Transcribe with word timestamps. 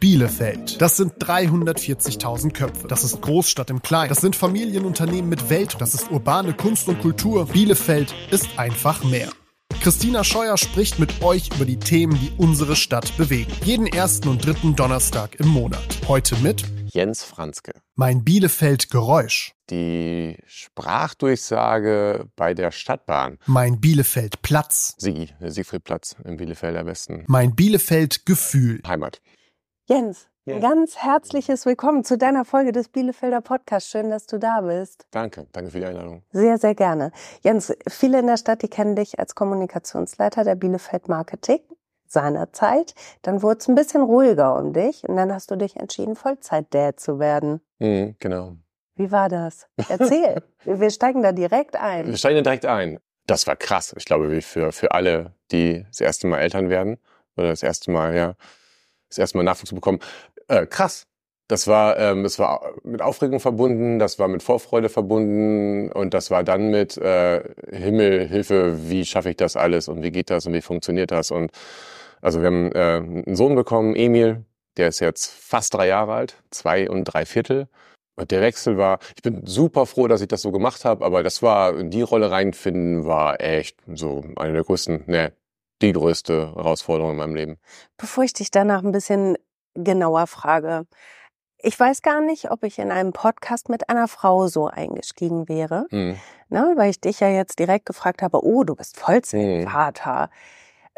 Bielefeld. 0.00 0.80
Das 0.80 0.96
sind 0.96 1.14
340.000 1.14 2.52
Köpfe. 2.52 2.86
Das 2.86 3.02
ist 3.02 3.20
Großstadt 3.20 3.68
im 3.70 3.82
Kleinen. 3.82 4.08
Das 4.08 4.20
sind 4.20 4.36
Familienunternehmen 4.36 5.28
mit 5.28 5.50
Welt. 5.50 5.74
Das 5.80 5.92
ist 5.92 6.12
urbane 6.12 6.52
Kunst 6.52 6.86
und 6.88 7.00
Kultur. 7.00 7.46
Bielefeld 7.46 8.14
ist 8.30 8.46
einfach 8.58 9.02
mehr. 9.02 9.28
Christina 9.80 10.22
Scheuer 10.22 10.56
spricht 10.56 11.00
mit 11.00 11.22
euch 11.22 11.50
über 11.54 11.64
die 11.64 11.78
Themen, 11.80 12.16
die 12.20 12.30
unsere 12.36 12.76
Stadt 12.76 13.16
bewegen. 13.16 13.52
Jeden 13.64 13.88
ersten 13.88 14.28
und 14.28 14.46
dritten 14.46 14.76
Donnerstag 14.76 15.34
im 15.40 15.48
Monat. 15.48 15.98
Heute 16.06 16.36
mit 16.36 16.64
Jens 16.92 17.24
Franzke. 17.24 17.72
Mein 17.96 18.22
Bielefeld 18.22 18.90
Geräusch. 18.90 19.52
Die 19.68 20.36
Sprachdurchsage 20.46 22.26
bei 22.36 22.54
der 22.54 22.70
Stadtbahn. 22.70 23.38
Mein 23.46 23.80
Bielefeld 23.80 24.42
Platz. 24.42 24.94
Sigi, 24.96 25.28
der 25.40 25.50
Siegfriedplatz 25.50 26.16
im 26.24 26.36
Bielefelder 26.36 26.86
Westen. 26.86 27.24
Mein 27.26 27.54
Bielefeld 27.54 28.24
Gefühl. 28.24 28.80
Heimat. 28.86 29.20
Jens, 29.90 30.28
Ja. 30.44 30.58
ganz 30.58 30.98
herzliches 30.98 31.64
Willkommen 31.64 32.04
zu 32.04 32.18
deiner 32.18 32.44
Folge 32.44 32.72
des 32.72 32.90
Bielefelder 32.90 33.40
Podcasts. 33.40 33.90
Schön, 33.90 34.10
dass 34.10 34.26
du 34.26 34.38
da 34.38 34.60
bist. 34.60 35.06
Danke, 35.12 35.46
danke 35.52 35.70
für 35.70 35.78
die 35.78 35.86
Einladung. 35.86 36.22
Sehr, 36.30 36.58
sehr 36.58 36.74
gerne. 36.74 37.10
Jens, 37.40 37.74
viele 37.88 38.18
in 38.18 38.26
der 38.26 38.36
Stadt, 38.36 38.60
die 38.60 38.68
kennen 38.68 38.96
dich 38.96 39.18
als 39.18 39.34
Kommunikationsleiter 39.34 40.44
der 40.44 40.56
Bielefeld 40.56 41.08
Marketing 41.08 41.60
seinerzeit. 42.06 42.94
Dann 43.22 43.40
wurde 43.42 43.60
es 43.60 43.68
ein 43.68 43.74
bisschen 43.76 44.02
ruhiger 44.02 44.56
um 44.58 44.74
dich 44.74 45.08
und 45.08 45.16
dann 45.16 45.32
hast 45.32 45.50
du 45.50 45.56
dich 45.56 45.76
entschieden, 45.76 46.16
Vollzeit-Dad 46.16 47.00
zu 47.00 47.18
werden. 47.18 47.62
Mhm, 47.78 48.16
genau. 48.18 48.56
Wie 48.96 49.10
war 49.10 49.30
das? 49.30 49.68
Erzähl. 49.88 50.42
wir 50.64 50.80
wir 50.80 50.90
steigen 50.90 51.22
da 51.22 51.32
direkt 51.32 51.74
Wir 51.74 51.82
ein. 51.82 52.14
steigen 52.14 52.36
da 52.36 52.42
direkt 52.42 52.66
ein. 52.66 52.98
Das 53.26 53.46
war 53.46 53.56
krass. 53.56 53.94
Ich 53.96 54.04
glaube, 54.04 54.30
wie 54.30 54.42
für, 54.42 54.70
für 54.70 54.92
alle, 54.92 55.32
die 55.50 55.84
das 55.88 56.02
erste 56.02 56.26
Mal 56.26 56.40
Eltern 56.40 56.68
werden 56.68 56.98
oder 57.38 57.48
das 57.48 57.62
erste 57.62 57.90
Mal, 57.90 58.14
ja, 58.14 58.34
das 59.08 59.18
erste 59.18 59.38
Mal 59.38 59.44
Nachwuchs 59.44 59.72
bekommen. 59.72 60.00
Äh, 60.48 60.66
krass. 60.66 61.06
Das 61.48 61.66
war, 61.66 61.98
ähm, 61.98 62.24
das 62.24 62.38
war 62.38 62.74
mit 62.84 63.00
Aufregung 63.00 63.40
verbunden, 63.40 63.98
das 63.98 64.18
war 64.18 64.28
mit 64.28 64.42
Vorfreude 64.42 64.90
verbunden 64.90 65.90
und 65.90 66.12
das 66.12 66.30
war 66.30 66.44
dann 66.44 66.70
mit 66.70 66.98
äh, 66.98 67.42
Himmel, 67.70 68.28
Hilfe, 68.28 68.90
wie 68.90 69.06
schaffe 69.06 69.30
ich 69.30 69.36
das 69.36 69.56
alles 69.56 69.88
und 69.88 70.02
wie 70.02 70.10
geht 70.10 70.28
das 70.28 70.46
und 70.46 70.52
wie 70.52 70.60
funktioniert 70.60 71.10
das? 71.10 71.30
Und 71.30 71.50
also 72.20 72.40
wir 72.40 72.48
haben 72.48 72.72
äh, 72.72 72.78
einen 73.26 73.36
Sohn 73.36 73.54
bekommen, 73.54 73.96
Emil, 73.96 74.44
der 74.76 74.88
ist 74.88 75.00
jetzt 75.00 75.26
fast 75.26 75.72
drei 75.72 75.88
Jahre 75.88 76.12
alt, 76.12 76.36
zwei 76.50 76.88
und 76.90 77.04
drei 77.04 77.24
Viertel. 77.24 77.68
Und 78.16 78.30
der 78.30 78.42
Wechsel 78.42 78.76
war, 78.76 78.98
ich 79.16 79.22
bin 79.22 79.46
super 79.46 79.86
froh, 79.86 80.08
dass 80.08 80.20
ich 80.20 80.28
das 80.28 80.42
so 80.42 80.50
gemacht 80.50 80.84
habe, 80.84 81.04
aber 81.04 81.22
das 81.22 81.42
war, 81.42 81.78
in 81.78 81.90
die 81.90 82.02
Rolle 82.02 82.30
reinfinden, 82.30 83.06
war 83.06 83.40
echt 83.40 83.78
so 83.94 84.24
eine 84.36 84.52
der 84.52 84.64
größten, 84.64 85.04
ne, 85.06 85.32
die 85.82 85.92
größte 85.92 86.54
Herausforderung 86.54 87.12
in 87.12 87.16
meinem 87.16 87.34
Leben. 87.34 87.58
Bevor 87.96 88.24
ich 88.24 88.32
dich 88.32 88.50
danach 88.50 88.82
ein 88.82 88.92
bisschen 88.92 89.36
genauer 89.74 90.26
frage. 90.26 90.86
Ich 91.60 91.78
weiß 91.78 92.02
gar 92.02 92.20
nicht, 92.20 92.50
ob 92.50 92.62
ich 92.62 92.78
in 92.78 92.92
einem 92.92 93.12
Podcast 93.12 93.68
mit 93.68 93.88
einer 93.88 94.06
Frau 94.06 94.46
so 94.46 94.68
eingestiegen 94.68 95.48
wäre. 95.48 95.86
Mhm. 95.90 96.16
ne, 96.48 96.72
weil 96.76 96.90
ich 96.90 97.00
dich 97.00 97.20
ja 97.20 97.28
jetzt 97.28 97.58
direkt 97.58 97.86
gefragt 97.86 98.22
habe, 98.22 98.44
oh, 98.44 98.64
du 98.64 98.76
bist 98.76 98.96
Vollzeitvater. 98.96 100.30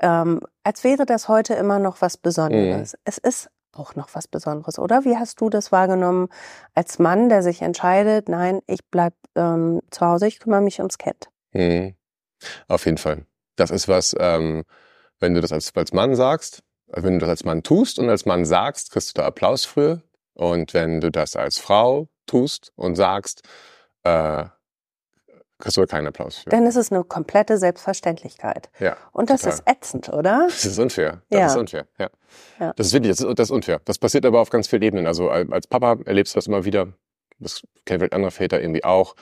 Ähm, 0.03 0.41
als 0.65 0.85
wäre 0.85 1.07
das 1.07 1.29
heute 1.29 1.55
immer 1.55 1.79
noch 1.79 2.01
was 2.01 2.17
Besonderes. 2.17 2.97
Es 3.05 3.19
ist 3.19 3.51
auch 3.73 3.95
noch 3.95 4.15
was 4.15 4.29
Besonderes, 4.29 4.79
oder? 4.79 5.05
Wie 5.05 5.17
hast 5.17 5.41
du 5.41 5.49
das 5.49 5.73
wahrgenommen 5.73 6.29
als 6.75 6.99
Mann, 6.99 7.29
der 7.29 7.43
sich 7.43 7.63
entscheidet, 7.63 8.29
nein, 8.29 8.61
ich 8.67 8.81
bleib 8.91 9.15
ähm, 9.37 9.81
zu 9.91 10.07
Hause, 10.07 10.27
ich 10.27 10.41
kümmere 10.41 10.61
mich 10.61 10.79
ums 10.81 10.99
Kind? 10.99 11.31
Mhm. 11.53 11.95
Auf 12.69 12.87
jeden 12.87 12.99
Fall. 12.99 13.27
Das 13.61 13.71
ist 13.71 13.89
was, 13.89 14.15
ähm, 14.19 14.65
wenn 15.19 15.35
du 15.35 15.41
das 15.41 15.53
als, 15.53 15.75
als 15.77 15.93
Mann 15.93 16.15
sagst, 16.17 16.63
äh, 16.93 17.03
wenn 17.03 17.15
du 17.15 17.21
das 17.21 17.29
als 17.29 17.45
Mann 17.45 17.63
tust 17.63 17.99
und 17.99 18.09
als 18.09 18.25
Mann 18.27 18.45
sagst, 18.45 18.91
kriegst 18.91 19.11
du 19.11 19.21
da 19.21 19.27
Applaus 19.27 19.65
für. 19.65 20.03
Und 20.35 20.73
wenn 20.75 21.01
du 21.01 21.11
das 21.11 21.37
als 21.37 21.59
Frau 21.59 22.09
tust 22.27 22.73
und 22.77 22.95
sagst, 22.97 23.43
äh, 24.05 24.45
kriegst 25.59 25.77
du 25.77 25.85
keinen 25.85 26.07
Applaus 26.07 26.39
für. 26.39 26.49
Denn 26.51 26.65
es 26.67 26.77
ist 26.77 26.91
eine 26.91 27.05
komplette 27.05 27.59
Selbstverständlichkeit. 27.59 28.71
Ja. 28.79 28.97
Und 29.13 29.29
das 29.29 29.43
total. 29.43 29.55
ist 29.59 29.63
ätzend, 29.69 30.09
oder? 30.09 30.47
Das 30.49 30.65
ist 30.65 30.79
unfair. 30.79 31.23
Das 31.29 31.39
Ja. 31.41 31.47
ist 31.49 31.57
unfair. 31.57 31.87
Ja. 31.99 32.09
Ja. 32.59 32.73
Das 32.77 32.87
ist 32.87 32.93
wirklich, 32.95 33.11
das 33.11 33.21
ist, 33.21 33.39
das 33.39 33.49
ist 33.49 33.51
unfair. 33.51 33.81
Das 33.85 33.99
passiert 33.99 34.25
aber 34.25 34.41
auf 34.41 34.49
ganz 34.49 34.69
vielen 34.69 34.83
Ebenen. 34.83 35.07
Also 35.07 35.29
al- 35.29 35.53
als 35.53 35.67
Papa 35.67 35.99
erlebst 36.07 36.35
du 36.35 36.39
das 36.39 36.47
immer 36.47 36.65
wieder. 36.65 36.89
Das 37.39 37.63
kennen 37.85 38.01
vielleicht 38.01 38.15
andere 38.15 38.31
Väter 38.31 38.61
irgendwie 38.61 38.85
auch. 38.85 39.15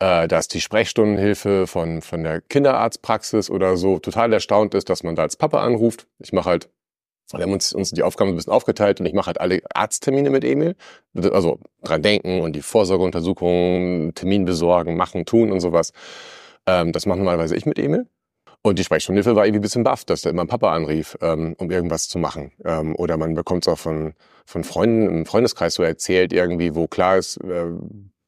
Äh, 0.00 0.28
dass 0.28 0.46
die 0.46 0.60
Sprechstundenhilfe 0.60 1.66
von, 1.66 2.02
von 2.02 2.22
der 2.22 2.40
Kinderarztpraxis 2.40 3.50
oder 3.50 3.76
so 3.76 3.98
total 3.98 4.32
erstaunt 4.32 4.74
ist, 4.74 4.88
dass 4.88 5.02
man 5.02 5.16
da 5.16 5.22
als 5.22 5.36
Papa 5.36 5.60
anruft. 5.60 6.06
Ich 6.20 6.32
mache 6.32 6.48
halt, 6.48 6.70
wir 7.32 7.42
haben 7.42 7.52
uns, 7.52 7.72
uns 7.72 7.90
die 7.90 8.04
Aufgaben 8.04 8.30
ein 8.30 8.36
bisschen 8.36 8.52
aufgeteilt 8.52 9.00
und 9.00 9.06
ich 9.06 9.12
mache 9.12 9.26
halt 9.26 9.40
alle 9.40 9.60
Arzttermine 9.74 10.30
mit 10.30 10.44
Emil. 10.44 10.76
Also 11.14 11.58
dran 11.82 12.02
denken 12.02 12.40
und 12.42 12.54
die 12.54 12.62
Vorsorgeuntersuchungen, 12.62 14.14
Termin 14.14 14.44
besorgen, 14.44 14.96
machen, 14.96 15.26
tun 15.26 15.50
und 15.50 15.60
sowas. 15.60 15.92
Ähm, 16.66 16.92
das 16.92 17.06
mache 17.06 17.18
normalerweise 17.18 17.56
ich 17.56 17.66
mit 17.66 17.78
Emil. 17.78 18.06
Und 18.62 18.78
die 18.78 18.84
Sprechstundenhilfe 18.84 19.34
war 19.34 19.46
irgendwie 19.46 19.60
ein 19.60 19.62
bisschen 19.62 19.84
baff, 19.84 20.04
dass 20.04 20.22
da 20.22 20.30
immer 20.30 20.46
Papa 20.46 20.72
anrief, 20.74 21.16
ähm, 21.20 21.54
um 21.58 21.70
irgendwas 21.72 22.08
zu 22.08 22.18
machen. 22.18 22.52
Ähm, 22.64 22.94
oder 22.96 23.16
man 23.16 23.34
bekommt 23.34 23.66
es 23.66 23.72
auch 23.72 23.78
von, 23.78 24.14
von 24.46 24.62
Freunden 24.62 25.08
im 25.08 25.26
Freundeskreis 25.26 25.74
so 25.74 25.82
erzählt, 25.82 26.32
irgendwie, 26.32 26.74
wo 26.74 26.86
klar 26.86 27.18
ist, 27.18 27.38
äh, 27.38 27.66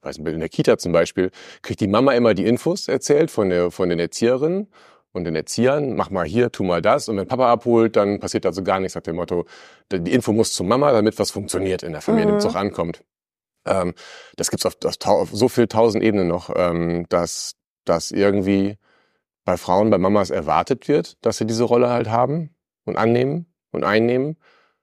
weiß 0.03 0.19
nicht, 0.19 0.33
in 0.33 0.41
der 0.41 0.49
Kita 0.49 0.79
zum 0.79 0.93
Beispiel, 0.93 1.31
kriegt 1.63 1.81
die 1.81 1.89
Mama 1.89 2.13
immer 2.13 2.35
die 2.35 2.47
Infos 2.47 2.89
erzählt 2.89 3.31
von, 3.31 3.51
der, 3.51 3.71
von 3.71 3.89
den 3.89 3.99
Erzieherinnen 3.99 4.69
und 5.13 5.25
den 5.25 5.35
Erziehern, 5.37 5.97
mach 5.97 6.11
mal 6.11 6.25
hier, 6.27 6.53
tu 6.53 6.63
mal 6.63 6.81
das. 6.83 7.09
Und 7.09 7.17
wenn 7.17 7.27
Papa 7.27 7.51
abholt, 7.51 7.97
dann 7.97 8.21
passiert 8.21 8.47
also 8.47 8.63
gar 8.63 8.81
nichts 8.81 8.95
nach 8.95 9.03
dem 9.03 9.17
Motto, 9.17 9.45
die 9.93 10.13
Info 10.13 10.33
muss 10.33 10.53
zur 10.53 10.67
Mama, 10.67 10.93
damit 10.93 11.19
was 11.19 11.31
funktioniert 11.31 11.83
in 11.83 11.93
der 11.93 12.01
Familie, 12.01 12.27
Mhm. 12.27 12.29
damit 12.31 12.45
es 12.45 12.51
auch 12.51 12.57
ankommt. 12.59 13.05
Ähm, 13.67 13.95
das 14.37 14.51
gibt's 14.51 14.65
auf, 14.67 14.77
auf, 15.05 15.31
so 15.33 15.49
viel 15.49 15.67
tausend 15.67 16.03
Ebenen 16.03 16.29
noch, 16.29 16.51
ähm, 16.55 17.07
dass, 17.09 17.57
dass 17.85 18.11
irgendwie 18.11 18.77
bei 19.45 19.57
Frauen, 19.57 19.91
bei 19.91 19.99
Mamas 19.99 20.31
erwartet 20.31 20.89
wird, 20.89 21.17
dass 21.25 21.39
sie 21.39 21.47
diese 21.47 21.65
Rolle 21.65 21.91
halt 21.91 22.09
haben 22.09 22.55
und 22.85 22.97
annehmen 22.97 23.53
und 23.73 23.85
einnehmen. 23.85 24.37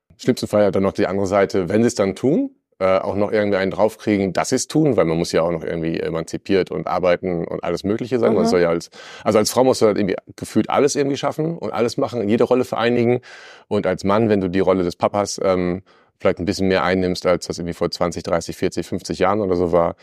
Im 0.09 0.19
schlimmsten 0.19 0.47
Fall 0.47 0.63
ja 0.63 0.71
dann 0.71 0.83
noch 0.83 0.93
die 0.93 1.07
andere 1.07 1.27
Seite, 1.27 1.69
wenn 1.69 1.83
sie 1.83 1.87
es 1.87 1.95
dann 1.95 2.15
tun, 2.15 2.56
äh, 2.79 2.99
auch 2.99 3.15
noch 3.15 3.31
irgendwie 3.31 3.57
einen 3.57 3.71
draufkriegen, 3.71 4.33
dass 4.33 4.49
sie 4.49 4.55
es 4.55 4.67
tun, 4.67 4.97
weil 4.97 5.05
man 5.05 5.17
muss 5.17 5.31
ja 5.31 5.41
auch 5.41 5.51
noch 5.51 5.63
irgendwie 5.63 5.99
emanzipiert 5.99 6.69
und 6.69 6.85
arbeiten 6.87 7.45
und 7.45 7.63
alles 7.63 7.83
Mögliche 7.83 8.19
sein. 8.19 8.35
Man 8.35 8.43
Mhm. 8.43 8.47
soll 8.49 8.61
ja 8.61 8.69
als, 8.69 8.89
also 9.23 9.39
als 9.39 9.49
Frau 9.49 9.63
musst 9.63 9.81
du 9.81 9.87
halt 9.87 9.97
irgendwie 9.97 10.15
gefühlt 10.35 10.69
alles 10.69 10.95
irgendwie 10.95 11.17
schaffen 11.17 11.57
und 11.57 11.71
alles 11.73 11.97
machen, 11.97 12.29
jede 12.29 12.43
Rolle 12.43 12.65
vereinigen. 12.65 13.21
Und 13.67 13.87
als 13.87 14.03
Mann, 14.03 14.29
wenn 14.29 14.41
du 14.41 14.49
die 14.49 14.59
Rolle 14.59 14.83
des 14.83 14.95
Papas 14.95 15.39
ähm, 15.43 15.81
vielleicht 16.19 16.37
ein 16.39 16.45
bisschen 16.45 16.67
mehr 16.67 16.83
einnimmst, 16.83 17.25
als 17.25 17.47
das 17.47 17.57
irgendwie 17.57 17.73
vor 17.73 17.89
20, 17.89 18.21
30, 18.23 18.55
40, 18.55 18.85
50 18.85 19.19
Jahren 19.19 19.41
oder 19.41 19.55
so 19.55 19.71
war, 19.71 19.95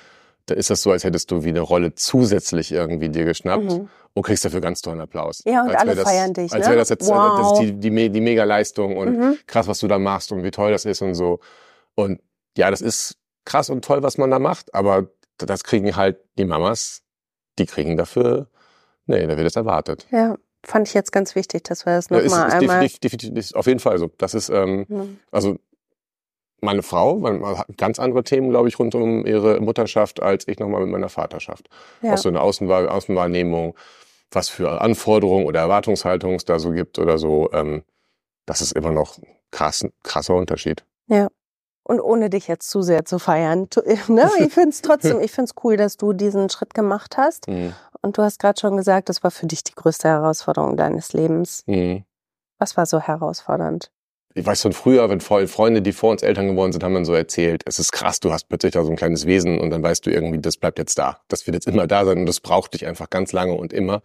da 0.47 0.55
ist 0.55 0.69
das 0.69 0.83
so, 0.83 0.91
als 0.91 1.05
hättest 1.05 1.31
du 1.31 1.43
wie 1.45 1.49
eine 1.51 1.61
Rolle 1.61 1.95
zusätzlich 1.95 2.71
irgendwie 2.73 3.09
dir 3.09 3.25
geschnappt 3.25 3.65
Mhm. 3.65 3.89
und 4.15 4.23
kriegst 4.25 4.45
dafür 4.45 4.61
ganz 4.61 4.83
tollen 4.83 5.01
Applaus. 5.01 5.43
Ja, 5.47 5.63
und 5.63 5.71
Als 5.71 5.81
alle 5.81 5.95
das, 5.95 6.05
feiern 6.09 6.34
dich, 6.34 6.53
Als 6.53 6.65
ne? 6.65 6.71
wäre 6.71 6.79
das 6.81 6.89
jetzt 6.91 7.09
Wow. 7.09 7.37
das 7.39 7.47
ist 7.47 7.59
die, 7.61 7.73
die, 7.91 8.11
die 8.11 8.21
Mega-Leistung 8.21 8.97
und 8.97 9.17
Mhm. 9.19 9.39
krass, 9.47 9.69
was 9.69 9.79
du 9.79 9.87
da 9.89 9.99
machst 9.99 10.33
und 10.33 10.43
wie 10.43 10.51
toll 10.51 10.71
das 10.73 10.84
ist 10.84 11.01
und 11.03 11.15
so. 11.15 11.41
Und 11.95 12.21
ja, 12.56 12.70
das 12.70 12.81
ist 12.81 13.16
krass 13.44 13.70
und 13.70 13.84
toll, 13.84 14.03
was 14.03 14.19
man 14.19 14.31
da 14.31 14.38
macht, 14.38 14.75
aber 14.75 15.09
das 15.38 15.65
kriegen 15.65 15.97
halt 15.97 16.19
die 16.38 16.44
Mamas, 16.44 17.03
die 17.59 17.66
kriegen 17.66 17.97
dafür, 17.97 18.48
nee, 19.06 19.26
da 19.26 19.37
wird 19.37 19.47
es 19.47 19.56
erwartet. 19.56 20.06
Ja, 20.10 20.37
fand 20.65 20.88
ich 20.88 20.94
jetzt 20.94 21.12
ganz 21.12 21.34
wichtig, 21.34 21.65
dass 21.65 21.84
wir 21.87 21.94
das 21.94 22.09
Ja, 22.10 22.19
ist, 22.19 22.31
nochmal 22.32 22.48
ist 22.48 22.54
einmal. 22.54 22.60
definitiv, 22.81 22.98
definitiv, 23.00 23.37
ist 23.38 23.56
auf 23.56 23.66
jeden 23.66 23.81
Fall 23.81 23.98
so. 23.98 24.10
Das 24.19 24.34
ist, 24.34 24.48
ähm, 24.48 24.87
Mhm. 24.88 25.19
also 25.31 25.59
meine 26.60 26.82
Frau, 26.82 27.16
man 27.19 27.44
hat 27.59 27.66
ganz 27.76 27.98
andere 27.98 28.25
Themen, 28.25 28.48
glaube 28.48 28.69
ich, 28.69 28.78
rund 28.78 28.94
um 28.94 29.26
ihre 29.26 29.60
Mutterschaft, 29.60 30.22
als 30.22 30.48
ich 30.48 30.59
nochmal 30.59 30.81
mit 30.82 30.91
meiner 30.91 31.10
Vaterschaft. 31.10 31.69
Ja. 32.00 32.15
Auch 32.15 32.19
so 32.19 32.31
eine 32.31 32.41
Außenwahr 32.41 32.91
Außenwahrnehmung, 32.91 33.76
was 34.31 34.48
für 34.48 34.81
Anforderungen 34.81 35.44
oder 35.44 35.60
Erwartungshaltungen 35.60 36.36
es 36.36 36.47
da 36.47 36.59
so 36.59 36.71
gibt 36.71 36.98
oder 36.98 37.19
so. 37.19 37.50
Ähm, 37.53 37.82
das 38.47 38.62
ist 38.62 38.72
immer 38.72 38.92
noch 38.92 39.19
krass, 39.50 39.84
krasser 40.03 40.34
Unterschied. 40.34 40.84
Und 41.86 42.01
ohne 42.01 42.31
dich 42.31 42.48
jetzt 42.48 42.71
zu 42.71 42.81
sehr 42.83 43.04
zu 43.04 43.19
feiern. 43.19 43.69
Tu- 43.71 43.83
Ne? 44.09 44.28
Ich 44.39 44.53
finde 44.54 44.71
es 44.71 44.81
trotzdem, 44.83 45.21
ich 45.21 45.31
finde 45.33 45.51
es 45.54 45.65
cool, 45.65 45.77
dass 45.77 45.97
du 45.98 46.13
diesen 46.15 46.48
Schritt 46.51 46.75
gemacht 46.75 47.16
hast. 47.16 47.47
Mhm. 47.54 47.75
Und 48.03 48.19
du 48.19 48.22
hast 48.22 48.39
gerade 48.39 48.60
schon 48.60 48.77
gesagt, 48.77 49.09
das 49.09 49.22
war 49.22 49.31
für 49.31 49.47
dich 49.47 49.65
die 49.65 49.72
größte 49.75 50.09
Herausforderung 50.09 50.77
deines 50.77 51.13
Lebens. 51.15 51.63
Mhm. 51.66 52.04
Was 52.59 52.77
war 52.77 52.84
so 52.84 53.01
herausfordernd? 53.01 53.91
Ich 54.34 54.45
weiß 54.45 54.60
von 54.63 54.72
früher, 54.72 55.09
wenn 55.09 55.21
Fre- 55.21 55.47
Freunde, 55.47 55.81
die 55.81 55.92
vor 55.92 56.10
uns 56.10 56.22
Eltern 56.22 56.48
geworden 56.48 56.72
sind, 56.72 56.83
haben 56.84 56.92
dann 56.95 57.04
so 57.07 57.15
erzählt, 57.15 57.63
es 57.66 57.78
ist 57.78 57.92
krass, 57.92 58.21
du 58.21 58.33
hast 58.33 58.48
plötzlich 58.48 58.72
da 58.72 58.83
so 58.84 58.91
ein 58.91 58.97
kleines 58.97 59.25
Wesen 59.27 59.59
und 59.60 59.71
dann 59.71 59.83
weißt 59.83 60.04
du 60.04 60.10
irgendwie, 60.10 60.39
das 60.39 60.57
bleibt 60.59 60.78
jetzt 60.78 60.98
da. 60.98 61.19
Das 61.28 61.47
wird 61.47 61.54
jetzt 61.54 61.66
immer 61.66 61.86
da 61.86 62.04
sein 62.04 62.19
und 62.19 62.27
das 62.27 62.41
braucht 62.41 62.75
dich 62.75 62.84
einfach 62.86 63.09
ganz 63.10 63.33
lange 63.33 63.54
und 63.54 63.72
immer. 63.72 64.03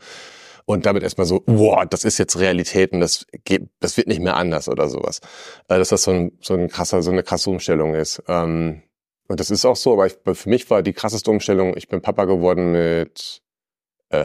Und 0.70 0.86
damit 0.86 1.02
erstmal 1.02 1.26
so, 1.26 1.42
wow, 1.48 1.84
das 1.90 2.04
ist 2.04 2.20
jetzt 2.20 2.38
Realität 2.38 2.92
und 2.94 3.00
das 3.00 3.26
geht, 3.44 3.70
das 3.80 3.98
wird 3.98 4.08
nicht 4.08 4.22
mehr 4.22 4.36
anders 4.36 4.70
oder 4.70 4.88
sowas. 4.88 5.20
Äh, 5.68 5.80
Dass 5.80 5.90
das 5.90 6.04
so 6.04 6.12
ein, 6.12 6.38
so 6.42 6.54
ein 6.54 6.68
krasser, 6.68 7.02
so 7.02 7.10
eine 7.10 7.24
krasse 7.24 7.50
Umstellung 7.50 7.96
ist. 7.96 8.22
Ähm, 8.28 8.84
Und 9.28 9.40
das 9.40 9.50
ist 9.50 9.66
auch 9.66 9.76
so, 9.76 9.94
aber 9.94 10.06
ich, 10.06 10.16
für 10.32 10.48
mich 10.48 10.70
war 10.70 10.84
die 10.84 10.94
krasseste 10.94 11.32
Umstellung, 11.32 11.76
ich 11.76 11.88
bin 11.88 12.04
Papa 12.04 12.26
geworden 12.26 12.72
mit 12.72 13.42
äh, 14.10 14.20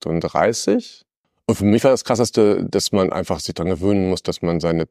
38. 0.00 1.04
Und 1.46 1.54
für 1.54 1.66
mich 1.66 1.84
war 1.84 1.92
das 1.92 2.02
krasseste, 2.02 2.64
dass 2.68 2.90
man 2.90 3.12
einfach 3.12 3.38
sich 3.38 3.54
daran 3.54 3.70
gewöhnen 3.70 4.10
muss, 4.10 4.24
dass 4.24 4.42
man 4.42 4.58
seine 4.58 4.88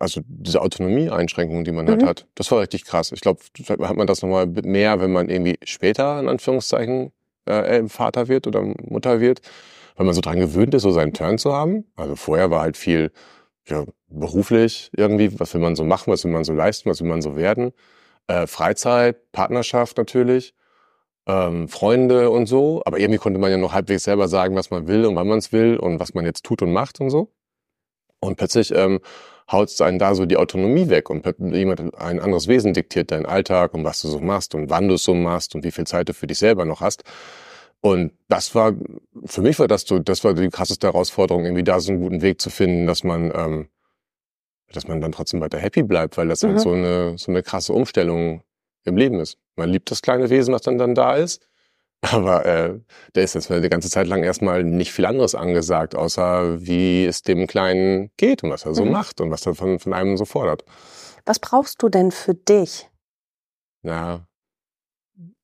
also 0.00 0.20
diese 0.24 0.62
Autonomie-Einschränkungen, 0.62 1.62
die 1.62 1.70
man 1.70 1.86
halt 1.86 2.02
mhm. 2.02 2.06
halt 2.06 2.22
hat, 2.22 2.28
das 2.34 2.50
war 2.50 2.58
richtig 2.58 2.86
krass. 2.86 3.12
Ich 3.12 3.20
glaube, 3.20 3.40
hat 3.68 3.96
man 3.96 4.08
das 4.08 4.22
nochmal 4.22 4.46
mehr, 4.48 5.00
wenn 5.00 5.12
man 5.12 5.28
irgendwie 5.28 5.60
später, 5.62 6.18
in 6.18 6.28
Anführungszeichen, 6.28 7.12
äh, 7.50 7.88
Vater 7.88 8.28
wird 8.28 8.46
oder 8.46 8.62
Mutter 8.62 9.20
wird, 9.20 9.40
weil 9.96 10.06
man 10.06 10.14
so 10.14 10.20
dran 10.20 10.40
gewöhnt 10.40 10.74
ist, 10.74 10.82
so 10.82 10.90
seinen 10.92 11.12
Turn 11.12 11.38
zu 11.38 11.52
haben. 11.52 11.84
Also 11.96 12.16
vorher 12.16 12.50
war 12.50 12.62
halt 12.62 12.76
viel 12.76 13.12
ja, 13.68 13.84
beruflich 14.08 14.90
irgendwie, 14.96 15.38
was 15.38 15.54
will 15.54 15.60
man 15.60 15.76
so 15.76 15.84
machen, 15.84 16.12
was 16.12 16.24
will 16.24 16.32
man 16.32 16.44
so 16.44 16.52
leisten, 16.52 16.90
was 16.90 17.00
will 17.00 17.08
man 17.08 17.22
so 17.22 17.36
werden. 17.36 17.72
Äh, 18.26 18.46
Freizeit, 18.46 19.32
Partnerschaft 19.32 19.96
natürlich, 19.98 20.54
ähm, 21.26 21.68
Freunde 21.68 22.30
und 22.30 22.46
so. 22.46 22.82
Aber 22.84 22.98
irgendwie 22.98 23.18
konnte 23.18 23.38
man 23.40 23.50
ja 23.50 23.56
noch 23.56 23.72
halbwegs 23.72 24.04
selber 24.04 24.28
sagen, 24.28 24.56
was 24.56 24.70
man 24.70 24.88
will 24.88 25.06
und 25.06 25.16
wann 25.16 25.28
man 25.28 25.38
es 25.38 25.52
will 25.52 25.76
und 25.76 26.00
was 26.00 26.14
man 26.14 26.24
jetzt 26.24 26.44
tut 26.44 26.62
und 26.62 26.72
macht 26.72 27.00
und 27.00 27.10
so. 27.10 27.32
Und 28.20 28.36
plötzlich 28.36 28.74
ähm, 28.74 29.00
haut 29.50 29.80
einen 29.80 29.98
da 29.98 30.14
so 30.14 30.26
die 30.26 30.36
Autonomie 30.36 30.88
weg 30.88 31.10
und 31.10 31.26
jemand 31.40 31.80
ein 31.98 32.20
anderes 32.20 32.48
Wesen 32.48 32.72
diktiert 32.72 33.10
deinen 33.10 33.26
Alltag 33.26 33.74
und 33.74 33.84
was 33.84 34.00
du 34.02 34.08
so 34.08 34.20
machst 34.20 34.54
und 34.54 34.70
wann 34.70 34.88
du 34.88 34.94
es 34.94 35.04
so 35.04 35.14
machst 35.14 35.54
und 35.54 35.64
wie 35.64 35.70
viel 35.70 35.86
Zeit 35.86 36.08
du 36.08 36.14
für 36.14 36.26
dich 36.26 36.38
selber 36.38 36.64
noch 36.64 36.80
hast. 36.80 37.02
Und 37.80 38.12
das 38.28 38.54
war, 38.54 38.74
für 39.24 39.40
mich 39.40 39.58
war 39.58 39.66
das 39.66 39.82
so, 39.82 39.98
das 39.98 40.22
war 40.22 40.34
die 40.34 40.48
krasseste 40.50 40.86
Herausforderung, 40.86 41.44
irgendwie 41.44 41.64
da 41.64 41.80
so 41.80 41.92
einen 41.92 42.02
guten 42.02 42.22
Weg 42.22 42.40
zu 42.40 42.50
finden, 42.50 42.86
dass 42.86 43.04
man, 43.04 43.32
ähm, 43.34 43.68
dass 44.72 44.86
man 44.86 45.00
dann 45.00 45.12
trotzdem 45.12 45.40
weiter 45.40 45.58
happy 45.58 45.82
bleibt, 45.82 46.18
weil 46.18 46.28
das 46.28 46.42
halt 46.42 46.52
mhm. 46.52 46.56
halt 46.56 46.62
so 46.62 46.72
eine, 46.72 47.18
so 47.18 47.32
eine 47.32 47.42
krasse 47.42 47.72
Umstellung 47.72 48.42
im 48.84 48.96
Leben 48.96 49.18
ist. 49.18 49.38
Man 49.56 49.70
liebt 49.70 49.90
das 49.90 50.02
kleine 50.02 50.28
Wesen, 50.30 50.52
was 50.52 50.62
dann 50.62 50.78
dann 50.78 50.94
da 50.94 51.16
ist. 51.16 51.42
Aber 52.02 52.46
äh, 52.46 52.80
da 53.12 53.20
ist 53.20 53.34
jetzt 53.34 53.50
die 53.50 53.68
ganze 53.68 53.90
Zeit 53.90 54.06
lang 54.06 54.22
erstmal 54.22 54.64
nicht 54.64 54.92
viel 54.92 55.04
anderes 55.04 55.34
angesagt, 55.34 55.94
außer 55.94 56.64
wie 56.64 57.04
es 57.04 57.22
dem 57.22 57.46
Kleinen 57.46 58.10
geht 58.16 58.42
und 58.42 58.50
was 58.50 58.64
er 58.64 58.74
so 58.74 58.84
mhm. 58.84 58.92
macht 58.92 59.20
und 59.20 59.30
was 59.30 59.44
er 59.44 59.54
von, 59.54 59.78
von 59.78 59.92
einem 59.92 60.16
so 60.16 60.24
fordert. 60.24 60.64
Was 61.26 61.38
brauchst 61.38 61.82
du 61.82 61.88
denn 61.90 62.10
für 62.10 62.34
dich? 62.34 62.88
Ja, 63.82 64.26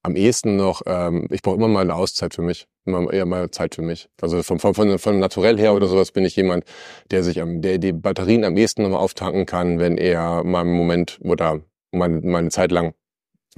am 0.06 0.14
ehesten 0.14 0.56
noch, 0.56 0.82
ähm, 0.86 1.26
ich 1.30 1.42
brauche 1.42 1.56
immer 1.56 1.68
mal 1.68 1.80
eine 1.80 1.94
Auszeit 1.94 2.32
für 2.32 2.42
mich, 2.42 2.68
immer 2.84 3.12
eher 3.12 3.26
mal 3.26 3.50
Zeit 3.50 3.74
für 3.74 3.82
mich. 3.82 4.08
Also 4.22 4.42
vom, 4.42 4.60
vom, 4.60 4.72
von, 4.72 4.98
von 4.98 5.18
Naturell 5.18 5.58
her 5.58 5.74
oder 5.74 5.88
sowas 5.88 6.12
bin 6.12 6.24
ich 6.24 6.36
jemand, 6.36 6.64
der 7.10 7.24
sich 7.24 7.40
am, 7.40 7.60
der 7.60 7.78
die 7.78 7.92
Batterien 7.92 8.44
am 8.44 8.56
ehesten 8.56 8.82
nochmal 8.82 9.00
auftanken 9.00 9.46
kann, 9.46 9.80
wenn 9.80 9.98
er 9.98 10.44
mal 10.44 10.60
einen 10.60 10.74
Moment 10.74 11.18
oder 11.22 11.60
mal, 11.90 12.08
mal 12.08 12.38
eine 12.38 12.50
Zeit 12.50 12.70
lang 12.70 12.94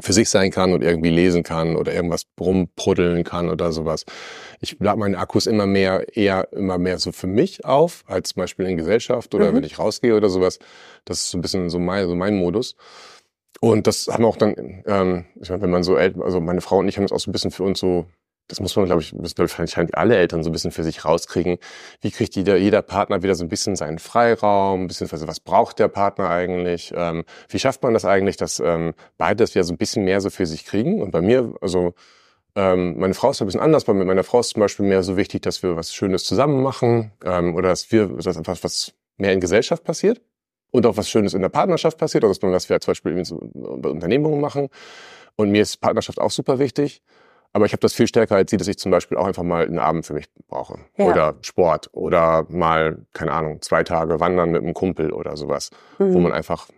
für 0.00 0.12
sich 0.12 0.30
sein 0.30 0.50
kann 0.50 0.72
und 0.72 0.82
irgendwie 0.82 1.10
lesen 1.10 1.42
kann 1.42 1.76
oder 1.76 1.92
irgendwas 1.92 2.22
rumpruddeln 2.38 3.24
kann 3.24 3.48
oder 3.48 3.72
sowas. 3.72 4.04
Ich 4.60 4.76
lade 4.78 4.98
meine 4.98 5.18
Akkus 5.18 5.46
immer 5.46 5.66
mehr, 5.66 6.16
eher 6.16 6.52
immer 6.52 6.78
mehr 6.78 6.98
so 6.98 7.12
für 7.12 7.26
mich 7.26 7.64
auf, 7.64 8.04
als 8.06 8.30
zum 8.30 8.40
Beispiel 8.40 8.66
in 8.66 8.76
Gesellschaft 8.76 9.34
oder 9.34 9.50
mhm. 9.50 9.56
wenn 9.56 9.64
ich 9.64 9.78
rausgehe 9.78 10.16
oder 10.16 10.28
sowas. 10.28 10.58
Das 11.04 11.20
ist 11.20 11.30
so 11.30 11.38
ein 11.38 11.40
bisschen 11.40 11.68
so 11.70 11.78
mein, 11.78 12.06
so 12.06 12.14
mein 12.14 12.36
Modus. 12.36 12.76
Und 13.60 13.86
das 13.86 14.06
haben 14.06 14.22
wir 14.22 14.28
auch 14.28 14.36
dann, 14.36 14.84
ähm, 14.86 15.24
ich 15.40 15.50
meine, 15.50 15.62
wenn 15.62 15.70
man 15.70 15.82
so 15.82 15.96
älter, 15.96 16.22
also 16.22 16.40
meine 16.40 16.60
Frau 16.60 16.78
und 16.78 16.88
ich 16.88 16.96
haben 16.96 17.04
das 17.04 17.12
auch 17.12 17.18
so 17.18 17.30
ein 17.30 17.32
bisschen 17.32 17.50
für 17.50 17.64
uns 17.64 17.80
so, 17.80 18.06
das 18.48 18.60
muss 18.60 18.74
man, 18.76 18.86
glaube 18.86 19.02
ich, 19.02 19.12
müssen, 19.12 19.34
glaube 19.34 19.50
ich, 19.50 19.58
wahrscheinlich 19.58 19.96
alle 19.96 20.16
Eltern 20.16 20.42
so 20.42 20.48
ein 20.50 20.52
bisschen 20.52 20.72
für 20.72 20.82
sich 20.82 21.04
rauskriegen. 21.04 21.58
Wie 22.00 22.10
kriegt 22.10 22.34
jeder, 22.34 22.56
jeder 22.56 22.82
Partner 22.82 23.22
wieder 23.22 23.34
so 23.34 23.44
ein 23.44 23.48
bisschen 23.48 23.76
seinen 23.76 23.98
Freiraum, 23.98 24.84
ein 24.84 24.86
bisschen, 24.88 25.10
also 25.10 25.28
was 25.28 25.40
braucht 25.40 25.78
der 25.78 25.88
Partner 25.88 26.30
eigentlich? 26.30 26.92
Ähm, 26.96 27.24
wie 27.48 27.58
schafft 27.58 27.82
man 27.82 27.92
das 27.92 28.06
eigentlich, 28.06 28.36
dass 28.38 28.58
ähm, 28.60 28.94
beide 29.18 29.36
das 29.36 29.54
wieder 29.54 29.64
so 29.64 29.74
ein 29.74 29.78
bisschen 29.78 30.04
mehr 30.04 30.20
so 30.20 30.30
für 30.30 30.46
sich 30.46 30.64
kriegen? 30.64 31.02
Und 31.02 31.10
bei 31.10 31.20
mir, 31.20 31.54
also 31.60 31.94
ähm, 32.56 32.98
meine 32.98 33.14
Frau 33.14 33.30
ist 33.30 33.42
ein 33.42 33.46
bisschen 33.46 33.60
anders, 33.60 33.86
mit 33.86 34.06
meiner 34.06 34.24
Frau 34.24 34.40
ist 34.40 34.50
zum 34.50 34.60
Beispiel 34.60 34.86
mehr 34.86 35.02
so 35.02 35.16
wichtig, 35.16 35.42
dass 35.42 35.62
wir 35.62 35.76
was 35.76 35.94
Schönes 35.94 36.24
zusammen 36.24 36.62
machen 36.62 37.12
ähm, 37.24 37.54
oder 37.54 37.68
dass 37.68 37.92
wir, 37.92 38.06
dass 38.08 38.36
einfach 38.36 38.56
was 38.62 38.94
mehr 39.18 39.32
in 39.32 39.40
Gesellschaft 39.40 39.84
passiert 39.84 40.22
und 40.70 40.86
auch 40.86 40.96
was 40.96 41.08
Schönes 41.10 41.34
in 41.34 41.42
der 41.42 41.50
Partnerschaft 41.50 41.98
passiert, 41.98 42.24
also 42.24 42.40
was 42.42 42.68
wir 42.68 42.80
zum 42.80 42.92
Beispiel 42.92 43.24
so 43.24 43.38
bei 43.52 43.90
Unternehmungen 43.90 44.40
machen. 44.40 44.68
Und 45.36 45.50
mir 45.50 45.62
ist 45.62 45.80
Partnerschaft 45.80 46.20
auch 46.20 46.30
super 46.30 46.58
wichtig. 46.58 47.02
Aber 47.52 47.64
ich 47.64 47.72
habe 47.72 47.80
das 47.80 47.94
viel 47.94 48.06
stärker 48.06 48.36
als 48.36 48.50
sie, 48.50 48.56
dass 48.56 48.68
ich 48.68 48.78
zum 48.78 48.90
Beispiel 48.90 49.16
auch 49.16 49.26
einfach 49.26 49.42
mal 49.42 49.64
einen 49.64 49.78
Abend 49.78 50.06
für 50.06 50.14
mich 50.14 50.28
brauche. 50.48 50.78
Ja. 50.96 51.06
Oder 51.06 51.34
Sport. 51.40 51.88
Oder 51.92 52.46
mal, 52.48 53.06
keine 53.14 53.32
Ahnung, 53.32 53.62
zwei 53.62 53.82
Tage 53.84 54.20
wandern 54.20 54.50
mit 54.50 54.62
einem 54.62 54.74
Kumpel 54.74 55.12
oder 55.12 55.36
sowas. 55.36 55.70
Mhm. 55.98 56.14
Wo 56.14 56.18
man 56.20 56.32
einfach 56.32 56.68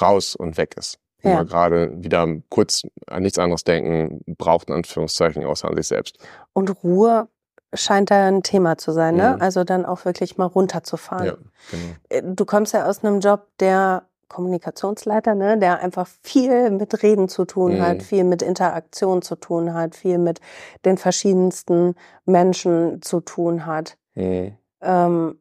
raus 0.00 0.34
und 0.34 0.56
weg 0.56 0.74
ist. 0.76 0.98
Wo 1.22 1.28
ja. 1.28 1.36
man 1.36 1.46
gerade 1.46 1.92
wieder 2.02 2.26
kurz 2.48 2.82
an 3.06 3.22
nichts 3.22 3.38
anderes 3.38 3.64
denken 3.64 4.22
braucht, 4.38 4.68
in 4.68 4.74
Anführungszeichen, 4.74 5.44
außer 5.44 5.68
an 5.68 5.76
sich 5.76 5.88
selbst. 5.88 6.18
Und 6.54 6.82
Ruhe 6.82 7.28
scheint 7.74 8.10
da 8.10 8.26
ein 8.26 8.42
Thema 8.42 8.78
zu 8.78 8.92
sein, 8.92 9.16
ne? 9.16 9.34
Mhm. 9.36 9.42
Also 9.42 9.64
dann 9.64 9.84
auch 9.84 10.04
wirklich 10.04 10.38
mal 10.38 10.46
runterzufahren. 10.46 11.26
Ja, 11.26 11.34
genau. 11.70 11.94
Äh, 12.08 12.22
du 12.24 12.44
kommst 12.44 12.72
ja 12.72 12.86
aus 12.86 13.04
einem 13.04 13.20
Job, 13.20 13.46
der 13.60 14.04
Kommunikationsleiter, 14.30 15.34
ne, 15.34 15.58
der 15.58 15.80
einfach 15.80 16.08
viel 16.22 16.70
mit 16.70 17.02
Reden 17.02 17.28
zu 17.28 17.44
tun 17.44 17.74
mhm. 17.74 17.82
hat, 17.82 18.02
viel 18.02 18.24
mit 18.24 18.40
Interaktion 18.40 19.20
zu 19.20 19.36
tun 19.36 19.74
hat, 19.74 19.94
viel 19.94 20.16
mit 20.16 20.40
den 20.86 20.96
verschiedensten 20.96 21.96
Menschen 22.24 23.02
zu 23.02 23.20
tun 23.20 23.66
hat. 23.66 23.98
Mhm. 24.14 24.56
Ähm, 24.80 25.38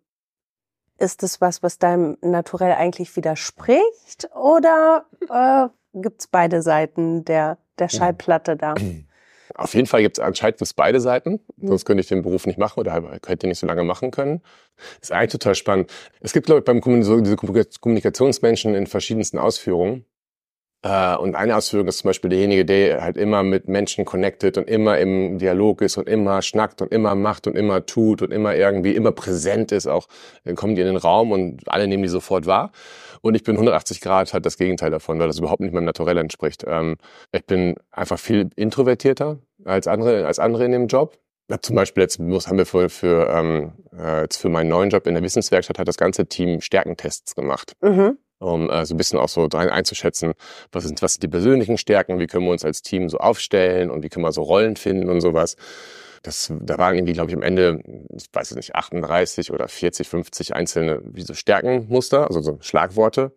ist 0.97 1.24
es 1.24 1.39
was, 1.39 1.63
was 1.63 1.77
deinem 1.80 2.18
Naturell 2.21 2.74
eigentlich 2.74 3.15
widerspricht 3.15 4.30
oder 4.36 5.06
äh, 5.30 5.69
gibt 5.94 6.21
es 6.21 6.27
beide 6.27 6.62
Seiten 6.62 7.24
der, 7.24 7.57
der. 7.77 7.88
Schallplatte 7.88 8.57
da? 8.57 8.75
Auf 9.56 9.74
jeden 9.74 9.88
Fall 9.88 10.01
gibt 10.01 10.18
es 10.18 10.24
anscheinend 10.24 10.60
für 10.60 10.66
beide 10.75 11.00
Seiten. 11.00 11.40
Mhm. 11.57 11.68
Sonst 11.68 11.86
könnte 11.86 12.01
ich 12.01 12.07
den 12.07 12.22
Beruf 12.22 12.46
nicht 12.46 12.60
machen 12.60 12.80
oder 12.80 13.19
hätte 13.25 13.48
ihn 13.48 13.50
nicht 13.50 13.60
so 13.60 13.68
lange 13.68 13.84
machen 13.84 14.12
können. 14.12 14.42
ist 15.01 15.12
eigentlich 15.12 15.31
total 15.31 15.56
spannend. 15.56 15.92
Es 16.22 16.34
gibt, 16.34 16.46
glaube 16.46 16.60
ich, 16.60 16.66
beim 16.66 16.81
diese 16.81 17.36
Kommunikationsmenschen 17.36 18.75
in 18.75 18.88
verschiedensten 18.88 19.38
Ausführungen. 19.38 20.06
Äh, 20.81 21.16
und 21.18 21.36
eine 21.36 21.57
Ausführung 21.57 21.88
ist 21.88 22.00
zum 22.00 22.10
Beispiel 22.10 22.30
derjenige, 22.30 22.63
der 22.63 23.01
halt 23.01 23.18
immer 23.18 23.44
mit 23.44 23.68
Menschen 23.68 24.06
connected 24.06 24.57
und 24.57 24.69
immer 24.69 24.98
im 24.98 25.38
Dialog 25.38 25.81
ist 25.81 25.98
und 25.98 26.07
immer 26.07 26.42
schnackt 26.42 26.81
und 26.81 26.92
immer 26.94 27.16
macht 27.16 27.48
und 27.48 27.56
immer 27.56 27.86
tut 27.86 28.22
und 28.22 28.31
immer 28.31 28.56
irgendwie 28.56 28.96
immer 28.96 29.12
präsent 29.12 29.72
ist. 29.74 29.88
Auch 29.88 30.07
dann 30.46 30.56
kommen 30.56 30.75
die 30.75 30.81
in 30.81 30.88
den 30.88 30.98
Raum 30.98 31.31
und 31.31 31.63
alle 31.68 31.88
nehmen 31.88 32.04
die 32.04 32.10
sofort 32.10 32.46
wahr. 32.46 32.72
Und 33.21 33.36
ich 33.36 33.44
bin 33.44 33.56
180 33.56 34.01
Grad 34.01 34.33
halt 34.33 34.45
das 34.45 34.57
Gegenteil 34.57 34.92
davon, 34.92 35.19
weil 35.19 35.27
das 35.27 35.39
überhaupt 35.39 35.62
nicht 35.62 35.74
meinem 35.74 35.86
Naturell 35.86 36.18
entspricht. 36.18 36.63
Ähm, 36.68 36.98
ich 37.31 37.45
bin 37.45 37.75
einfach 37.92 38.19
viel 38.19 38.50
introvertierter 38.56 39.39
als 39.66 39.88
andere, 39.88 40.25
als 40.25 40.39
andere 40.39 40.66
in 40.66 40.71
dem 40.71 40.88
Job. 40.88 41.18
Ja, 41.50 41.60
zum 41.62 41.75
Beispiel 41.75 42.04
jetzt 42.04 42.19
muss, 42.19 42.48
haben 42.48 42.60
wir 42.60 42.66
für, 42.66 42.89
für, 42.89 43.27
ähm, 43.30 43.74
äh, 43.98 44.21
jetzt 44.21 44.38
für 44.38 44.50
meinen 44.50 44.69
neuen 44.69 44.89
Job 44.92 45.07
in 45.07 45.16
der 45.16 45.24
Wissenswerkstatt 45.24 45.80
hat 45.80 45.88
das 45.88 45.98
ganze 45.98 46.27
Team 46.27 46.62
Stärkentests 46.62 47.36
gemacht. 47.36 47.74
Mhm 47.81 48.18
um 48.39 48.69
äh, 48.69 48.86
so 48.86 48.94
ein 48.94 48.98
bisschen 48.98 49.19
auch 49.19 49.30
so 49.30 49.48
einzuschätzen, 49.50 50.33
was 50.72 50.86
sind, 50.86 51.01
was 51.01 51.13
sind 51.13 51.24
die 51.24 51.27
persönlichen 51.27 51.77
Stärken, 51.77 52.20
wie 52.20 52.27
können 52.27 52.46
wir 52.46 52.51
uns 52.51 52.65
als 52.65 52.82
Team 52.82 53.10
so 53.10 53.17
aufstellen 53.17 53.91
und 53.91 54.03
wie 54.03 54.10
können 54.10 54.25
wir 54.25 54.32
so 54.32 54.41
Rollen 54.41 54.75
finden 54.75 55.10
und 55.10 55.22
sowas. 55.22 55.55
Das, 56.23 56.51
da 56.59 56.77
waren 56.77 56.95
irgendwie, 56.95 57.13
glaube 57.13 57.31
ich, 57.31 57.35
am 57.35 57.43
Ende, 57.43 57.81
ich 58.15 58.27
weiß 58.31 58.51
es 58.51 58.57
nicht, 58.57 58.75
38 58.75 59.51
oder 59.51 59.67
40, 59.67 60.07
50 60.07 60.55
einzelne 60.55 61.01
wie 61.03 61.21
so 61.21 61.33
Stärkenmuster, 61.33 62.27
also 62.27 62.41
so 62.41 62.57
Schlagworte 62.61 63.31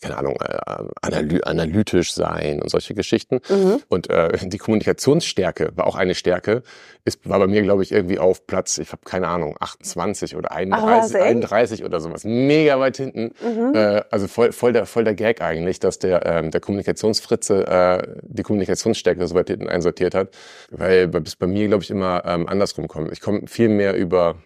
keine 0.00 0.18
Ahnung, 0.18 0.36
äh, 0.40 0.56
analy 1.00 1.40
analytisch 1.42 2.12
sein 2.12 2.60
und 2.60 2.68
solche 2.68 2.94
Geschichten. 2.94 3.40
Mhm. 3.48 3.82
Und 3.88 4.10
äh, 4.10 4.36
die 4.42 4.58
Kommunikationsstärke 4.58 5.70
war 5.74 5.86
auch 5.86 5.96
eine 5.96 6.14
Stärke. 6.14 6.62
Ist, 7.04 7.28
war 7.28 7.38
bei 7.38 7.46
mir, 7.46 7.62
glaube 7.62 7.82
ich, 7.82 7.92
irgendwie 7.92 8.18
auf 8.18 8.46
Platz, 8.46 8.78
ich 8.78 8.92
habe 8.92 9.02
keine 9.04 9.28
Ahnung, 9.28 9.56
28 9.60 10.36
oder 10.36 10.52
31, 10.52 11.16
Ach, 11.16 11.24
31 11.24 11.84
oder 11.84 12.00
sowas. 12.00 12.24
Mega 12.24 12.78
weit 12.78 12.98
hinten. 12.98 13.32
Mhm. 13.42 13.74
Äh, 13.74 14.02
also 14.10 14.28
voll, 14.28 14.52
voll, 14.52 14.72
der, 14.72 14.86
voll 14.86 15.04
der 15.04 15.14
Gag 15.14 15.40
eigentlich, 15.40 15.80
dass 15.80 15.98
der, 15.98 16.26
ähm, 16.26 16.50
der 16.50 16.60
Kommunikationsfritze 16.60 17.66
äh, 17.66 18.16
die 18.22 18.42
Kommunikationsstärke 18.42 19.26
so 19.26 19.34
weit 19.34 19.48
hinten 19.48 19.68
einsortiert 19.68 20.14
hat. 20.14 20.28
Weil 20.70 21.08
bis 21.08 21.36
bei 21.36 21.46
mir, 21.46 21.68
glaube 21.68 21.84
ich, 21.84 21.90
immer 21.90 22.22
ähm, 22.26 22.48
andersrum 22.48 22.88
kommt. 22.88 23.12
Ich 23.12 23.20
komme 23.20 23.46
viel 23.46 23.68
mehr 23.68 23.96
über 23.96 24.36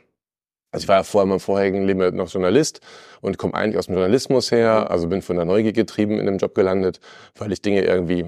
also 0.73 0.85
ich 0.85 0.89
war 0.89 0.97
ja 0.99 1.03
vorher 1.03 1.25
in 1.25 1.29
meinem 1.31 1.41
vorherigen 1.41 1.87
Leben 1.87 2.17
noch 2.17 2.33
Journalist 2.33 2.81
und 3.21 3.39
komme 3.39 3.55
eigentlich 3.55 3.79
aus 3.79 3.87
dem 3.87 3.95
Journalismus 3.95 4.53
her, 4.53 4.91
also 4.91 5.09
bin 5.09 5.23
von 5.23 5.37
der 5.37 5.45
Neugier 5.45 5.73
getrieben 5.73 6.19
in 6.19 6.27
dem 6.27 6.39
Job 6.39 6.55
gelandet, 6.55 7.01
weil 7.37 7.51
ich 7.53 7.61
Dinge 7.61 7.83
irgendwie 7.83 8.27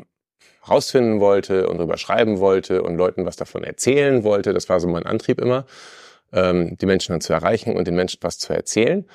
rausfinden 0.68 1.20
wollte 1.20 1.68
und 1.68 1.78
drüber 1.78 1.98
schreiben 1.98 2.40
wollte 2.40 2.82
und 2.82 2.96
Leuten 2.96 3.26
was 3.26 3.36
davon 3.36 3.64
erzählen 3.64 4.24
wollte. 4.24 4.52
Das 4.52 4.68
war 4.68 4.80
so 4.80 4.88
mein 4.88 5.06
Antrieb 5.06 5.40
immer, 5.40 5.66
ähm, 6.32 6.76
die 6.78 6.86
Menschen 6.86 7.12
dann 7.12 7.20
zu 7.20 7.32
erreichen 7.32 7.76
und 7.76 7.86
den 7.86 7.94
Menschen 7.94 8.18
was 8.22 8.38
zu 8.38 8.52
erzählen. 8.52 9.06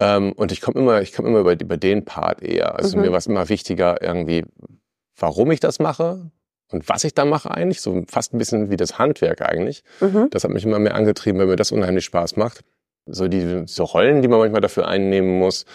Ähm, 0.00 0.32
und 0.32 0.52
ich 0.52 0.60
komme 0.60 0.80
immer, 0.80 1.02
ich 1.02 1.12
komme 1.12 1.28
immer 1.28 1.40
über, 1.40 1.52
über 1.52 1.76
den 1.76 2.04
Part 2.04 2.42
eher. 2.42 2.76
Also 2.76 2.96
mhm. 2.96 3.04
mir 3.04 3.10
war 3.12 3.18
es 3.18 3.26
immer 3.26 3.48
wichtiger 3.48 4.02
irgendwie, 4.02 4.44
warum 5.16 5.50
ich 5.50 5.60
das 5.60 5.78
mache, 5.78 6.30
und 6.70 6.88
was 6.88 7.04
ich 7.04 7.14
da 7.14 7.24
mache 7.24 7.50
eigentlich, 7.50 7.80
so 7.80 8.02
fast 8.08 8.34
ein 8.34 8.38
bisschen 8.38 8.70
wie 8.70 8.76
das 8.76 8.98
Handwerk 8.98 9.42
eigentlich, 9.42 9.84
mhm. 10.00 10.28
das 10.30 10.44
hat 10.44 10.50
mich 10.50 10.64
immer 10.64 10.78
mehr 10.78 10.94
angetrieben, 10.94 11.38
weil 11.38 11.46
mir 11.46 11.56
das 11.56 11.72
unheimlich 11.72 12.04
Spaß 12.04 12.36
macht. 12.36 12.60
So 13.06 13.28
die 13.28 13.64
so 13.66 13.84
Rollen, 13.84 14.22
die 14.22 14.28
man 14.28 14.38
manchmal 14.38 14.62
dafür 14.62 14.88
einnehmen 14.88 15.38
muss, 15.38 15.66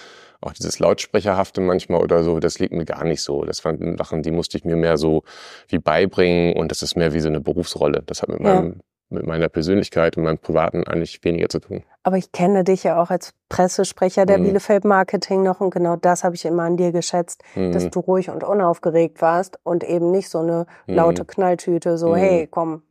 auch 0.42 0.54
dieses 0.54 0.80
Lautsprecherhafte 0.80 1.62
manchmal 1.62 2.02
oder 2.02 2.24
so, 2.24 2.40
das 2.40 2.60
liegt 2.60 2.74
mir 2.74 2.86
gar 2.86 3.04
nicht 3.04 3.22
so. 3.22 3.44
Das 3.44 3.64
waren 3.66 3.98
Sachen, 3.98 4.24
die 4.24 4.32
musste 4.32 4.58
ich 4.58 4.66
mir 4.66 4.76
mehr 4.76 4.98
so 4.98 5.24
wie 5.68 5.80
beibringen 5.80 6.56
und 6.56 6.72
das 6.72 6.82
ist 6.82 6.96
mehr 6.96 7.14
wie 7.14 7.20
so 7.20 7.28
eine 7.28 7.42
Berufsrolle. 7.42 8.04
Das 8.06 8.22
hat 8.22 8.30
mit 8.30 8.40
ja. 8.40 8.56
meinem 8.56 8.80
mit 9.10 9.26
meiner 9.26 9.50
Persönlichkeit 9.50 10.18
und 10.18 10.24
meinem 10.24 10.38
Privaten 10.38 10.84
eigentlich 10.86 11.24
weniger 11.24 11.50
zu 11.50 11.60
tun. 11.60 11.84
Aber 12.04 12.18
ich 12.18 12.32
kenne 12.32 12.64
dich 12.64 12.84
ja 12.84 13.02
auch 13.02 13.10
als 13.10 13.34
Pressesprecher 13.50 14.26
der 14.26 14.38
mhm. 14.38 14.44
Bielefeld 14.44 14.86
Marketing 14.86 15.44
noch 15.44 15.62
und 15.62 15.72
genau 15.72 15.96
das 15.96 16.24
habe 16.24 16.36
ich 16.36 16.46
immer 16.46 16.64
an 16.64 16.78
dir 16.78 16.92
geschätzt, 16.92 17.44
mhm. 17.56 17.72
dass 17.72 17.90
du 17.90 18.00
ruhig 18.00 18.30
und 18.30 18.44
unaufgeregt 18.44 19.22
warst 19.22 19.60
und 19.64 19.84
eben 19.84 20.12
nicht 20.12 20.30
so 20.30 20.40
eine 20.40 20.66
mhm. 20.88 20.96
laute 20.96 21.26
Knalltüte, 21.26 21.98
so 21.98 22.10
mhm. 22.10 22.16
hey, 22.16 22.48
komm, 22.48 22.84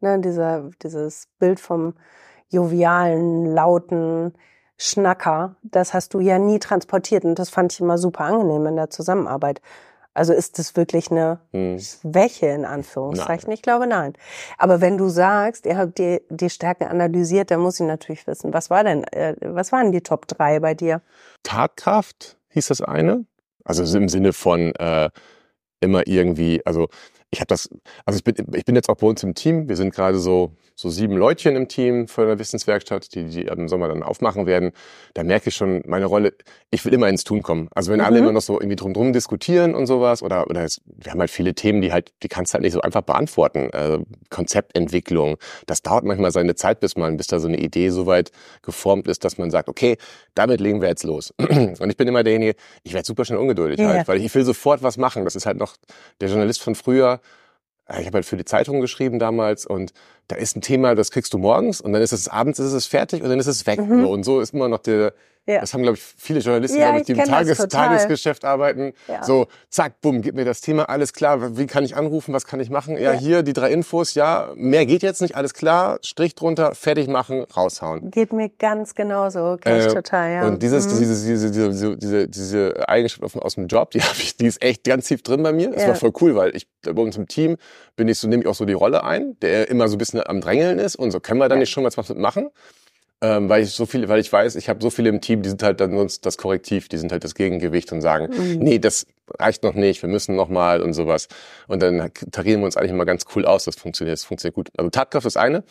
ne, 0.00 0.20
dieser, 0.20 0.70
dieses 0.82 1.28
Bild 1.38 1.60
vom 1.60 1.94
jovialen, 2.50 3.46
lauten 3.46 4.34
Schnacker, 4.76 5.56
das 5.62 5.94
hast 5.94 6.14
du 6.14 6.20
ja 6.20 6.38
nie 6.38 6.58
transportiert 6.58 7.24
und 7.24 7.38
das 7.38 7.48
fand 7.48 7.72
ich 7.72 7.80
immer 7.80 7.96
super 7.96 8.24
angenehm 8.24 8.66
in 8.66 8.76
der 8.76 8.90
Zusammenarbeit. 8.90 9.60
Also 10.14 10.32
ist 10.32 10.58
das 10.58 10.76
wirklich 10.76 11.10
eine 11.10 11.40
hm. 11.52 11.78
Schwäche 11.78 12.46
in 12.46 12.64
Anführungszeichen? 12.64 13.48
Nein. 13.48 13.54
Ich 13.54 13.62
glaube 13.62 13.86
nein. 13.86 14.14
Aber 14.56 14.80
wenn 14.80 14.96
du 14.96 15.08
sagst, 15.08 15.66
ihr 15.66 15.76
habt 15.76 15.98
die, 15.98 16.22
die 16.30 16.50
Stärken 16.50 16.84
analysiert, 16.84 17.50
dann 17.50 17.60
muss 17.60 17.80
ich 17.80 17.86
natürlich 17.86 18.26
wissen, 18.26 18.54
was 18.54 18.70
war 18.70 18.84
denn, 18.84 19.04
äh, 19.04 19.34
was 19.40 19.72
waren 19.72 19.90
die 19.92 20.02
Top 20.02 20.28
drei 20.28 20.60
bei 20.60 20.74
dir? 20.74 21.02
Tatkraft 21.42 22.38
hieß 22.50 22.68
das 22.68 22.80
eine. 22.80 23.26
Also 23.64 23.98
im 23.98 24.08
Sinne 24.08 24.32
von 24.32 24.74
äh, 24.76 25.10
immer 25.80 26.06
irgendwie, 26.06 26.64
also 26.64 26.88
ich 27.34 27.40
habe 27.40 27.48
das, 27.48 27.68
also 28.06 28.16
ich 28.16 28.24
bin, 28.24 28.34
ich 28.54 28.64
bin 28.64 28.74
jetzt 28.74 28.88
auch 28.88 28.96
bei 28.96 29.06
uns 29.06 29.22
im 29.22 29.34
Team. 29.34 29.68
Wir 29.68 29.76
sind 29.76 29.94
gerade 29.94 30.18
so 30.18 30.56
so 30.76 30.90
sieben 30.90 31.16
Leutchen 31.16 31.54
im 31.54 31.68
Team 31.68 32.08
von 32.08 32.26
der 32.26 32.38
Wissenswerkstatt, 32.38 33.14
die, 33.14 33.24
die 33.26 33.42
im 33.42 33.68
Sommer 33.68 33.88
dann 33.88 34.02
aufmachen 34.02 34.46
werden. 34.46 34.72
Da 35.14 35.22
merke 35.22 35.50
ich 35.50 35.54
schon 35.54 35.82
meine 35.86 36.06
Rolle. 36.06 36.34
Ich 36.70 36.84
will 36.84 36.92
immer 36.92 37.08
ins 37.08 37.22
Tun 37.22 37.42
kommen. 37.42 37.68
Also 37.74 37.92
wenn 37.92 38.00
mhm. 38.00 38.06
alle 38.06 38.18
immer 38.18 38.32
noch 38.32 38.42
so 38.42 38.60
irgendwie 38.60 38.76
drum 38.76 39.12
diskutieren 39.12 39.74
und 39.74 39.86
sowas 39.86 40.22
oder 40.22 40.48
oder 40.48 40.64
es, 40.64 40.80
wir 40.86 41.12
haben 41.12 41.20
halt 41.20 41.30
viele 41.30 41.54
Themen, 41.54 41.80
die 41.80 41.92
halt 41.92 42.12
die 42.22 42.28
kannst 42.28 42.52
du 42.52 42.54
halt 42.54 42.64
nicht 42.64 42.72
so 42.72 42.80
einfach 42.80 43.02
beantworten. 43.02 43.70
Äh, 43.72 44.00
Konzeptentwicklung, 44.30 45.36
das 45.66 45.82
dauert 45.82 46.04
manchmal 46.04 46.32
seine 46.32 46.56
Zeit, 46.56 46.80
bis 46.80 46.96
man 46.96 47.16
bis 47.16 47.28
da 47.28 47.38
so 47.38 47.46
eine 47.46 47.58
Idee 47.58 47.90
so 47.90 48.06
weit 48.06 48.32
geformt 48.62 49.06
ist, 49.06 49.24
dass 49.24 49.38
man 49.38 49.50
sagt, 49.50 49.68
okay, 49.68 49.96
damit 50.34 50.60
legen 50.60 50.80
wir 50.80 50.88
jetzt 50.88 51.04
los. 51.04 51.32
und 51.38 51.88
ich 51.88 51.96
bin 51.96 52.08
immer 52.08 52.24
derjenige, 52.24 52.56
ich 52.82 52.94
werde 52.94 53.06
super 53.06 53.24
schnell 53.24 53.38
ungeduldig 53.38 53.78
ja. 53.78 53.88
halt, 53.88 54.08
weil 54.08 54.20
ich 54.20 54.34
will 54.34 54.44
sofort 54.44 54.82
was 54.82 54.96
machen. 54.96 55.24
Das 55.24 55.36
ist 55.36 55.46
halt 55.46 55.56
noch 55.56 55.76
der 56.20 56.28
Journalist 56.28 56.62
von 56.62 56.74
früher 56.74 57.20
ich 57.90 58.06
habe 58.06 58.16
halt 58.16 58.24
für 58.24 58.36
die 58.36 58.44
Zeitung 58.44 58.80
geschrieben 58.80 59.18
damals 59.18 59.66
und 59.66 59.92
da 60.28 60.36
ist 60.36 60.56
ein 60.56 60.62
Thema, 60.62 60.94
das 60.94 61.10
kriegst 61.10 61.34
du 61.34 61.38
morgens 61.38 61.80
und 61.80 61.92
dann 61.92 62.00
ist 62.00 62.12
es 62.12 62.28
abends 62.28 62.58
ist 62.58 62.72
es 62.72 62.86
fertig 62.86 63.22
und 63.22 63.28
dann 63.28 63.38
ist 63.38 63.46
es 63.46 63.66
weg. 63.66 63.78
Mhm. 63.80 64.06
Und 64.06 64.24
so 64.24 64.40
ist 64.40 64.54
immer 64.54 64.68
noch 64.68 64.78
der, 64.78 65.12
ja. 65.46 65.60
Das 65.60 65.74
haben, 65.74 65.82
glaube 65.82 65.98
ich, 65.98 66.02
viele 66.02 66.40
Journalisten, 66.40 66.78
ja, 66.78 66.96
ich, 66.96 67.04
die 67.04 67.12
im 67.12 67.18
Tages 67.18 67.58
Tagesgeschäft 67.58 68.46
arbeiten. 68.46 68.94
Ja. 69.08 69.22
So, 69.22 69.46
zack, 69.68 70.00
bumm, 70.00 70.22
gib 70.22 70.34
mir 70.34 70.46
das 70.46 70.62
Thema, 70.62 70.88
alles 70.88 71.12
klar. 71.12 71.58
Wie 71.58 71.66
kann 71.66 71.84
ich 71.84 71.96
anrufen? 71.96 72.32
Was 72.32 72.46
kann 72.46 72.60
ich 72.60 72.70
machen? 72.70 72.96
Ja, 72.96 73.12
ja, 73.12 73.18
hier 73.18 73.42
die 73.42 73.52
drei 73.52 73.70
Infos. 73.70 74.14
Ja, 74.14 74.52
mehr 74.54 74.86
geht 74.86 75.02
jetzt 75.02 75.20
nicht, 75.20 75.36
alles 75.36 75.52
klar. 75.52 75.98
Strich 76.00 76.34
drunter, 76.34 76.74
fertig 76.74 77.08
machen, 77.08 77.44
raushauen. 77.54 78.10
Geht 78.10 78.32
mir 78.32 78.48
ganz 78.48 78.94
genauso, 78.94 79.58
kenn 79.60 79.80
ich 79.80 79.86
äh, 79.86 79.94
total, 79.94 80.32
ja. 80.32 80.46
Und 80.46 80.62
dieses, 80.62 80.86
mhm. 80.86 80.98
diese, 80.98 81.26
diese, 81.26 81.50
diese, 81.50 81.96
diese, 81.98 82.28
diese 82.28 82.88
Eigenschaft 82.88 83.36
aus 83.36 83.56
dem 83.56 83.66
Job, 83.66 83.90
die 83.90 84.00
habe 84.02 84.16
ich, 84.18 84.38
die 84.38 84.46
ist 84.46 84.62
echt 84.62 84.84
ganz 84.84 85.08
tief 85.08 85.22
drin 85.22 85.42
bei 85.42 85.52
mir. 85.52 85.72
Das 85.72 85.86
war 85.86 85.94
voll 85.94 86.12
cool, 86.22 86.36
weil 86.36 86.56
ich 86.56 86.66
bei 86.82 87.02
uns 87.02 87.18
im 87.18 87.28
Team 87.28 87.58
bin 87.96 88.08
ich 88.08 88.18
so, 88.18 88.28
nehme 88.28 88.42
ich 88.42 88.48
auch 88.48 88.54
so 88.54 88.64
die 88.64 88.72
Rolle 88.72 89.04
ein, 89.04 89.38
der 89.40 89.68
immer 89.68 89.88
so 89.88 89.96
ein 89.96 89.98
bisschen 89.98 90.26
am 90.26 90.40
Drängeln 90.40 90.78
ist 90.78 90.96
und 90.96 91.10
so 91.10 91.20
können 91.20 91.38
wir 91.38 91.50
dann 91.50 91.58
nicht 91.58 91.70
schon 91.70 91.84
was 91.84 91.96
machen 92.14 92.50
ähm, 93.24 93.48
weil 93.48 93.62
ich 93.62 93.70
so 93.70 93.86
viele, 93.86 94.10
weil 94.10 94.20
ich 94.20 94.30
weiß, 94.30 94.54
ich 94.56 94.68
habe 94.68 94.82
so 94.82 94.90
viele 94.90 95.08
im 95.08 95.22
Team, 95.22 95.40
die 95.40 95.48
sind 95.48 95.62
halt 95.62 95.80
dann 95.80 95.96
sonst 95.96 96.26
das 96.26 96.36
Korrektiv, 96.36 96.90
die 96.90 96.98
sind 96.98 97.10
halt 97.10 97.24
das 97.24 97.34
Gegengewicht 97.34 97.90
und 97.90 98.02
sagen, 98.02 98.28
mhm. 98.36 98.58
nee, 98.58 98.78
das 98.78 99.06
reicht 99.38 99.62
noch 99.62 99.72
nicht, 99.72 100.02
wir 100.02 100.10
müssen 100.10 100.36
noch 100.36 100.50
mal 100.50 100.82
und 100.82 100.92
sowas. 100.92 101.28
Und 101.66 101.80
dann 101.80 102.10
tarieren 102.32 102.60
wir 102.60 102.66
uns 102.66 102.76
eigentlich 102.76 102.90
immer 102.90 103.06
ganz 103.06 103.24
cool 103.34 103.46
aus, 103.46 103.64
das 103.64 103.76
funktioniert, 103.76 104.18
das 104.18 104.24
funktioniert 104.24 104.54
gut. 104.54 104.68
Also 104.76 104.90
Tatkraft 104.90 105.26
ist 105.26 105.38
eine, 105.38 105.64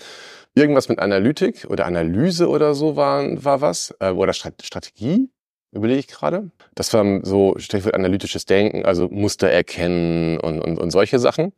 irgendwas 0.56 0.90
mit 0.90 0.98
Analytik 0.98 1.68
oder 1.70 1.86
Analyse 1.86 2.50
oder 2.50 2.74
so 2.74 2.96
war, 2.96 3.24
war 3.44 3.62
was, 3.62 3.94
äh, 4.00 4.10
oder 4.10 4.34
Strategie, 4.34 5.30
überlege 5.72 6.00
ich 6.00 6.08
gerade. 6.08 6.50
Das 6.74 6.92
war 6.92 7.20
so 7.22 7.54
Stichwort 7.60 7.94
analytisches 7.94 8.46
Denken, 8.46 8.84
also 8.84 9.10
Muster 9.10 9.50
erkennen 9.52 10.40
und, 10.40 10.60
und, 10.60 10.80
und 10.80 10.90
solche 10.90 11.20
Sachen. 11.20 11.54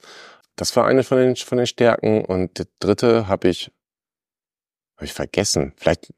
Das 0.58 0.76
war 0.76 0.86
eine 0.86 1.04
von 1.04 1.20
den, 1.20 1.36
von 1.38 1.58
den 1.58 1.68
Stärken. 1.68 2.26
Und 2.26 2.60
die 2.60 2.64
dritte 2.80 3.30
habe 3.30 3.48
ich 3.48 3.72
habe 4.96 5.06
ich 5.06 5.14
vergessen. 5.14 5.74
Vielleicht, 5.78 6.14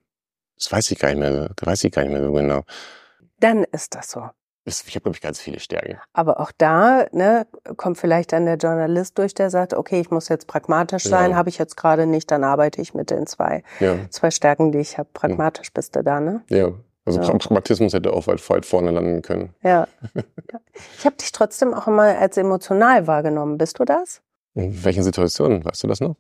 das 0.58 0.72
weiß 0.72 0.92
ich 0.92 1.00
gar 1.00 1.10
nicht 1.10 1.20
mehr, 1.20 1.50
das 1.56 1.68
weiß 1.68 1.84
ich 1.84 1.92
gar 1.92 2.04
nicht 2.04 2.12
mehr 2.12 2.24
so 2.24 2.32
genau. 2.32 2.64
Dann 3.40 3.64
ist 3.66 3.96
das 3.96 4.12
so. 4.12 4.30
Ich 4.66 4.96
habe, 4.96 5.04
glaube 5.04 5.16
ich, 5.16 5.22
ganz 5.22 5.40
viele 5.40 5.62
Stärken. 5.62 5.98
Aber 6.12 6.42
auch 6.42 6.52
da 6.58 7.08
ne, 7.14 7.48
kommt 7.78 7.98
vielleicht 7.98 8.34
dann 8.34 8.46
der 8.46 8.58
Journalist 8.58 9.18
durch, 9.18 9.34
der 9.34 9.50
sagt, 9.50 9.74
okay, 9.74 10.02
ich 10.02 10.12
muss 10.12 10.28
jetzt 10.28 10.46
pragmatisch 10.46 11.06
sein, 11.06 11.32
ja. 11.32 11.38
habe 11.38 11.48
ich 11.48 11.58
jetzt 11.58 11.78
gerade 11.78 12.06
nicht, 12.06 12.30
dann 12.32 12.44
arbeite 12.44 12.82
ich 12.82 12.94
mit 12.94 13.10
den 13.10 13.28
zwei, 13.28 13.64
ja. 13.80 13.96
zwei 14.10 14.30
Stärken, 14.30 14.74
die 14.74 14.80
ich 14.80 14.98
habe. 14.98 15.08
Pragmatisch 15.14 15.72
bist 15.72 15.96
du 15.96 16.04
da, 16.04 16.20
ne? 16.20 16.44
Ja. 16.50 16.74
Also 17.06 17.22
ja. 17.22 17.30
Pragmatismus 17.30 17.94
hätte 17.94 18.12
auch 18.12 18.28
weit, 18.28 18.50
weit 18.50 18.66
vorne 18.66 18.92
landen 18.92 19.22
können. 19.22 19.54
Ja. 19.64 19.88
Ich 21.00 21.06
habe 21.08 21.16
dich 21.16 21.32
trotzdem 21.32 21.74
auch 21.74 21.88
immer 21.88 22.04
als 22.04 22.38
emotional 22.38 23.08
wahrgenommen. 23.08 23.58
Bist 23.58 23.80
du 23.80 23.86
das? 23.86 24.22
In 24.54 24.84
welchen 24.84 25.02
Situationen? 25.02 25.66
Weißt 25.66 25.84
du 25.84 25.88
das 25.88 26.02
noch? 26.02 26.16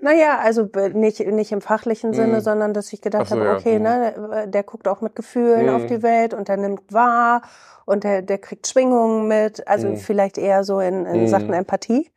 Naja, 0.00 0.38
also 0.38 0.68
nicht, 0.94 1.20
nicht 1.20 1.52
im 1.52 1.60
fachlichen 1.60 2.14
Sinne, 2.14 2.36
mhm. 2.36 2.40
sondern 2.40 2.74
dass 2.74 2.92
ich 2.92 3.00
gedacht 3.00 3.28
so, 3.28 3.38
habe, 3.38 3.50
okay, 3.50 3.74
ja. 3.74 3.78
Mhm. 3.78 4.30
ne, 4.30 4.48
der 4.48 4.62
guckt 4.62 4.88
auch 4.88 5.00
mit 5.00 5.14
Gefühlen 5.14 5.66
mhm. 5.66 5.74
auf 5.74 5.86
die 5.86 6.02
Welt 6.02 6.34
und 6.34 6.48
der 6.48 6.56
nimmt 6.56 6.92
wahr 6.92 7.42
und 7.84 8.04
der, 8.04 8.22
der 8.22 8.38
kriegt 8.38 8.66
Schwingungen 8.66 9.28
mit. 9.28 9.66
Also 9.68 9.88
mhm. 9.88 9.96
vielleicht 9.96 10.38
eher 10.38 10.64
so 10.64 10.80
in, 10.80 11.06
in 11.06 11.28
Sachen. 11.28 11.52
Empathie. 11.52 12.10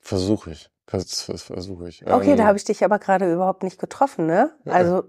Versuche 0.00 0.52
ich. 0.52 0.70
Das, 0.86 1.26
das 1.26 1.42
versuche 1.42 1.88
ich. 1.88 2.06
Okay, 2.06 2.32
ähm, 2.32 2.36
da 2.36 2.44
habe 2.44 2.58
ich 2.58 2.64
dich 2.64 2.84
aber 2.84 2.98
gerade 2.98 3.32
überhaupt 3.32 3.62
nicht 3.62 3.78
getroffen, 3.78 4.26
ne? 4.26 4.50
Also. 4.66 5.04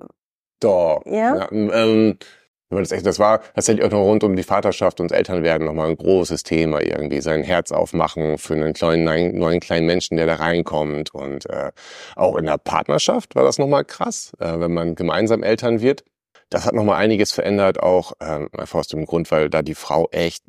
Doch. 0.59 1.01
Ja. 1.05 1.37
ja 1.37 1.51
ähm, 1.51 2.17
das, 2.79 2.91
echt, 2.91 3.05
das 3.05 3.19
war 3.19 3.41
tatsächlich 3.53 3.85
auch 3.85 3.91
noch 3.91 4.03
rund 4.03 4.23
um 4.23 4.35
die 4.35 4.43
Vaterschaft 4.43 4.99
und 4.99 5.11
Elternwerden 5.11 5.65
nochmal 5.67 5.89
ein 5.89 5.97
großes 5.97 6.43
Thema 6.43 6.81
irgendwie. 6.81 7.21
Sein 7.21 7.43
Herz 7.43 7.71
aufmachen 7.71 8.37
für 8.37 8.53
einen 8.53 8.73
kleinen, 8.73 9.37
neuen 9.37 9.59
kleinen 9.59 9.85
Menschen, 9.85 10.17
der 10.17 10.25
da 10.25 10.35
reinkommt. 10.35 11.13
Und 11.13 11.49
äh, 11.49 11.71
auch 12.15 12.37
in 12.37 12.45
der 12.45 12.57
Partnerschaft 12.57 13.35
war 13.35 13.43
das 13.43 13.57
nochmal 13.57 13.85
krass, 13.85 14.31
äh, 14.39 14.59
wenn 14.59 14.73
man 14.73 14.95
gemeinsam 14.95 15.43
Eltern 15.43 15.81
wird. 15.81 16.03
Das 16.49 16.65
hat 16.65 16.73
nochmal 16.73 16.97
einiges 16.97 17.31
verändert, 17.31 17.81
auch 17.81 18.13
äh, 18.19 18.47
einfach 18.57 18.79
aus 18.79 18.87
dem 18.87 19.05
Grund, 19.05 19.31
weil 19.31 19.49
da 19.49 19.61
die 19.61 19.75
Frau 19.75 20.09
echt, 20.11 20.43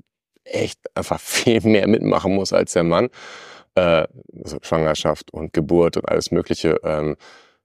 echt 0.44 0.80
einfach 0.96 1.20
viel 1.20 1.60
mehr 1.62 1.88
mitmachen 1.88 2.34
muss 2.34 2.52
als 2.52 2.72
der 2.72 2.84
Mann. 2.84 3.08
Äh, 3.74 4.06
also 4.44 4.58
Schwangerschaft 4.62 5.32
und 5.32 5.52
Geburt 5.52 5.96
und 5.96 6.08
alles 6.08 6.30
Mögliche. 6.30 6.80
Ähm, 6.84 7.16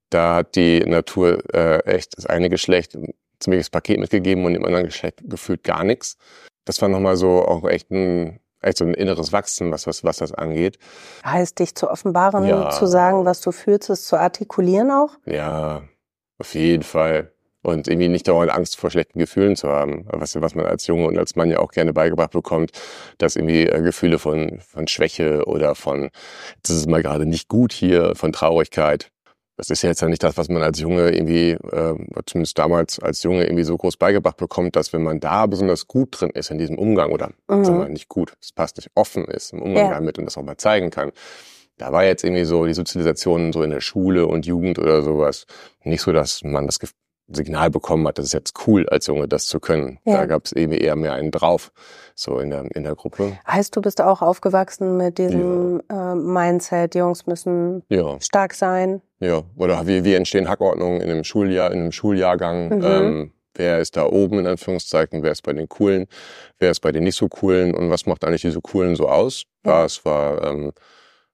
da 0.10 0.36
hat 0.36 0.56
die 0.56 0.80
Natur 0.82 1.44
äh, 1.54 1.80
echt 1.86 2.18
das 2.18 2.26
eine 2.26 2.50
Geschlecht 2.50 2.98
ziemliches 3.40 3.70
Paket 3.70 4.00
mitgegeben 4.00 4.46
und 4.46 4.56
im 4.56 4.66
anderen 4.66 4.86
Geschlecht 4.86 5.22
gefühlt 5.24 5.64
gar 5.64 5.84
nichts. 5.84 6.18
Das 6.66 6.82
war 6.82 6.90
nochmal 6.90 7.16
so 7.16 7.46
auch 7.46 7.68
echt 7.68 7.92
ein, 7.92 8.40
echt 8.62 8.78
so 8.78 8.86
ein 8.86 8.94
inneres 8.94 9.32
Wachsen, 9.32 9.72
was, 9.72 9.88
was, 9.88 10.04
was 10.04 10.18
das 10.18 10.34
angeht. 10.34 10.78
Heißt, 11.26 11.60
dich 11.60 11.76
zu 11.76 11.90
offenbaren, 11.90 12.46
ja. 12.46 12.70
zu 12.70 12.86
sagen, 12.86 13.26
was 13.26 13.42
du 13.42 13.52
fühlst, 13.52 13.90
es 13.90 14.06
zu 14.06 14.18
artikulieren 14.18 14.92
auch? 14.92 15.18
Ja, 15.26 15.84
auf 16.40 16.54
jeden 16.56 16.84
Fall. 16.84 17.32
Und 17.64 17.88
irgendwie 17.88 18.08
nicht 18.08 18.28
dauernd 18.28 18.52
Angst 18.52 18.78
vor 18.78 18.92
schlechten 18.92 19.20
Gefühlen 19.20 19.56
zu 19.56 19.68
haben. 19.68 20.06
Was, 20.08 20.40
was 20.40 20.56
man 20.56 20.66
als 20.66 20.88
Junge 20.88 21.08
und 21.08 21.18
als 21.18 21.36
Mann 21.36 21.50
ja 21.50 21.60
auch 21.60 21.72
gerne 21.72 21.92
beigebracht 21.92 22.32
bekommt, 22.32 22.72
dass 23.18 23.36
irgendwie 23.36 23.64
äh, 23.64 23.82
Gefühle 23.82 24.20
von, 24.20 24.60
von 24.62 24.88
Schwäche 24.88 25.44
oder 25.46 25.76
von, 25.76 26.10
das 26.62 26.76
ist 26.76 26.88
mal 26.88 27.02
gerade 27.02 27.26
nicht 27.26 27.50
gut 27.50 27.74
hier, 27.74 28.16
von 28.16 28.32
Traurigkeit, 28.32 29.12
das 29.58 29.72
ist 29.72 29.82
ja 29.82 29.90
jetzt 29.90 30.02
ja 30.02 30.08
nicht 30.08 30.24
das, 30.24 30.38
was 30.38 30.50
man 30.50 30.62
als 30.62 30.80
Junge 30.80 31.10
irgendwie, 31.10 31.52
äh, 31.52 31.96
zumindest 32.26 32.58
damals 32.60 33.00
als 33.00 33.24
Junge 33.24 33.44
irgendwie 33.44 33.64
so 33.64 33.76
groß 33.76 33.98
beigebracht 33.98 34.38
bekommt, 34.38 34.76
dass 34.76 34.94
wenn 34.94 35.04
man 35.04 35.20
da 35.20 35.48
besonders 35.48 35.88
gut 35.88 36.22
drin 36.22 36.30
ist 36.30 36.52
in 36.52 36.60
diesem 36.60 36.78
Umgang 36.78 37.12
oder 37.12 37.32
mhm. 37.48 37.66
sagen 37.66 37.80
wir 37.80 37.90
nicht 37.90 38.08
gut, 38.08 38.34
es 38.40 38.52
passt 38.52 38.78
nicht 38.78 38.92
offen 38.94 39.26
ist 39.26 39.54
im 39.54 39.62
Umgang 39.64 39.88
ja. 39.88 39.94
damit 39.96 40.20
und 40.20 40.26
das 40.26 40.38
auch 40.38 40.44
mal 40.44 40.58
zeigen 40.58 40.92
kann. 40.92 41.12
Da 41.78 41.92
war 41.92 42.06
jetzt 42.06 42.24
irgendwie 42.24 42.46
so 42.46 42.66
die 42.66 42.74
Sozialisation 42.74 43.52
so 43.52 43.64
in 43.64 43.72
der 43.72 43.82
Schule 43.82 44.28
und 44.28 44.46
Jugend 44.46 44.80
oder 44.80 45.02
sowas 45.02 45.46
nicht 45.84 46.02
so, 46.02 46.12
dass 46.12 46.44
man 46.44 46.68
das 46.68 46.80
Signal 47.30 47.70
bekommen 47.70 48.08
hat, 48.08 48.20
das 48.20 48.28
ist 48.28 48.34
jetzt 48.34 48.68
cool 48.68 48.88
als 48.88 49.08
Junge, 49.08 49.28
das 49.28 49.48
zu 49.48 49.60
können. 49.60 50.00
Ja. 50.06 50.18
Da 50.18 50.26
gab 50.28 50.46
es 50.46 50.54
irgendwie 50.54 50.78
eher 50.78 50.96
mehr 50.96 51.14
einen 51.14 51.32
drauf, 51.32 51.72
so 52.16 52.40
in 52.40 52.52
der, 52.52 52.74
in 52.74 52.84
der 52.84 52.96
Gruppe. 52.96 53.38
Heißt, 53.46 53.76
du 53.76 53.82
bist 53.82 54.02
auch 54.02 54.22
aufgewachsen 54.22 54.96
mit 54.96 55.18
diesem 55.18 55.82
ja. 55.92 56.14
äh, 56.14 56.16
Mindset, 56.16 56.96
Jungs 56.96 57.28
müssen 57.28 57.84
stark 58.20 58.54
sein? 58.54 59.02
Ja, 59.20 59.44
oder 59.56 59.88
wie, 59.88 60.04
wie 60.04 60.14
entstehen 60.14 60.48
Hackordnungen 60.48 61.02
in 61.02 61.10
einem 61.10 61.24
Schuljahr, 61.24 61.72
in 61.72 61.80
einem 61.80 61.92
Schuljahrgang? 61.92 62.78
Mhm. 62.78 62.84
Ähm, 62.84 63.32
wer 63.56 63.80
ist 63.80 63.98
da 63.98 64.06
oben 64.06 64.40
in 64.40 64.48
Anführungszeichen, 64.48 65.24
wer 65.24 65.32
ist 65.32 65.42
bei 65.42 65.54
den 65.54 65.68
Coolen, 65.68 66.08
wer 66.60 66.72
ist 66.72 66.80
bei 66.82 66.92
den 66.92 67.04
nicht 67.04 67.16
so 67.16 67.28
Coolen 67.28 67.74
und 67.74 67.90
was 67.90 68.06
macht 68.06 68.24
eigentlich 68.24 68.42
diese 68.42 68.62
Coolen 68.62 68.96
so 68.96 69.10
aus? 69.10 69.44
Ja. 69.66 69.84
Das 69.84 70.06
war 70.06 70.44
ähm, 70.44 70.72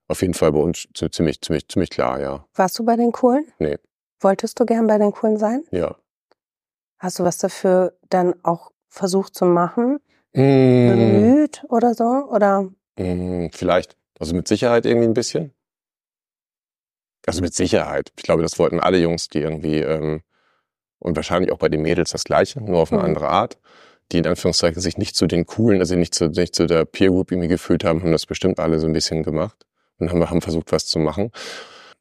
auf 0.08 0.22
jeden 0.22 0.34
Fall 0.34 0.52
bei 0.52 0.60
uns 0.60 0.88
ziemlich, 0.94 1.42
ziemlich, 1.42 1.68
ziemlich 1.68 1.90
klar, 1.90 2.20
ja. 2.20 2.46
Warst 2.56 2.80
du 2.80 2.86
bei 2.86 2.96
den 2.96 3.12
Coolen? 3.12 3.46
Nee. 3.60 3.78
Wolltest 4.22 4.60
du 4.60 4.66
gern 4.66 4.88
bei 4.88 4.98
den 4.98 5.12
Coolen 5.12 5.38
sein? 5.38 5.64
Ja. 5.72 5.96
Hast 7.00 7.20
du 7.20 7.24
was 7.26 7.38
dafür 7.38 7.98
dann 8.10 8.36
auch 8.44 8.72
versucht 8.88 9.36
zu 9.36 9.46
machen? 9.46 10.00
Mm. 10.34 10.88
Bemüht 10.88 11.64
oder 11.68 11.94
so? 11.94 12.06
Oder? 12.06 12.70
Mm, 12.98 13.48
vielleicht. 13.52 13.98
Also 14.20 14.36
mit 14.36 14.48
Sicherheit 14.48 14.86
irgendwie 14.86 15.08
ein 15.08 15.14
bisschen. 15.14 15.54
Also 17.26 17.42
mit 17.42 17.54
Sicherheit. 17.54 18.12
Ich 18.18 18.24
glaube, 18.24 18.44
das 18.44 18.60
wollten 18.60 18.80
alle 18.80 18.98
Jungs, 18.98 19.30
die 19.30 19.40
irgendwie, 19.40 19.80
ähm, 19.80 20.22
und 21.00 21.16
wahrscheinlich 21.16 21.52
auch 21.52 21.58
bei 21.58 21.70
den 21.70 21.82
Mädels 21.82 22.12
das 22.12 22.24
Gleiche, 22.24 22.62
nur 22.62 22.80
auf 22.80 22.92
eine 22.92 23.02
mhm. 23.02 23.08
andere 23.08 23.30
Art, 23.30 23.58
die 24.12 24.18
in 24.18 24.28
Anführungszeichen 24.28 24.82
sich 24.82 24.98
nicht 24.98 25.16
zu 25.16 25.28
den 25.28 25.46
coolen, 25.46 25.80
also 25.80 25.96
nicht 25.96 26.14
zu, 26.14 26.28
nicht 26.28 26.56
zu 26.56 26.68
der 26.68 26.86
Peer 26.86 27.10
Group 27.10 27.32
irgendwie 27.32 27.48
gefühlt 27.48 27.84
haben, 27.84 28.02
haben 28.02 28.12
das 28.12 28.26
bestimmt 28.26 28.60
alle 28.60 28.80
so 28.80 28.88
ein 28.88 28.94
bisschen 28.94 29.24
gemacht 29.24 29.66
und 30.00 30.10
haben, 30.12 30.30
haben 30.30 30.42
versucht, 30.42 30.72
was 30.72 30.86
zu 30.86 31.00
machen. 31.00 31.32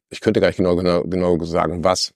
Ich 0.09 0.21
könnte 0.21 0.39
gar 0.39 0.47
nicht 0.47 0.57
genau, 0.57 0.75
genau, 0.75 1.03
genau 1.03 1.43
sagen, 1.43 1.83
was, 1.83 2.13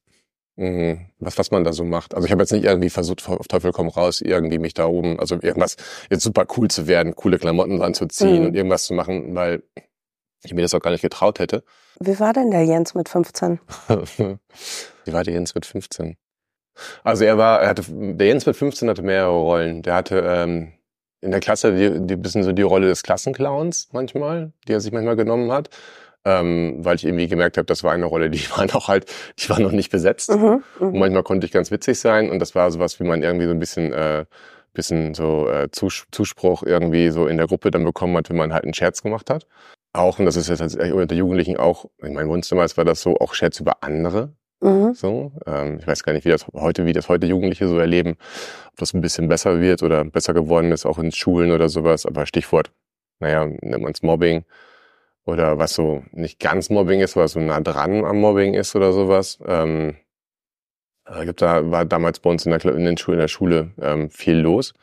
mh, 0.58 1.00
was, 1.20 1.38
was 1.38 1.52
man 1.52 1.64
da 1.64 1.74
so 1.74 1.84
macht. 1.84 2.14
Also 2.14 2.26
ich 2.26 2.32
habe 2.32 2.44
jetzt 2.44 2.52
nicht 2.52 2.66
irgendwie 2.66 2.90
versucht, 2.90 3.28
auf 3.28 3.48
Teufel 3.48 3.72
komm 3.72 3.88
raus, 3.88 4.22
irgendwie 4.22 4.60
mich 4.60 4.74
da 4.74 4.86
oben, 4.86 5.20
also 5.20 5.36
irgendwas 5.36 5.78
jetzt 6.10 6.24
super 6.24 6.46
cool 6.58 6.70
zu 6.70 6.88
werden, 6.88 7.16
coole 7.16 7.40
Klamotten 7.40 7.82
anzuziehen 7.82 8.42
mhm. 8.42 8.46
und 8.48 8.56
irgendwas 8.56 8.84
zu 8.84 8.94
machen, 8.94 9.34
weil 9.34 9.64
ich 10.44 10.54
mir 10.54 10.62
das 10.62 10.74
auch 10.74 10.80
gar 10.80 10.92
nicht 10.92 11.02
getraut 11.02 11.40
hätte. 11.40 11.64
Wie 12.00 12.20
war 12.20 12.34
denn 12.34 12.52
der 12.52 12.64
Jens 12.64 12.94
mit 12.94 13.10
15? 13.10 13.60
Wie 14.18 15.14
war 15.14 15.24
der 15.24 15.34
Jens 15.34 15.56
mit 15.56 15.66
15? 15.66 16.18
Also 17.04 17.26
er 17.26 17.38
war, 17.38 17.62
er 17.62 17.70
hatte, 17.70 17.84
der 17.88 18.28
Jens 18.28 18.46
mit 18.46 18.56
15 18.56 18.90
hatte 18.90 19.02
mehrere 19.02 19.32
Rollen. 19.32 19.82
Der 19.82 19.96
hatte 19.96 20.20
ähm, 20.20 20.74
in 21.22 21.32
der 21.32 21.40
Klasse 21.40 21.74
die, 21.74 22.06
die 22.06 22.16
bisschen 22.16 22.44
so 22.44 22.52
die 22.52 22.62
Rolle 22.62 22.88
des 22.88 23.04
Klassenclowns 23.04 23.90
manchmal, 23.92 24.54
die 24.68 24.74
er 24.74 24.80
sich 24.80 24.92
manchmal 24.92 25.16
genommen 25.16 25.52
hat. 25.52 25.70
Ähm, 26.26 26.76
weil 26.80 26.96
ich 26.98 27.06
irgendwie 27.06 27.28
gemerkt 27.28 27.58
habe, 27.58 27.66
das 27.66 27.84
war 27.84 27.94
eine 27.94 28.06
Rolle, 28.06 28.30
die 28.30 28.50
war 28.56 28.66
noch 28.66 28.90
halt, 28.90 29.12
die 29.40 29.50
war 29.50 29.60
noch 29.60 29.72
nicht 29.72 29.92
besetzt. 29.92 30.30
Mhm, 30.30 30.64
mh. 30.80 30.88
Und 30.88 31.00
manchmal 31.00 31.24
konnte 31.24 31.46
ich 31.46 31.54
ganz 31.54 31.72
witzig 31.72 32.00
sein 32.00 32.30
und 32.30 32.40
das 32.40 32.54
war 32.54 32.70
sowas, 32.70 33.00
wie 33.00 33.06
man 33.06 33.24
irgendwie 33.24 33.46
so 33.46 33.52
ein 33.52 33.60
bisschen 33.60 33.94
äh, 33.94 34.26
bisschen 34.74 35.16
so 35.16 35.50
äh, 35.50 35.70
Zuspruch 35.72 36.62
irgendwie 36.64 37.10
so 37.10 37.28
in 37.28 37.38
der 37.38 37.48
Gruppe 37.48 37.72
dann 37.72 37.84
bekommen 37.84 38.16
hat, 38.18 38.30
wenn 38.30 38.36
man 38.36 38.54
halt 38.54 38.64
einen 38.64 38.76
Scherz 38.76 39.02
gemacht 39.02 39.30
hat 39.30 39.48
auch, 39.98 40.20
und 40.20 40.26
das 40.26 40.36
ist 40.36 40.50
jetzt 40.50 40.62
unter 40.62 41.06
der 41.06 41.18
Jugendlichen 41.18 41.58
auch, 41.58 41.86
in 42.00 42.14
meinem 42.14 42.30
Wohnzimmer 42.30 42.66
war 42.76 42.86
das 42.86 43.02
so, 43.02 43.18
auch 43.18 43.34
Scherz 43.34 43.60
über 43.60 43.84
andere. 43.84 44.36
Mhm. 44.62 44.94
So, 44.94 45.32
ähm, 45.46 45.78
ich 45.80 45.88
weiß 45.88 46.04
gar 46.04 46.14
nicht, 46.14 46.26
wie 46.26 46.30
das 46.30 46.48
heute, 46.54 46.86
wie 46.86 46.94
das 46.94 47.10
heute 47.10 47.28
Jugendliche 47.28 47.68
so 47.68 47.78
erleben, 47.78 48.16
ob 48.72 48.78
das 48.78 48.94
ein 48.94 49.02
bisschen 49.02 49.28
besser 49.28 49.62
wird 49.62 49.84
oder 49.84 50.04
besser 50.06 50.34
geworden 50.34 50.72
ist, 50.72 50.86
auch 50.86 50.98
in 50.98 51.12
Schulen 51.12 51.52
oder 51.52 51.70
sowas. 51.70 52.06
Aber 52.06 52.26
Stichwort, 52.26 52.72
naja, 53.20 53.46
nennt 53.46 53.84
man 53.84 53.92
es 53.92 54.02
Mobbing 54.02 54.46
oder 55.26 55.60
was 55.60 55.74
so 55.76 56.04
nicht 56.12 56.40
ganz 56.40 56.70
Mobbing 56.70 57.02
ist, 57.02 57.16
was 57.16 57.34
so 57.34 57.40
nah 57.40 57.60
dran 57.60 58.04
am 58.06 58.20
Mobbing 58.20 58.56
ist 58.56 58.76
oder 58.76 58.94
sowas. 58.94 59.40
Ähm, 59.46 59.98
äh, 61.06 61.26
gibt 61.26 61.42
da 61.42 61.70
war 61.70 61.86
damals 61.86 62.20
bei 62.20 62.30
uns 62.32 62.46
in 62.46 62.52
der, 62.52 62.66
in 62.66 62.86
der 62.86 62.98
Schule, 62.98 63.16
in 63.16 63.22
der 63.22 63.28
Schule 63.28 63.72
ähm, 63.82 64.10
viel 64.10 64.38
los. 64.38 64.74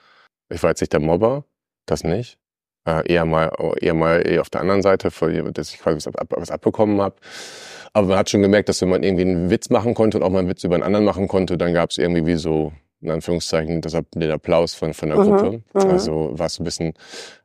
Ich 0.50 0.62
war 0.62 0.70
jetzt 0.70 0.80
nicht 0.82 0.92
der 0.92 1.00
Mobber, 1.00 1.44
das 1.86 2.04
nicht 2.04 2.38
äh, 2.86 3.12
eher 3.12 3.24
mal 3.24 3.50
eher 3.80 3.94
mal 3.94 4.26
eher 4.26 4.40
auf 4.40 4.50
der 4.50 4.60
anderen 4.60 4.82
Seite, 4.82 5.10
dass 5.52 5.72
ich 5.72 5.80
quasi 5.80 5.96
was, 5.96 6.06
ab, 6.06 6.28
was 6.30 6.50
abbekommen 6.50 7.00
habe. 7.00 7.16
Aber 7.92 8.08
man 8.08 8.18
hat 8.18 8.30
schon 8.30 8.42
gemerkt, 8.42 8.68
dass 8.68 8.82
wenn 8.82 8.88
man 8.88 9.02
irgendwie 9.02 9.22
einen 9.22 9.50
Witz 9.50 9.70
machen 9.70 9.94
konnte 9.94 10.18
und 10.18 10.24
auch 10.24 10.30
mal 10.30 10.40
einen 10.40 10.48
Witz 10.48 10.64
über 10.64 10.74
einen 10.74 10.82
anderen 10.82 11.04
machen 11.04 11.28
konnte, 11.28 11.56
dann 11.56 11.72
gab 11.72 11.90
es 11.90 11.98
irgendwie 11.98 12.26
wie 12.26 12.34
so 12.34 12.72
in 13.00 13.10
Anführungszeichen 13.10 13.80
deshalb 13.80 14.10
den 14.12 14.30
Applaus 14.30 14.74
von 14.74 14.94
von 14.94 15.10
der 15.10 15.18
mhm, 15.18 15.24
Gruppe. 15.24 15.62
Mhm. 15.74 15.90
Also 15.90 16.30
war 16.34 16.46
es 16.46 16.58
ein 16.58 16.64
bisschen 16.64 16.94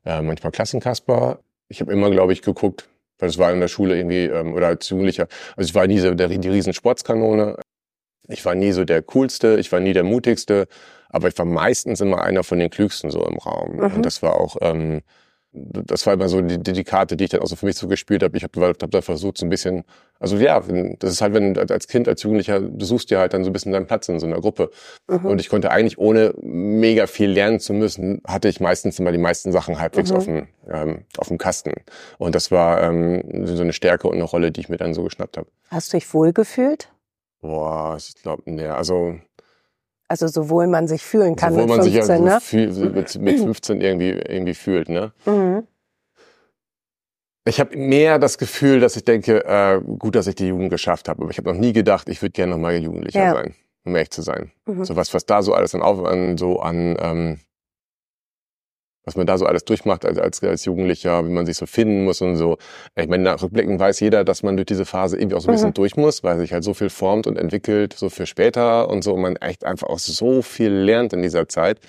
äh, 0.06 0.22
manchmal 0.22 0.52
Klassenkasper. 0.52 1.40
Ich 1.68 1.82
habe 1.82 1.92
immer, 1.92 2.10
glaube 2.10 2.34
ich, 2.34 2.42
geguckt, 2.42 2.90
weil 3.20 3.30
es 3.30 3.38
war 3.38 3.52
in 3.52 3.60
der 3.60 3.68
Schule 3.68 3.96
irgendwie 3.96 4.26
ähm, 4.26 4.54
oder 4.54 4.68
als 4.68 4.90
Jugendlicher. 4.90 5.28
Also 5.56 5.70
ich 5.70 5.76
war 5.76 5.86
nie 5.86 6.00
so 6.00 6.14
der 6.14 6.30
die 6.30 6.50
riesen 6.50 6.74
Sportskanone. 6.74 7.58
Ich 8.28 8.44
war 8.46 8.56
nie 8.56 8.72
so 8.72 8.86
der 8.86 9.04
coolste. 9.04 9.58
Ich 9.60 9.72
war 9.72 9.80
nie 9.80 9.94
der 9.94 10.04
mutigste. 10.04 10.68
Aber 11.10 11.28
ich 11.28 11.38
war 11.38 11.46
meistens 11.46 12.02
immer 12.02 12.22
einer 12.22 12.44
von 12.44 12.60
den 12.60 12.70
klügsten 12.70 13.12
so 13.12 13.26
im 13.26 13.38
Raum. 13.38 13.78
Mhm. 13.78 13.96
Und 13.96 14.06
das 14.06 14.24
war 14.24 14.36
auch 14.36 14.58
ähm, 14.62 15.02
das 15.52 16.06
war 16.06 16.14
immer 16.14 16.30
so 16.30 16.42
die, 16.42 16.60
die, 16.60 16.74
die 16.74 16.84
Karte, 16.84 17.18
die 17.18 17.24
ich 17.24 17.30
dann 17.32 17.42
auch 17.42 17.48
so 17.48 17.56
für 17.56 17.66
mich 17.66 17.76
so 17.76 17.88
gespielt 17.88 18.22
habe. 18.22 18.38
Ich 18.38 18.44
habe 18.44 18.68
hab 18.68 18.92
da 18.92 19.02
versucht, 19.02 19.40
so 19.40 19.46
ein 19.46 19.50
bisschen, 19.50 19.84
also 20.20 20.38
ja, 20.38 20.60
das 21.00 21.12
ist 21.12 21.22
halt, 21.22 21.34
wenn 21.34 21.56
du 21.56 21.62
als 21.62 21.88
Kind, 21.88 22.08
als 22.08 22.22
Jugendlicher, 22.22 22.60
du 22.60 22.86
suchst 22.86 23.10
dir 23.10 23.18
halt 23.18 23.34
dann 23.34 23.44
so 23.44 23.50
ein 23.50 23.54
bisschen 23.54 23.72
deinen 23.72 23.88
Platz 23.88 24.08
in 24.10 24.20
so 24.20 24.28
einer 24.28 24.40
Gruppe. 24.40 24.70
Mhm. 25.08 25.26
Und 25.26 25.42
ich 25.42 25.50
konnte 25.50 25.72
eigentlich, 25.72 25.98
ohne 25.98 26.36
mega 26.42 27.08
viel 27.08 27.32
lernen 27.32 27.60
zu 27.60 27.74
müssen, 27.74 28.22
hatte 28.28 28.48
ich 28.48 28.60
meistens 28.60 29.00
immer 29.00 29.12
die 29.12 29.18
meisten 29.18 29.52
Sachen 29.52 29.80
halbwegs 29.80 30.12
mhm. 30.12 30.18
auf, 30.18 30.26
dem, 30.26 30.48
ähm, 30.70 31.06
auf 31.18 31.30
dem 31.30 31.40
Kasten. 31.40 31.74
Und 32.20 32.36
das 32.36 32.52
war 32.52 32.84
ähm, 32.84 33.48
so 33.48 33.64
eine 33.64 33.74
Stärke 33.74 34.08
und 34.08 34.16
eine 34.16 34.26
Rolle, 34.26 34.52
die 34.52 34.62
ich 34.62 34.70
mir 34.70 34.78
dann 34.78 34.94
so 34.94 35.04
geschnappt 35.04 35.38
habe. 35.38 35.48
Hast 35.70 35.92
du 35.92 35.98
dich 35.98 36.14
wohl 36.14 36.32
gefühlt? 36.32 36.92
Boah, 37.42 37.96
ich 37.98 38.14
glaube, 38.22 38.44
nee, 38.46 38.68
also 38.68 39.16
also 40.10 40.28
sowohl 40.28 40.68
man 40.68 40.88
sich 40.88 41.04
fühlen 41.04 41.36
kann 41.36 41.54
sowohl 41.54 41.78
mit 41.78 41.86
15, 41.86 42.24
man 42.24 42.40
sich 42.42 42.74
ja 42.74 42.84
ne? 42.84 42.90
mit, 42.90 43.22
mit 43.22 43.40
15 43.40 43.80
irgendwie, 43.80 44.10
irgendwie 44.10 44.56
fühlt, 44.56 44.90
ne? 44.90 45.14
Mhm. 45.26 45.68
Ich 47.46 47.60
habe 47.60 47.78
mehr 47.78 48.20
das 48.20 48.38
Gefühl, 48.38 48.80
dass 48.80 48.96
ich 48.96 49.06
denke, 49.06 49.46
äh, 49.46 49.80
gut, 49.98 50.16
dass 50.16 50.28
ich 50.28 50.36
die 50.36 50.48
Jugend 50.48 50.70
geschafft 50.70 51.08
habe. 51.08 51.22
Aber 51.22 51.32
ich 51.32 51.38
habe 51.38 51.52
noch 51.52 51.60
nie 51.60 51.74
gedacht, 51.74 52.10
ich 52.10 52.22
würde 52.22 52.34
gerne 52.34 52.52
noch 52.52 52.60
mal 52.60 52.76
Jugendlicher 52.76 53.24
ja. 53.24 53.34
sein, 53.34 53.56
um 53.86 53.96
echt 53.96 54.14
zu 54.14 54.22
sein. 54.22 54.52
Mhm. 54.66 54.84
So 54.84 54.96
was, 54.96 55.14
was 55.14 55.26
da 55.26 55.42
so 55.42 55.54
alles 55.54 55.74
an, 55.74 55.82
an 55.82 56.38
so 56.38 56.60
an 56.60 56.98
ähm, 57.00 57.40
was 59.06 59.16
man 59.16 59.26
da 59.26 59.38
so 59.38 59.46
alles 59.46 59.66
durchmacht 59.66 60.06
als, 60.06 60.18
als, 60.18 60.44
als 60.44 60.66
Jugendlicher, 60.66 61.26
wie 61.26 61.30
man 61.30 61.46
sich 61.46 61.58
so 61.58 61.66
finden 61.66 62.04
muss 62.04 62.22
und 62.22 62.36
so. 62.36 62.58
Ich 62.96 63.08
meine, 63.08 63.24
nach 63.24 63.42
Rückblicken 63.42 63.80
weiß 63.80 64.00
jeder, 64.02 64.24
dass 64.24 64.44
man 64.44 64.58
durch 64.58 64.68
diese 64.68 64.86
Phase 64.86 65.18
irgendwie 65.18 65.36
auch 65.36 65.42
so 65.42 65.50
ein 65.50 65.54
bisschen 65.54 65.70
mhm. 65.70 65.76
durch 65.76 65.96
muss, 65.96 66.24
weil 66.24 66.38
sich 66.40 66.54
halt 66.54 66.64
so 66.64 66.74
viel 66.74 66.90
formt 66.90 67.26
und 67.28 67.38
entwickelt, 67.38 67.94
so 67.94 68.10
für 68.10 68.26
später 68.26 68.90
und 68.90 69.04
so, 69.04 69.14
und 69.14 69.22
man 69.22 69.36
echt 69.38 69.66
einfach 69.66 69.88
auch 69.88 70.00
so 70.00 70.42
viel 70.42 70.72
lernt 70.72 71.14
in 71.14 71.22
dieser 71.22 71.48
Zeit. 71.48 71.80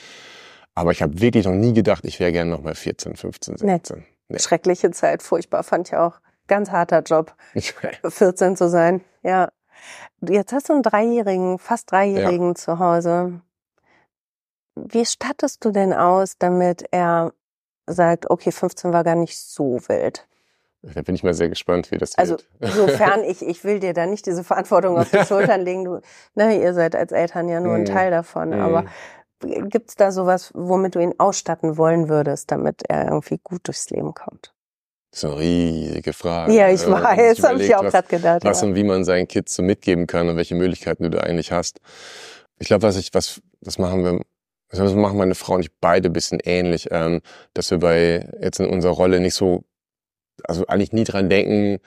Aber 0.74 0.92
ich 0.92 1.02
habe 1.02 1.20
wirklich 1.20 1.46
noch 1.46 1.52
nie 1.52 1.72
gedacht, 1.72 2.04
ich 2.04 2.20
wäre 2.20 2.32
gerne 2.32 2.50
noch 2.50 2.62
mal 2.62 2.74
14, 2.74 3.16
15, 3.16 3.58
16. 3.58 4.04
Nee. 4.28 4.38
Schreckliche 4.38 4.90
Zeit, 4.92 5.22
furchtbar, 5.22 5.64
fand 5.64 5.88
ich 5.88 5.96
auch. 5.96 6.20
Ganz 6.46 6.70
harter 6.70 7.02
Job, 7.02 7.34
14 7.54 8.56
zu 8.56 8.68
sein. 8.68 9.02
Ja. 9.22 9.50
Jetzt 10.20 10.52
hast 10.52 10.68
du 10.68 10.74
einen 10.74 10.82
Dreijährigen, 10.82 11.58
fast 11.58 11.90
Dreijährigen 11.90 12.48
ja. 12.48 12.54
zu 12.54 12.78
Hause 12.78 13.40
wie 14.88 15.04
stattest 15.04 15.64
du 15.64 15.70
denn 15.70 15.92
aus, 15.92 16.36
damit 16.38 16.84
er 16.90 17.32
sagt, 17.86 18.30
okay, 18.30 18.52
15 18.52 18.92
war 18.92 19.04
gar 19.04 19.16
nicht 19.16 19.38
so 19.38 19.80
wild? 19.88 20.26
Da 20.82 21.02
bin 21.02 21.14
ich 21.14 21.22
mal 21.22 21.34
sehr 21.34 21.50
gespannt, 21.50 21.90
wie 21.90 21.98
das 21.98 22.16
also, 22.16 22.34
wird. 22.34 22.48
Also 22.60 22.86
sofern 22.86 23.22
ich, 23.24 23.42
ich 23.42 23.64
will 23.64 23.80
dir 23.80 23.92
da 23.92 24.06
nicht 24.06 24.24
diese 24.24 24.42
Verantwortung 24.42 24.96
auf 24.96 25.10
die 25.10 25.18
Schultern 25.26 25.60
legen. 25.60 25.84
Du, 25.84 26.00
ne, 26.34 26.58
ihr 26.58 26.72
seid 26.72 26.96
als 26.96 27.12
Eltern 27.12 27.48
ja 27.48 27.60
nur 27.60 27.74
ein 27.74 27.82
mhm. 27.82 27.86
Teil 27.86 28.10
davon. 28.10 28.50
Mm. 28.50 28.60
Aber 28.60 28.84
gibt's 29.40 29.96
da 29.96 30.10
sowas, 30.10 30.50
womit 30.54 30.94
du 30.94 31.00
ihn 31.00 31.14
ausstatten 31.18 31.76
wollen 31.76 32.08
würdest, 32.08 32.50
damit 32.50 32.82
er 32.88 33.08
irgendwie 33.08 33.38
gut 33.42 33.66
durchs 33.66 33.90
Leben 33.90 34.14
kommt? 34.14 34.54
Das 35.10 35.24
ist 35.24 35.30
eine 35.30 35.38
riesige 35.38 36.12
Frage. 36.12 36.52
Ja, 36.52 36.68
ich 36.70 36.86
weiß, 36.86 37.42
habe 37.42 37.62
ich 37.62 37.74
auch 37.74 37.82
gerade 37.82 38.08
gedacht. 38.08 38.44
Was 38.44 38.62
ja. 38.62 38.68
und 38.68 38.74
wie 38.74 38.84
man 38.84 39.04
seinen 39.04 39.28
Kids 39.28 39.54
so 39.54 39.62
mitgeben 39.62 40.06
kann 40.06 40.28
und 40.28 40.36
welche 40.36 40.54
Möglichkeiten 40.54 41.02
du 41.02 41.10
da 41.10 41.20
eigentlich 41.20 41.52
hast. 41.52 41.80
Ich 42.58 42.68
glaube, 42.68 42.84
was 42.84 42.96
ich, 42.96 43.12
was, 43.12 43.42
das 43.60 43.78
machen 43.78 44.04
wir 44.04 44.20
das 44.70 44.94
machen 44.94 45.18
meine 45.18 45.34
Frau 45.34 45.54
und 45.54 45.60
ich 45.60 45.72
beide 45.80 46.10
bisschen 46.10 46.40
ähnlich, 46.44 46.88
ähm, 46.90 47.20
dass 47.54 47.70
wir 47.70 47.78
bei 47.78 48.28
jetzt 48.40 48.60
in 48.60 48.66
unserer 48.66 48.92
Rolle 48.92 49.20
nicht 49.20 49.34
so, 49.34 49.64
also 50.44 50.66
eigentlich 50.66 50.92
nie 50.92 51.04
dran 51.04 51.28
denken, 51.28 51.78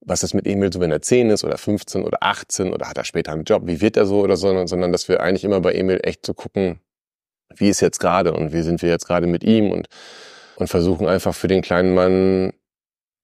was 0.00 0.22
ist 0.22 0.34
mit 0.34 0.46
Emil 0.46 0.72
so, 0.72 0.80
wenn 0.80 0.90
er 0.90 1.02
10 1.02 1.30
ist 1.30 1.44
oder 1.44 1.58
15 1.58 2.04
oder 2.04 2.18
18 2.20 2.72
oder 2.72 2.88
hat 2.88 2.98
er 2.98 3.04
später 3.04 3.32
einen 3.32 3.44
Job, 3.44 3.62
wie 3.66 3.80
wird 3.80 3.96
er 3.96 4.06
so 4.06 4.20
oder 4.20 4.36
so, 4.36 4.66
sondern 4.66 4.92
dass 4.92 5.08
wir 5.08 5.20
eigentlich 5.20 5.44
immer 5.44 5.60
bei 5.60 5.72
Emil 5.72 6.00
echt 6.02 6.24
so 6.26 6.34
gucken, 6.34 6.80
wie 7.54 7.68
ist 7.68 7.80
jetzt 7.80 8.00
gerade 8.00 8.32
und 8.32 8.52
wie 8.52 8.62
sind 8.62 8.82
wir 8.82 8.88
jetzt 8.88 9.06
gerade 9.06 9.26
mit 9.26 9.44
ihm 9.44 9.70
und, 9.70 9.88
und 10.56 10.68
versuchen 10.68 11.06
einfach 11.06 11.34
für 11.34 11.48
den 11.48 11.62
kleinen 11.62 11.94
Mann 11.94 12.52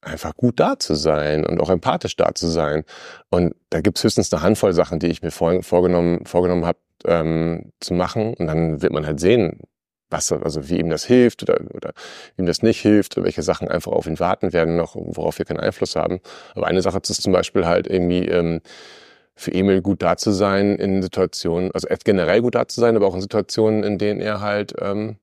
einfach 0.02 0.34
gut 0.34 0.60
da 0.60 0.78
zu 0.78 0.94
sein 0.94 1.44
und 1.44 1.60
auch 1.60 1.70
empathisch 1.70 2.16
da 2.16 2.34
zu 2.34 2.46
sein. 2.46 2.84
Und 3.28 3.54
da 3.70 3.80
gibt's 3.80 4.02
höchstens 4.02 4.32
eine 4.32 4.42
Handvoll 4.42 4.72
Sachen, 4.72 4.98
die 4.98 5.08
ich 5.08 5.22
mir 5.22 5.30
vorgenommen, 5.30 6.24
vorgenommen 6.24 6.64
habe, 6.64 6.78
ähm, 7.06 7.72
zu 7.80 7.94
machen. 7.94 8.34
Und 8.34 8.46
dann 8.46 8.82
wird 8.82 8.92
man 8.92 9.06
halt 9.06 9.20
sehen, 9.20 9.60
was, 10.10 10.32
also 10.32 10.68
wie 10.68 10.78
ihm 10.78 10.90
das 10.90 11.04
hilft 11.04 11.42
oder, 11.42 11.60
oder 11.72 11.92
ihm 12.36 12.46
das 12.46 12.62
nicht 12.62 12.80
hilft, 12.80 13.16
oder 13.16 13.24
welche 13.24 13.42
Sachen 13.42 13.68
einfach 13.68 13.92
auf 13.92 14.06
ihn 14.06 14.18
warten 14.18 14.52
werden 14.52 14.76
noch, 14.76 14.96
worauf 14.96 15.38
wir 15.38 15.46
keinen 15.46 15.60
Einfluss 15.60 15.96
haben. 15.96 16.20
Aber 16.54 16.66
eine 16.66 16.82
Sache 16.82 16.98
ist 16.98 17.22
zum 17.22 17.32
Beispiel 17.32 17.66
halt 17.66 17.86
irgendwie 17.86 18.26
ähm, 18.26 18.60
für 19.34 19.52
Emil 19.52 19.80
gut 19.82 20.02
da 20.02 20.16
zu 20.16 20.32
sein 20.32 20.76
in 20.76 21.02
Situationen, 21.02 21.70
also 21.72 21.88
generell 22.04 22.42
gut 22.42 22.54
da 22.54 22.68
zu 22.68 22.80
sein, 22.80 22.96
aber 22.96 23.06
auch 23.06 23.14
in 23.14 23.20
Situationen, 23.22 23.84
in 23.84 23.98
denen 23.98 24.20
er 24.20 24.40
halt 24.40 24.74
ähm, 24.80 25.16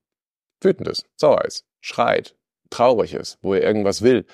wütend 0.61 0.87
ist, 0.87 1.05
sauer 1.17 1.45
ist, 1.45 1.65
schreit, 1.81 2.35
traurig 2.69 3.13
ist, 3.13 3.37
wo 3.41 3.53
er 3.53 3.61
irgendwas 3.61 4.01
will 4.01 4.25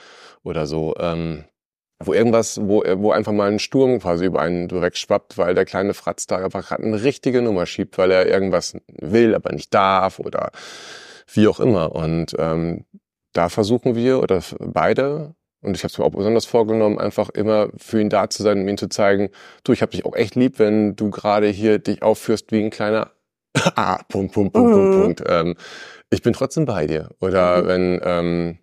oder 0.43 0.67
so. 0.67 0.95
Ähm, 0.99 1.45
wo 2.05 2.13
irgendwas, 2.13 2.59
wo, 2.61 2.83
wo 2.97 3.11
einfach 3.11 3.31
mal 3.31 3.51
ein 3.51 3.59
Sturm 3.59 3.99
quasi 3.99 4.25
über 4.25 4.41
einen 4.41 4.69
wegschwappt, 4.69 5.37
weil 5.37 5.55
der 5.55 5.65
kleine 5.65 5.93
Fratz 5.93 6.27
da 6.27 6.37
einfach 6.37 6.67
gerade 6.67 6.83
eine 6.83 7.03
richtige 7.03 7.41
Nummer 7.41 7.65
schiebt, 7.65 7.97
weil 7.97 8.11
er 8.11 8.27
irgendwas 8.27 8.75
will, 8.87 9.35
aber 9.35 9.51
nicht 9.51 9.73
darf 9.73 10.19
oder 10.19 10.51
wie 11.33 11.47
auch 11.47 11.59
immer. 11.59 11.93
Und 11.93 12.35
ähm, 12.37 12.85
da 13.33 13.49
versuchen 13.49 13.95
wir 13.95 14.21
oder 14.21 14.41
beide, 14.59 15.35
und 15.61 15.75
ich 15.75 15.83
habe 15.83 15.91
es 15.91 15.97
mir 15.97 16.05
auch 16.05 16.11
besonders 16.11 16.45
vorgenommen, 16.45 16.99
einfach 16.99 17.29
immer 17.29 17.69
für 17.77 17.99
ihn 17.99 18.09
da 18.09 18.29
zu 18.29 18.43
sein, 18.43 18.61
um 18.61 18.67
ihm 18.67 18.77
zu 18.77 18.89
zeigen, 18.89 19.29
du, 19.63 19.73
ich 19.73 19.81
habe 19.81 19.91
dich 19.91 20.05
auch 20.05 20.15
echt 20.15 20.35
lieb, 20.35 20.59
wenn 20.59 20.95
du 20.95 21.09
gerade 21.09 21.47
hier 21.47 21.79
dich 21.79 22.01
aufführst 22.01 22.51
wie 22.51 22.63
ein 22.63 22.69
kleiner 22.69 23.11
Ah, 23.75 24.01
Punkt, 24.09 24.33
Punkt, 24.33 24.53
Punkt, 24.53 24.69
mhm. 24.69 24.73
Punkt, 24.73 25.01
Punkt. 25.01 25.23
Ähm, 25.27 25.55
ich 26.09 26.21
bin 26.21 26.33
trotzdem 26.33 26.65
bei 26.65 26.87
dir. 26.87 27.09
Oder 27.19 27.63
mhm. 27.63 27.67
wenn, 27.67 28.01
ähm, 28.03 28.57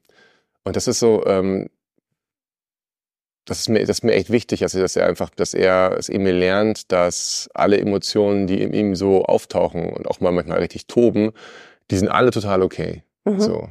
und 0.64 0.76
das 0.76 0.88
ist 0.88 0.98
so, 0.98 1.24
ähm, 1.26 1.68
das 3.44 3.60
ist 3.60 3.68
mir, 3.68 3.80
das 3.80 3.98
ist 3.98 4.04
mir 4.04 4.12
echt 4.12 4.30
wichtig, 4.30 4.60
dass 4.60 4.74
er, 4.74 4.82
dass 4.82 4.96
er 4.96 5.06
einfach, 5.06 5.30
dass 5.30 5.54
er 5.54 5.96
es 5.98 6.08
eben 6.08 6.24
lernt, 6.26 6.92
dass 6.92 7.48
alle 7.54 7.78
Emotionen, 7.78 8.46
die 8.46 8.62
in 8.62 8.72
ihm 8.72 8.94
so 8.94 9.24
auftauchen 9.24 9.90
und 9.90 10.06
auch 10.06 10.20
mal 10.20 10.32
manchmal 10.32 10.58
richtig 10.58 10.86
toben, 10.86 11.32
die 11.90 11.96
sind 11.96 12.08
alle 12.08 12.30
total 12.30 12.62
okay. 12.62 13.02
Mhm. 13.24 13.40
So. 13.40 13.68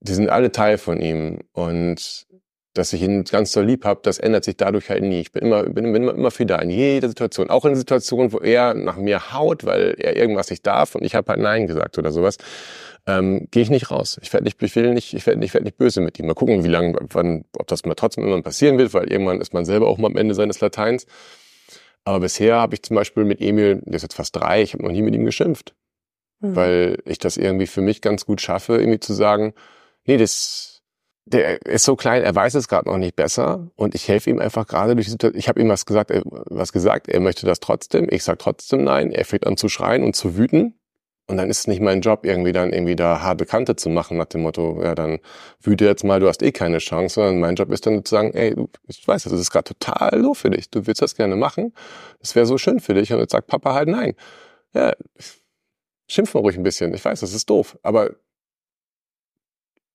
Die 0.00 0.14
sind 0.14 0.30
alle 0.30 0.50
Teil 0.50 0.78
von 0.78 1.00
ihm. 1.00 1.40
Und 1.52 2.26
dass 2.74 2.92
ich 2.92 3.02
ihn 3.02 3.24
ganz 3.24 3.52
doll 3.52 3.64
lieb 3.64 3.84
habe, 3.84 4.00
das 4.02 4.18
ändert 4.18 4.44
sich 4.44 4.56
dadurch 4.56 4.90
halt 4.90 5.02
nie. 5.02 5.20
Ich 5.20 5.32
bin 5.32 5.42
immer, 5.42 5.64
bin, 5.64 5.92
bin 5.92 6.08
immer 6.08 6.30
für 6.30 6.46
da 6.46 6.56
in 6.56 6.70
jeder 6.70 7.08
Situation. 7.08 7.50
Auch 7.50 7.64
in 7.64 7.74
Situationen, 7.74 8.32
wo 8.32 8.38
er 8.38 8.74
nach 8.74 8.96
mir 8.96 9.32
haut, 9.32 9.64
weil 9.64 9.96
er 9.98 10.16
irgendwas 10.16 10.50
nicht 10.50 10.64
darf 10.66 10.94
und 10.94 11.02
ich 11.02 11.14
habe 11.14 11.28
halt 11.30 11.40
Nein 11.40 11.66
gesagt 11.66 11.98
oder 11.98 12.12
sowas, 12.12 12.36
ähm, 13.06 13.48
gehe 13.50 13.62
ich 13.62 13.70
nicht 13.70 13.90
raus. 13.90 14.20
Ich 14.22 14.32
werde 14.32 14.44
nicht, 14.44 14.62
ich 14.62 14.76
will 14.76 14.94
nicht, 14.94 15.14
ich 15.14 15.26
werde 15.26 15.40
nicht, 15.40 15.48
ich 15.48 15.54
werd 15.54 15.64
nicht 15.64 15.78
böse 15.78 16.00
mit 16.00 16.18
ihm. 16.18 16.26
Mal 16.26 16.34
gucken, 16.34 16.62
wie 16.62 16.68
lange, 16.68 16.96
wann, 17.12 17.44
ob 17.58 17.66
das 17.66 17.84
mal 17.84 17.94
trotzdem 17.94 18.22
irgendwann 18.22 18.44
passieren 18.44 18.78
wird, 18.78 18.94
weil 18.94 19.10
irgendwann 19.10 19.40
ist 19.40 19.52
man 19.52 19.64
selber 19.64 19.88
auch 19.88 19.98
mal 19.98 20.08
am 20.08 20.16
Ende 20.16 20.34
seines 20.34 20.60
Lateins. 20.60 21.06
Aber 22.04 22.20
bisher 22.20 22.56
habe 22.56 22.74
ich 22.74 22.82
zum 22.82 22.94
Beispiel 22.94 23.24
mit 23.24 23.40
Emil, 23.40 23.80
der 23.84 23.94
ist 23.94 24.02
jetzt 24.02 24.14
fast 24.14 24.36
drei, 24.36 24.62
ich 24.62 24.74
habe 24.74 24.84
noch 24.84 24.92
nie 24.92 25.02
mit 25.02 25.14
ihm 25.14 25.24
geschimpft. 25.24 25.74
Mhm. 26.40 26.56
Weil 26.56 26.98
ich 27.04 27.18
das 27.18 27.36
irgendwie 27.36 27.66
für 27.66 27.82
mich 27.82 28.00
ganz 28.00 28.26
gut 28.26 28.40
schaffe, 28.40 28.76
irgendwie 28.76 29.00
zu 29.00 29.12
sagen, 29.12 29.54
nee, 30.04 30.16
das 30.16 30.69
der 31.32 31.64
ist 31.66 31.84
so 31.84 31.96
klein, 31.96 32.22
er 32.22 32.34
weiß 32.34 32.54
es 32.54 32.68
gerade 32.68 32.88
noch 32.88 32.98
nicht 32.98 33.16
besser. 33.16 33.68
Und 33.76 33.94
ich 33.94 34.08
helfe 34.08 34.30
ihm 34.30 34.40
einfach 34.40 34.66
gerade 34.66 34.94
durch 34.94 35.06
die 35.06 35.12
Situation. 35.12 35.38
Ich 35.38 35.48
habe 35.48 35.60
ihm 35.60 35.68
was 35.68 35.86
gesagt, 35.86 36.10
er, 36.10 36.22
was 36.24 36.72
gesagt, 36.72 37.08
er 37.08 37.20
möchte 37.20 37.46
das 37.46 37.60
trotzdem, 37.60 38.08
ich 38.10 38.24
sage 38.24 38.38
trotzdem 38.38 38.84
nein, 38.84 39.12
er 39.12 39.24
fängt 39.24 39.46
an 39.46 39.56
zu 39.56 39.68
schreien 39.68 40.02
und 40.02 40.16
zu 40.16 40.36
wüten. 40.36 40.74
Und 41.28 41.36
dann 41.36 41.48
ist 41.48 41.60
es 41.60 41.66
nicht 41.68 41.80
mein 41.80 42.00
Job, 42.00 42.26
irgendwie 42.26 42.50
dann 42.50 42.72
irgendwie 42.72 42.96
da 42.96 43.22
harte 43.22 43.46
Kante 43.46 43.76
zu 43.76 43.88
machen 43.88 44.16
nach 44.16 44.26
dem 44.26 44.42
Motto, 44.42 44.82
ja 44.82 44.96
dann 44.96 45.20
wüte 45.60 45.84
jetzt 45.84 46.02
mal, 46.02 46.18
du 46.18 46.26
hast 46.26 46.42
eh 46.42 46.50
keine 46.50 46.78
Chance, 46.78 47.14
sondern 47.14 47.38
mein 47.38 47.54
Job 47.54 47.70
ist 47.70 47.86
dann 47.86 48.04
zu 48.04 48.10
sagen, 48.10 48.32
ey, 48.34 48.56
ich 48.88 49.06
weiß, 49.06 49.22
das 49.22 49.32
ist 49.34 49.52
gerade 49.52 49.72
total 49.72 50.22
doof 50.22 50.38
für 50.38 50.50
dich, 50.50 50.70
du 50.70 50.88
willst 50.88 51.02
das 51.02 51.14
gerne 51.14 51.36
machen, 51.36 51.72
das 52.18 52.34
wäre 52.34 52.46
so 52.46 52.58
schön 52.58 52.80
für 52.80 52.94
dich. 52.94 53.12
Und 53.12 53.20
jetzt 53.20 53.30
sagt 53.30 53.46
Papa 53.46 53.74
halt 53.74 53.88
nein. 53.88 54.14
Ja, 54.74 54.92
schimpf 56.08 56.34
mal 56.34 56.40
ruhig 56.40 56.56
ein 56.56 56.64
bisschen, 56.64 56.92
ich 56.94 57.04
weiß, 57.04 57.20
das 57.20 57.32
ist 57.32 57.48
doof, 57.48 57.78
aber 57.84 58.10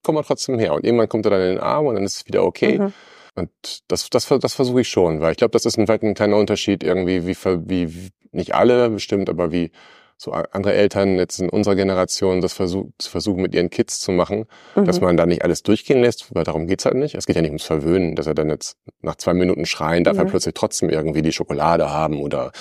komm 0.05 0.15
mal 0.15 0.23
trotzdem 0.23 0.57
her. 0.59 0.73
Und 0.73 0.85
irgendwann 0.85 1.09
kommt 1.09 1.25
er 1.25 1.31
dann 1.31 1.41
in 1.41 1.55
den 1.55 1.59
Arm 1.59 1.87
und 1.87 1.95
dann 1.95 2.03
ist 2.03 2.17
es 2.17 2.27
wieder 2.27 2.43
okay. 2.43 2.79
Mhm. 2.79 2.93
Und 3.35 3.49
das, 3.89 4.09
das, 4.09 4.27
das 4.27 4.53
versuche 4.53 4.81
ich 4.81 4.87
schon, 4.87 5.19
weil 5.19 5.31
ich 5.31 5.37
glaube, 5.37 5.51
das 5.51 5.65
ist 5.65 5.77
ein, 5.77 5.89
ein 5.89 6.13
kleiner 6.13 6.37
Unterschied 6.37 6.83
irgendwie, 6.83 7.27
wie, 7.27 7.35
wie, 7.35 7.93
wie 7.93 8.09
nicht 8.31 8.55
alle 8.55 8.89
bestimmt, 8.89 9.29
aber 9.29 9.51
wie 9.51 9.71
so 10.17 10.31
andere 10.31 10.73
Eltern 10.73 11.17
jetzt 11.17 11.39
in 11.39 11.49
unserer 11.49 11.75
Generation 11.75 12.39
das 12.39 12.53
versuch, 12.53 12.85
versuchen 13.01 13.41
mit 13.41 13.53
ihren 13.53 13.69
Kids 13.69 13.99
zu 13.99 14.13
machen, 14.13 14.45
mhm. 14.75 14.85
dass 14.85 15.01
man 15.01 15.17
da 15.17 15.25
nicht 15.25 15.43
alles 15.43 15.61
durchgehen 15.63 16.01
lässt, 16.01 16.33
weil 16.33 16.45
darum 16.45 16.67
geht's 16.67 16.85
halt 16.85 16.95
nicht. 16.95 17.15
Es 17.15 17.25
geht 17.25 17.35
ja 17.35 17.41
nicht 17.41 17.51
ums 17.51 17.65
Verwöhnen, 17.65 18.15
dass 18.15 18.25
er 18.25 18.33
dann 18.33 18.49
jetzt 18.49 18.77
nach 19.01 19.15
zwei 19.15 19.33
Minuten 19.33 19.65
schreien, 19.65 20.05
darf 20.05 20.15
mhm. 20.15 20.21
er 20.21 20.25
plötzlich 20.27 20.53
trotzdem 20.53 20.89
irgendwie 20.89 21.21
die 21.21 21.33
Schokolade 21.33 21.89
haben 21.89 22.21
oder 22.21 22.53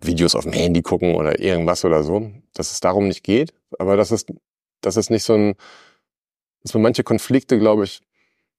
Videos 0.00 0.34
auf 0.34 0.42
dem 0.42 0.52
Handy 0.52 0.82
gucken 0.82 1.14
oder 1.14 1.38
irgendwas 1.38 1.84
oder 1.84 2.02
so. 2.02 2.32
Dass 2.54 2.72
es 2.72 2.80
darum 2.80 3.06
nicht 3.06 3.22
geht, 3.22 3.52
aber 3.78 3.96
das 3.96 4.10
ist, 4.10 4.32
das 4.80 4.96
ist 4.96 5.10
nicht 5.10 5.22
so 5.22 5.34
ein, 5.34 5.54
dass 6.62 6.74
man 6.74 6.82
manche 6.82 7.04
Konflikte, 7.04 7.58
glaube 7.58 7.84
ich, 7.84 8.00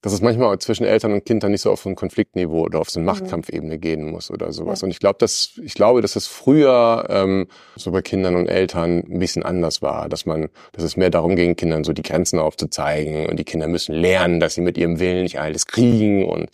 dass 0.01 0.13
es 0.13 0.21
manchmal 0.21 0.57
zwischen 0.57 0.83
Eltern 0.83 1.13
und 1.13 1.25
Kindern 1.25 1.51
nicht 1.51 1.61
so 1.61 1.71
auf 1.71 1.81
so 1.83 1.89
ein 1.89 1.95
Konfliktniveau 1.95 2.61
oder 2.61 2.79
auf 2.79 2.89
so 2.89 2.99
eine 2.99 3.03
mhm. 3.03 3.19
Machtkampfebene 3.19 3.77
gehen 3.77 4.09
muss 4.09 4.31
oder 4.31 4.51
sowas. 4.51 4.81
Ja. 4.81 4.85
Und 4.85 4.91
ich 4.91 4.99
glaube, 4.99 5.17
dass 5.19 5.59
ich 5.63 5.75
glaube, 5.75 6.01
dass 6.01 6.15
es 6.15 6.25
früher 6.25 7.05
ähm, 7.09 7.47
so 7.75 7.91
bei 7.91 8.01
Kindern 8.01 8.35
und 8.35 8.47
Eltern 8.47 9.03
ein 9.07 9.19
bisschen 9.19 9.43
anders 9.43 9.83
war, 9.83 10.09
dass 10.09 10.25
man, 10.25 10.49
dass 10.71 10.83
es 10.83 10.97
mehr 10.97 11.11
darum 11.11 11.35
ging, 11.35 11.55
Kindern 11.55 11.83
so 11.83 11.93
die 11.93 12.01
Grenzen 12.01 12.39
aufzuzeigen 12.39 13.27
und 13.27 13.37
die 13.37 13.43
Kinder 13.43 13.67
müssen 13.67 13.93
lernen, 13.93 14.39
dass 14.39 14.55
sie 14.55 14.61
mit 14.61 14.77
ihrem 14.77 14.99
Willen 14.99 15.21
nicht 15.21 15.39
alles 15.39 15.67
kriegen 15.67 16.25
und 16.25 16.49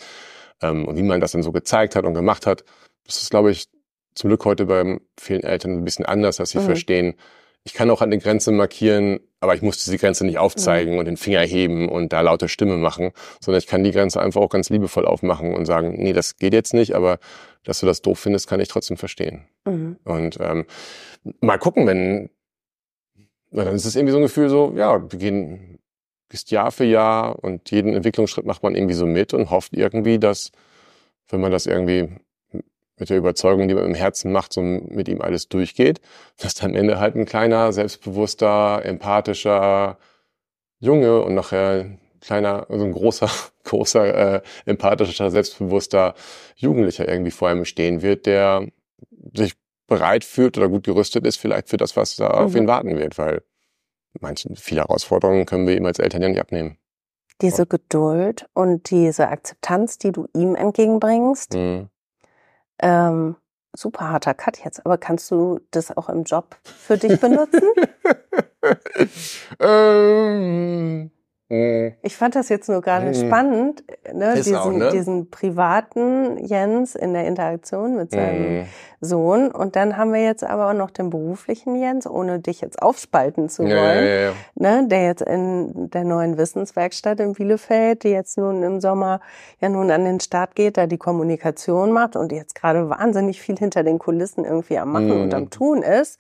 ähm, 0.62 0.86
und 0.86 0.98
wie 0.98 1.04
man 1.04 1.22
das 1.22 1.32
dann 1.32 1.44
so 1.44 1.54
gezeigt 1.54 1.96
hat 1.96 2.06
und 2.06 2.14
gemacht 2.14 2.46
hat. 2.46 2.66
Das 3.06 3.22
ist, 3.22 3.30
glaube 3.30 3.52
ich, 3.52 3.68
zum 4.14 4.30
Glück 4.30 4.44
heute 4.44 4.66
bei 4.66 5.00
vielen 5.18 5.44
Eltern 5.44 5.72
ein 5.78 5.86
bisschen 5.86 6.06
anders, 6.06 6.38
dass 6.38 6.50
sie 6.50 6.60
mhm. 6.60 6.66
verstehen, 6.66 7.16
ich 7.68 7.74
kann 7.74 7.90
auch 7.92 8.02
an 8.02 8.12
der 8.12 8.20
Grenze 8.20 8.54
markieren, 8.54 9.20
aber 9.42 9.54
ich 9.54 9.62
muss 9.62 9.84
diese 9.84 9.98
Grenze 9.98 10.26
nicht 10.26 10.38
aufzeigen 10.38 10.94
mhm. 10.94 11.00
und 11.00 11.06
den 11.06 11.18
Finger 11.18 11.42
heben 11.42 11.90
und 11.90 12.14
da 12.14 12.22
laute 12.22 12.48
Stimme 12.48 12.78
machen, 12.78 13.12
sondern 13.42 13.60
ich 13.60 13.68
kann 13.68 13.84
die 13.84 13.92
Grenze 13.92 14.22
einfach 14.22 14.40
auch 14.40 14.50
ganz 14.50 14.70
liebevoll 14.70 15.06
aufmachen 15.06 15.54
und 15.54 15.66
sagen, 15.66 16.02
nee, 16.02 16.14
das 16.14 16.38
geht 16.38 16.54
jetzt 16.54 16.74
nicht, 16.74 16.96
aber 16.96 17.20
dass 17.66 17.82
du 17.82 17.86
das 17.86 18.02
doof 18.02 18.20
findest, 18.20 18.48
kann 18.48 18.62
ich 18.62 18.70
trotzdem 18.70 18.96
verstehen. 18.96 19.50
Mhm. 19.66 19.98
Und 20.06 20.38
ähm, 20.40 20.66
mal 21.42 21.58
gucken, 21.58 21.86
wenn, 21.88 22.30
na, 23.52 23.66
dann 23.66 23.76
ist 23.76 23.84
es 23.84 23.98
irgendwie 23.98 24.14
so 24.14 24.20
ein 24.20 24.24
Gefühl 24.24 24.48
so, 24.48 24.72
ja, 24.78 25.02
wir 25.12 25.20
gehen 25.20 25.80
ist 26.32 26.50
Jahr 26.52 26.72
für 26.72 26.86
Jahr 26.86 27.44
und 27.44 27.70
jeden 27.70 27.94
Entwicklungsschritt 27.94 28.46
macht 28.46 28.64
man 28.64 28.76
irgendwie 28.76 28.94
so 28.94 29.06
mit 29.06 29.34
und 29.34 29.50
hofft 29.50 29.74
irgendwie, 29.74 30.20
dass, 30.20 30.52
wenn 31.28 31.42
man 31.42 31.52
das 31.52 31.66
irgendwie 31.66 32.16
mit 32.98 33.10
der 33.10 33.18
Überzeugung, 33.18 33.68
die 33.68 33.76
man 33.76 33.86
im 33.86 33.94
Herzen 33.94 34.32
macht, 34.32 34.54
so 34.54 34.62
mit 34.62 35.08
ihm 35.08 35.22
alles 35.22 35.48
durchgeht, 35.50 36.02
dass 36.38 36.56
dann 36.56 36.72
am 36.72 36.76
Ende 36.76 37.00
halt 37.00 37.16
ein 37.16 37.26
kleiner, 37.26 37.72
selbstbewusster, 37.72 38.84
empathischer 38.84 39.98
Junge 40.80 41.22
und 41.22 41.36
nachher 41.36 41.84
ein 41.84 42.00
kleiner, 42.22 42.70
also 42.70 42.86
ein 42.86 42.92
großer, 42.92 43.30
großer, 43.64 44.36
äh, 44.36 44.42
empathischer, 44.66 45.30
selbstbewusster 45.30 46.16
Jugendlicher 46.56 47.08
irgendwie 47.08 47.32
vor 47.32 47.52
ihm 47.52 47.66
stehen 47.66 48.02
wird, 48.02 48.26
der 48.26 48.68
sich 49.36 49.54
bereit 49.88 50.24
fühlt 50.24 50.58
oder 50.58 50.68
gut 50.68 50.84
gerüstet 50.84 51.26
ist, 51.26 51.38
vielleicht 51.38 51.70
für 51.70 51.78
das, 51.78 51.96
was 51.96 52.16
da 52.16 52.28
mhm. 52.28 52.46
auf 52.46 52.56
ihn 52.56 52.68
warten 52.68 52.98
wird, 52.98 53.18
weil 53.18 53.44
manche, 54.20 54.50
viele 54.56 54.82
Herausforderungen 54.82 55.46
können 55.46 55.68
wir 55.68 55.78
ihm 55.78 55.86
als 55.86 56.00
Eltern 56.00 56.24
ja 56.24 56.30
nicht 56.30 56.42
abnehmen. 56.42 56.78
Diese 57.42 57.68
Geduld 57.68 58.48
und 58.56 58.90
diese 58.90 59.28
Akzeptanz, 59.28 60.00
die 60.00 60.12
du 60.12 60.28
ihm 60.34 60.56
entgegenbringst, 60.56 61.54
mhm 61.54 61.90
ähm, 62.80 63.36
super 63.74 64.10
harter 64.10 64.34
Cut 64.34 64.64
jetzt, 64.64 64.86
aber 64.86 64.98
kannst 64.98 65.30
du 65.32 65.60
das 65.72 65.96
auch 65.96 66.10
im 66.10 66.24
Job 66.24 66.58
für 66.64 66.98
dich 66.98 67.20
benutzen? 67.20 67.62
ähm, 69.60 71.10
hm. 71.10 71.12
Ich 71.50 72.18
fand 72.18 72.36
das 72.36 72.50
jetzt 72.50 72.68
nur 72.68 72.82
gerade 72.82 73.08
hm. 73.08 73.14
spannend, 73.14 73.84
ne? 74.14 74.34
diesen, 74.36 74.58
auch, 74.58 74.70
ne? 74.70 74.90
diesen 74.92 75.30
privaten 75.30 76.38
Jens 76.46 76.94
in 76.94 77.14
der 77.14 77.26
Interaktion 77.26 77.96
mit 77.96 78.12
seinem 78.12 78.46
hm. 78.46 78.66
Sohn. 79.00 79.52
Und 79.52 79.78
dann 79.78 79.96
haben 79.96 80.12
wir 80.12 80.22
jetzt 80.22 80.44
aber 80.44 80.70
auch 80.70 80.74
noch 80.74 80.92
den 80.92 81.10
beruflichen 81.10 81.76
Jens, 81.76 82.06
ohne 82.06 82.40
dich 82.40 82.60
jetzt 82.60 82.82
aufspalten 82.82 83.48
zu 83.48 83.64
wollen, 83.64 83.72
ja, 83.72 84.02
ja, 84.02 84.22
ja. 84.22 84.34
Ne? 84.56 84.88
der 84.90 85.06
jetzt 85.06 85.22
in 85.22 85.90
der 85.90 86.04
neuen 86.04 86.38
Wissenswerkstatt 86.38 87.22
in 87.22 87.32
Bielefeld, 87.32 88.04
die 88.04 88.10
jetzt 88.10 88.38
nun 88.38 88.62
im 88.64 88.82
Sommer 88.82 89.22
ja 89.62 89.70
nun 89.70 89.90
an 89.90 90.04
den 90.04 90.20
Start 90.20 90.54
geht, 90.54 90.76
da 90.76 90.86
die 90.86 90.98
Kommunikation 90.98 91.94
macht 91.94 92.18
und 92.18 92.34
jetzt 92.34 92.56
gerade 92.56 92.90
wahnsinnig 92.90 93.40
viel 93.42 93.58
hinter 93.58 93.84
den 93.84 94.00
Kulissen 94.00 94.44
irgendwie 94.44 94.80
am 94.80 94.92
Machen 94.92 95.12
und 95.12 95.34
am. 95.34 95.50
Tun 95.50 95.82
ist. 95.82 96.20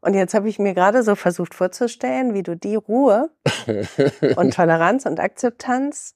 Und 0.00 0.14
jetzt 0.14 0.34
habe 0.34 0.48
ich 0.48 0.58
mir 0.58 0.74
gerade 0.74 1.02
so 1.02 1.14
versucht 1.14 1.54
vorzustellen, 1.54 2.34
wie 2.34 2.42
du 2.42 2.56
die 2.56 2.76
Ruhe 2.76 3.30
und 4.36 4.54
Toleranz 4.54 5.06
und 5.06 5.20
Akzeptanz, 5.20 6.14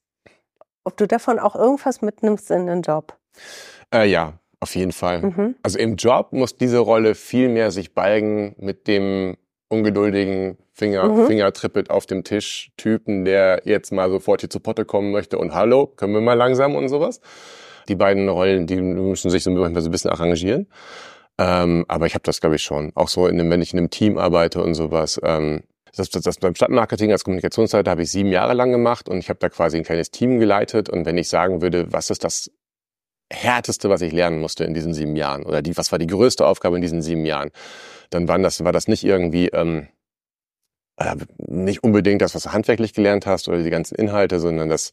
ob 0.85 0.97
du 0.97 1.07
davon 1.07 1.39
auch 1.39 1.57
irgendwas 1.57 2.03
mitnimmst 2.03 2.51
in 2.51 2.67
den 2.67 2.83
Job. 2.83 3.19
Äh, 3.93 4.09
ja, 4.09 4.35
auf 4.61 4.75
jeden 4.77 4.93
Fall. 4.93 5.23
Mhm. 5.23 5.55
Also 5.63 5.79
im 5.79 5.97
Job 5.97 6.33
muss 6.33 6.57
diese 6.57 6.79
Rolle 6.79 7.15
viel 7.15 7.49
mehr 7.49 7.71
sich 7.71 7.95
balgen 7.95 8.55
mit 8.59 8.87
dem 8.87 9.37
ungeduldigen 9.69 10.59
Finger, 10.73 11.09
mhm. 11.09 11.27
Fingertrippet 11.27 11.91
auf 11.91 12.07
dem 12.07 12.25
Tisch 12.25 12.71
Typen, 12.77 13.25
der 13.25 13.63
jetzt 13.65 13.91
mal 13.91 14.11
sofort 14.11 14.41
hier 14.41 14.51
zu 14.51 14.61
Potte 14.61 14.85
kommen 14.85 15.11
möchte 15.11 15.39
und 15.39 15.55
hallo, 15.55 15.87
können 15.87 16.13
wir 16.15 16.21
mal 16.21 16.35
langsam 16.35 16.77
und 16.77 16.89
sowas. 16.89 17.21
Die 17.89 17.97
beiden 17.97 18.29
Rollen, 18.29 18.67
die 18.67 18.81
müssen 18.81 19.31
sich 19.31 19.43
so 19.43 19.51
ein 19.51 19.91
bisschen 19.91 20.11
arrangieren. 20.11 20.69
Ähm, 21.43 21.85
aber 21.89 22.07
ich 22.07 22.15
habe 22.15 22.23
das, 22.23 22.41
glaube 22.41 22.57
ich, 22.57 22.63
schon. 22.63 22.93
Auch 22.95 23.09
so, 23.09 23.27
in 23.27 23.37
dem, 23.37 23.51
wenn 23.51 23.61
ich 23.61 23.73
in 23.73 23.79
einem 23.81 23.91
Team 23.91 24.17
arbeite 24.17 24.63
und 24.63 24.75
sowas. 24.75 25.21
Ähm, 25.25 25.63
das, 25.95 26.09
das, 26.09 26.23
das 26.23 26.39
beim 26.39 26.55
Stadtmarketing 26.55 27.11
als 27.11 27.25
Kommunikationsleiter 27.25 27.91
habe 27.91 28.03
ich 28.03 28.13
sieben 28.13 28.31
Jahre 28.31 28.55
lang 28.55 28.71
gemacht 28.71 29.09
und 29.09 29.19
ich 29.19 29.29
habe 29.29 29.41
da 29.41 29.49
quasi 29.49 29.77
ein 29.77 29.83
kleines 29.83 30.11
Team 30.13 30.39
geleitet. 30.39 30.89
Und 30.89 31.05
wenn 31.05 31.19
ich 31.19 31.29
sagen 31.29 31.61
würde, 31.61 31.93
was 31.93 32.11
ist 32.11 32.23
das 32.23 32.51
härteste, 33.33 33.91
was 33.91 34.03
ich 34.03 34.13
lernen 34.13 34.41
musste 34.41 34.65
in 34.65 34.73
diesen 34.73 34.95
sieben 34.95 35.17
Jahren 35.17 35.43
oder 35.45 35.63
die, 35.63 35.77
was 35.77 35.91
war 35.91 35.99
die 35.99 36.07
größte 36.07 36.47
Aufgabe 36.47 36.77
in 36.77 36.83
diesen 36.83 37.03
sieben 37.03 37.27
Jahren, 37.27 37.51
dann 38.11 38.29
waren 38.29 38.43
das, 38.43 38.63
war 38.63 38.73
das 38.73 38.89
nicht 38.89 39.05
irgendwie 39.05 39.49
ähm, 39.49 39.89
äh, 40.97 41.17
nicht 41.39 41.83
unbedingt 41.83 42.23
das, 42.23 42.35
was 42.35 42.45
du 42.45 42.53
handwerklich 42.53 42.95
gelernt 42.95 43.27
hast 43.27 43.49
oder 43.49 43.63
die 43.63 43.71
ganzen 43.71 43.95
Inhalte, 43.95 44.41
sondern 44.41 44.69
das 44.69 44.93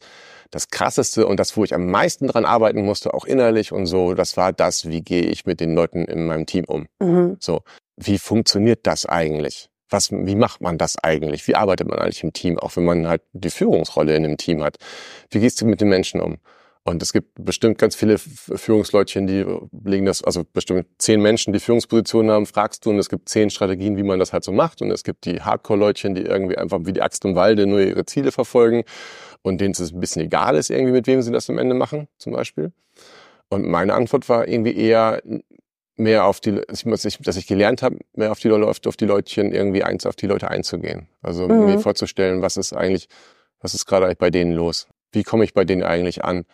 das 0.50 0.68
krasseste 0.68 1.26
und 1.26 1.38
das, 1.38 1.56
wo 1.56 1.64
ich 1.64 1.74
am 1.74 1.86
meisten 1.86 2.26
dran 2.26 2.44
arbeiten 2.44 2.82
musste, 2.82 3.14
auch 3.14 3.24
innerlich 3.24 3.72
und 3.72 3.86
so, 3.86 4.14
das 4.14 4.36
war 4.36 4.52
das, 4.52 4.88
wie 4.88 5.00
gehe 5.00 5.22
ich 5.22 5.46
mit 5.46 5.60
den 5.60 5.74
Leuten 5.74 6.04
in 6.04 6.26
meinem 6.26 6.46
Team 6.46 6.64
um? 6.64 6.86
Mhm. 7.00 7.36
So, 7.40 7.62
wie 7.96 8.18
funktioniert 8.18 8.80
das 8.86 9.06
eigentlich? 9.06 9.68
Was, 9.88 10.10
wie 10.12 10.36
macht 10.36 10.60
man 10.60 10.78
das 10.78 10.96
eigentlich? 11.02 11.46
Wie 11.48 11.56
arbeitet 11.56 11.88
man 11.88 11.98
eigentlich 11.98 12.22
im 12.22 12.32
Team, 12.32 12.58
auch 12.58 12.76
wenn 12.76 12.84
man 12.84 13.08
halt 13.08 13.22
die 13.32 13.50
Führungsrolle 13.50 14.14
in 14.14 14.24
einem 14.24 14.36
Team 14.36 14.62
hat? 14.62 14.76
Wie 15.30 15.40
gehst 15.40 15.60
du 15.60 15.66
mit 15.66 15.80
den 15.80 15.88
Menschen 15.88 16.20
um? 16.20 16.38
Und 16.82 17.02
es 17.02 17.12
gibt 17.12 17.44
bestimmt 17.44 17.76
ganz 17.78 17.94
viele 17.94 18.16
Führungsleutchen, 18.18 19.26
die 19.26 19.44
legen 19.84 20.06
das, 20.06 20.24
also 20.24 20.44
bestimmt 20.50 20.86
zehn 20.96 21.20
Menschen, 21.20 21.52
die 21.52 21.60
Führungspositionen 21.60 22.30
haben, 22.30 22.46
fragst 22.46 22.86
du, 22.86 22.90
und 22.90 22.98
es 22.98 23.10
gibt 23.10 23.28
zehn 23.28 23.50
Strategien, 23.50 23.98
wie 23.98 24.02
man 24.02 24.18
das 24.18 24.32
halt 24.32 24.44
so 24.44 24.52
macht. 24.52 24.80
Und 24.80 24.90
es 24.90 25.04
gibt 25.04 25.26
die 25.26 25.42
Hardcore-Leutchen, 25.42 26.14
die 26.14 26.22
irgendwie 26.22 26.56
einfach 26.56 26.78
wie 26.84 26.94
die 26.94 27.02
Axt 27.02 27.24
im 27.26 27.34
Walde 27.34 27.66
nur 27.66 27.80
ihre 27.80 28.06
Ziele 28.06 28.32
verfolgen. 28.32 28.84
und 29.42 29.60
denen 29.60 29.72
es 29.72 29.92
ein 29.92 30.00
bisschen 30.00 30.22
egal 30.22 30.56
ist, 30.56 30.70
irgendwie 30.70 30.92
mit 30.92 31.06
wem 31.06 31.22
sie 31.22 31.32
das 31.32 31.48
am 31.48 31.58
Ende 31.58 31.74
machen, 31.74 32.08
zum 32.18 32.32
Beispiel. 32.32 32.72
Und 33.48 33.66
meine 33.66 33.94
Antwort 33.94 34.28
war 34.28 34.46
irgendwie 34.46 34.76
eher 34.76 35.22
mehr 35.96 36.24
auf 36.24 36.40
die, 36.40 36.60
dass 36.66 37.04
ich, 37.04 37.18
dass 37.18 37.36
ich 37.36 37.46
gelernt 37.46 37.82
habe, 37.82 37.98
mehr 38.14 38.32
auf 38.32 38.38
die, 38.38 38.50
auf, 38.50 38.80
auf 38.86 38.96
die 38.96 39.04
Leutchen 39.04 39.52
irgendwie 39.52 39.82
eins, 39.82 40.06
auf 40.06 40.16
die 40.16 40.26
Leute 40.26 40.50
einzugehen. 40.50 41.08
Also 41.22 41.48
mhm. 41.48 41.66
mir 41.66 41.78
vorzustellen, 41.78 42.42
was 42.42 42.56
ist 42.56 42.72
eigentlich, 42.72 43.08
was 43.60 43.74
ist 43.74 43.86
gerade 43.86 44.14
bei 44.14 44.30
denen 44.30 44.52
los? 44.52 44.86
Wie 45.12 45.22
komme 45.22 45.44
ich 45.44 45.54
bei 45.54 45.64
denen 45.64 45.82
eigentlich 45.82 46.24
an? 46.24 46.44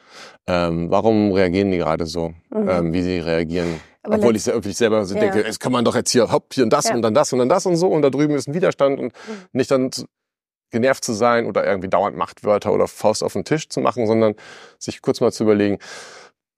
Ähm, 0.46 0.90
warum 0.90 1.32
reagieren 1.32 1.70
die 1.70 1.78
gerade 1.78 2.06
so, 2.06 2.30
mhm. 2.50 2.68
ähm, 2.68 2.92
wie 2.92 3.02
sie 3.02 3.18
reagieren? 3.18 3.80
Aber 4.02 4.16
Obwohl 4.16 4.36
ich, 4.36 4.44
selber 4.44 5.04
so 5.04 5.14
ja. 5.14 5.20
denke, 5.20 5.40
jetzt 5.40 5.58
kann 5.58 5.72
man 5.72 5.84
doch 5.84 5.96
jetzt 5.96 6.10
hier, 6.10 6.30
hopp, 6.30 6.54
hier 6.54 6.64
und 6.64 6.72
das 6.72 6.88
ja. 6.88 6.94
und 6.94 7.02
dann 7.02 7.12
das 7.12 7.32
und 7.32 7.40
dann 7.40 7.48
das 7.48 7.66
und 7.66 7.76
so 7.76 7.88
und 7.88 8.02
da 8.02 8.10
drüben 8.10 8.34
ist 8.34 8.48
ein 8.48 8.54
Widerstand 8.54 9.00
und 9.00 9.06
mhm. 9.06 9.36
nicht 9.52 9.70
dann 9.70 9.90
genervt 10.70 11.04
zu 11.04 11.12
sein 11.12 11.46
oder 11.46 11.64
irgendwie 11.64 11.88
dauernd 11.88 12.16
Machtwörter 12.16 12.72
oder 12.72 12.88
Faust 12.88 13.22
auf 13.22 13.32
den 13.32 13.44
Tisch 13.44 13.68
zu 13.68 13.80
machen, 13.80 14.06
sondern 14.06 14.34
sich 14.78 15.02
kurz 15.02 15.20
mal 15.20 15.32
zu 15.32 15.44
überlegen, 15.44 15.78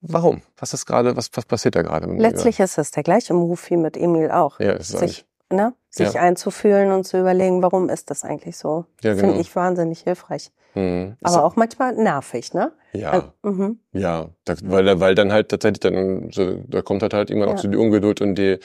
warum? 0.01 0.43
Was 0.57 0.75
ist 0.75 0.87
gerade, 0.87 1.17
was, 1.17 1.31
was 1.35 1.45
passiert 1.45 1.75
da 1.75 1.83
gerade? 1.83 2.07
Letztlich 2.07 2.61
ist 2.61 2.79
es 2.79 2.91
der 2.91 3.03
gleiche 3.03 3.35
Move 3.35 3.61
wie 3.69 3.77
mit 3.77 3.97
Emil 3.97 4.31
auch. 4.31 4.61
Ja, 4.61 4.73
ist 4.73 4.97
sich, 4.99 5.25
ne, 5.51 5.75
sich 5.91 6.15
ja. 6.15 6.21
einzufühlen 6.21 6.93
und 6.93 7.05
zu 7.05 7.19
überlegen, 7.19 7.63
warum 7.63 7.89
ist 7.89 8.11
das 8.11 8.25
eigentlich 8.25 8.57
so? 8.57 8.85
Ja, 9.03 9.15
genau. 9.15 9.29
Finde 9.29 9.41
ich 9.41 9.55
wahnsinnig 9.55 10.01
hilfreich. 10.01 10.51
Mhm. 10.75 11.17
Aber 11.23 11.45
auch 11.45 11.57
manchmal 11.57 11.95
nervig, 11.95 12.55
ne? 12.55 12.73
Ja. 12.93 13.11
Also, 13.11 13.33
mhm. 13.43 13.81
Ja, 13.93 14.29
da, 14.45 14.55
weil, 14.63 15.01
weil 15.01 15.15
dann 15.15 15.33
halt 15.33 15.49
tatsächlich 15.49 15.81
dann, 15.81 16.31
so, 16.33 16.63
da 16.67 16.83
kommt 16.83 17.03
halt 17.03 17.15
halt 17.15 17.31
irgendwann 17.31 17.51
ja. 17.51 17.55
auch 17.55 17.59
so 17.59 17.69
die 17.69 17.77
Ungeduld 17.77 18.21
und 18.21 18.37
die, 18.37 18.59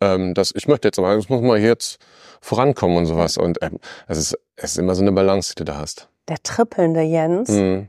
ähm, 0.00 0.34
das, 0.34 0.52
ich 0.54 0.68
möchte 0.68 0.88
jetzt 0.88 0.98
mal, 0.98 1.16
das 1.16 1.28
muss 1.28 1.42
mal 1.42 1.58
jetzt 1.58 1.98
vorankommen 2.40 2.96
und 2.96 3.06
sowas. 3.06 3.36
Und 3.36 3.58
ähm, 3.62 3.78
es, 4.08 4.18
ist, 4.18 4.38
es 4.56 4.72
ist 4.72 4.78
immer 4.78 4.94
so 4.94 5.02
eine 5.02 5.12
Balance, 5.12 5.54
die 5.54 5.64
du 5.64 5.72
da 5.72 5.78
hast. 5.78 6.08
Der 6.28 6.42
trippelnde 6.42 7.02
Jens 7.02 7.50
mhm. 7.50 7.88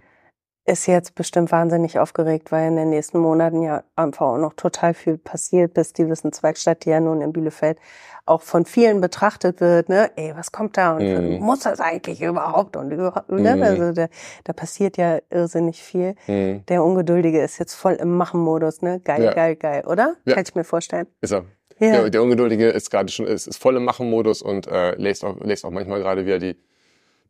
Ist 0.65 0.87
jetzt 0.87 1.15
bestimmt 1.15 1.51
wahnsinnig 1.51 1.99
aufgeregt, 1.99 2.51
weil 2.51 2.69
in 2.69 2.77
den 2.77 2.89
nächsten 2.89 3.19
Monaten 3.19 3.61
ja 3.61 3.83
einfach 3.95 4.27
auch 4.27 4.37
noch 4.37 4.53
total 4.53 4.93
viel 4.93 5.17
passiert, 5.17 5.73
bis 5.73 5.91
die 5.91 6.07
Wissenswerkstatt, 6.07 6.85
die 6.85 6.89
ja 6.89 7.01
nun 7.01 7.21
in 7.21 7.33
Bielefeld 7.33 7.77
auch 8.25 8.41
von 8.41 8.65
vielen 8.65 9.01
betrachtet 9.01 9.59
wird, 9.59 9.89
ne, 9.89 10.09
ey, 10.15 10.33
was 10.35 10.53
kommt 10.53 10.77
da 10.77 10.95
und 10.95 11.03
mhm. 11.03 11.39
muss 11.39 11.61
das 11.61 11.81
eigentlich 11.81 12.21
überhaupt 12.21 12.77
und 12.77 12.91
überhaupt, 12.91 13.29
ne? 13.29 13.57
Mhm. 13.57 13.63
Also 13.63 13.91
da, 13.91 14.07
da 14.45 14.53
passiert 14.53 14.95
ja 14.95 15.19
irrsinnig 15.29 15.83
viel. 15.83 16.15
Mhm. 16.27 16.65
Der 16.67 16.83
Ungeduldige 16.83 17.41
ist 17.41 17.57
jetzt 17.59 17.73
voll 17.73 17.93
im 17.95 18.15
Machen-Modus, 18.15 18.81
ne? 18.81 19.01
Geil, 19.03 19.23
ja. 19.23 19.33
geil, 19.33 19.57
geil, 19.57 19.83
oder? 19.85 20.15
Ja. 20.23 20.35
Kann 20.35 20.43
ich 20.47 20.55
mir 20.55 20.63
vorstellen. 20.63 21.07
Ist 21.19 21.33
er. 21.33 21.43
Ja. 21.79 21.91
Der, 21.91 22.09
der 22.09 22.23
Ungeduldige 22.23 22.69
ist 22.69 22.89
gerade 22.89 23.11
schon, 23.11 23.25
ist, 23.25 23.47
ist 23.47 23.57
voll 23.57 23.75
im 23.75 23.83
Machen-Modus 23.83 24.41
und 24.41 24.67
äh, 24.67 24.95
lässt, 24.95 25.25
auch, 25.25 25.37
lässt 25.41 25.65
auch 25.65 25.71
manchmal 25.71 25.99
gerade 25.99 26.25
wieder 26.25 26.39
die 26.39 26.55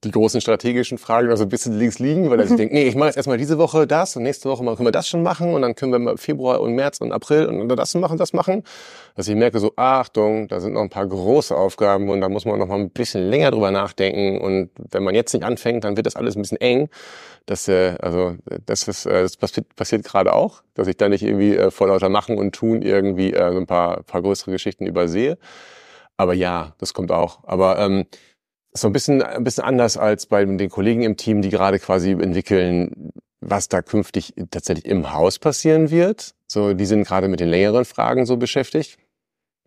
die 0.03 0.11
großen 0.11 0.41
strategischen 0.41 0.97
Fragen 0.97 1.29
also 1.29 1.43
ein 1.43 1.49
bisschen 1.49 1.77
links 1.77 1.99
liegen, 1.99 2.29
weil 2.29 2.39
er 2.39 2.47
sich 2.47 2.57
denkt, 2.57 2.73
nee, 2.73 2.87
ich 2.87 2.95
mache 2.95 3.07
jetzt 3.07 3.17
erstmal 3.17 3.37
diese 3.37 3.57
Woche 3.57 3.87
das 3.87 4.15
und 4.15 4.23
nächste 4.23 4.49
Woche 4.49 4.63
können 4.63 4.85
wir 4.85 4.91
das 4.91 5.07
schon 5.07 5.23
machen 5.23 5.53
und 5.53 5.61
dann 5.61 5.75
können 5.75 5.91
wir 5.91 5.99
mal 5.99 6.17
Februar 6.17 6.61
und 6.61 6.73
März 6.73 6.99
und 6.99 7.11
April 7.11 7.45
und 7.47 7.67
das 7.69 7.95
machen, 7.95 8.17
das 8.17 8.33
machen. 8.33 8.63
Dass 9.15 9.27
ich 9.27 9.35
merke 9.35 9.59
so, 9.59 9.73
Achtung, 9.75 10.47
da 10.47 10.59
sind 10.59 10.73
noch 10.73 10.81
ein 10.81 10.89
paar 10.89 11.07
große 11.07 11.55
Aufgaben 11.55 12.09
und 12.09 12.21
da 12.21 12.29
muss 12.29 12.45
man 12.45 12.59
noch 12.59 12.67
mal 12.67 12.79
ein 12.79 12.89
bisschen 12.89 13.29
länger 13.29 13.51
drüber 13.51 13.71
nachdenken 13.71 14.41
und 14.41 14.69
wenn 14.91 15.03
man 15.03 15.15
jetzt 15.15 15.33
nicht 15.33 15.43
anfängt, 15.43 15.83
dann 15.83 15.95
wird 15.95 16.05
das 16.05 16.15
alles 16.15 16.35
ein 16.35 16.41
bisschen 16.41 16.59
eng. 16.59 16.89
Das, 17.45 17.67
äh, 17.67 17.95
also 18.01 18.35
das, 18.65 18.87
ist, 18.87 19.05
äh, 19.05 19.23
das 19.23 19.37
passiert, 19.37 19.75
passiert 19.75 20.03
gerade 20.03 20.33
auch, 20.33 20.63
dass 20.73 20.87
ich 20.87 20.97
da 20.97 21.09
nicht 21.09 21.23
irgendwie 21.23 21.55
äh, 21.55 21.71
vor 21.71 21.87
lauter 21.87 22.09
Machen 22.09 22.37
und 22.37 22.55
Tun 22.55 22.81
irgendwie 22.81 23.33
äh, 23.33 23.51
so 23.51 23.57
ein 23.57 23.67
paar, 23.67 24.03
paar 24.03 24.21
größere 24.21 24.51
Geschichten 24.51 24.85
übersehe. 24.85 25.37
Aber 26.15 26.33
ja, 26.33 26.73
das 26.77 26.93
kommt 26.93 27.11
auch. 27.11 27.39
Aber 27.43 27.79
ähm, 27.79 28.05
so 28.73 28.87
ein 28.87 28.93
bisschen, 28.93 29.21
ein 29.21 29.43
bisschen 29.43 29.63
anders 29.63 29.97
als 29.97 30.25
bei 30.25 30.43
den 30.43 30.69
Kollegen 30.69 31.03
im 31.03 31.17
Team, 31.17 31.41
die 31.41 31.49
gerade 31.49 31.79
quasi 31.79 32.11
entwickeln, 32.11 33.11
was 33.39 33.67
da 33.67 33.81
künftig 33.81 34.33
tatsächlich 34.51 34.85
im 34.85 35.13
Haus 35.13 35.39
passieren 35.39 35.91
wird. 35.91 36.33
So, 36.47 36.73
die 36.73 36.85
sind 36.85 37.05
gerade 37.05 37.27
mit 37.27 37.39
den 37.39 37.49
längeren 37.49 37.85
Fragen 37.85 38.25
so 38.25 38.37
beschäftigt, 38.37 38.97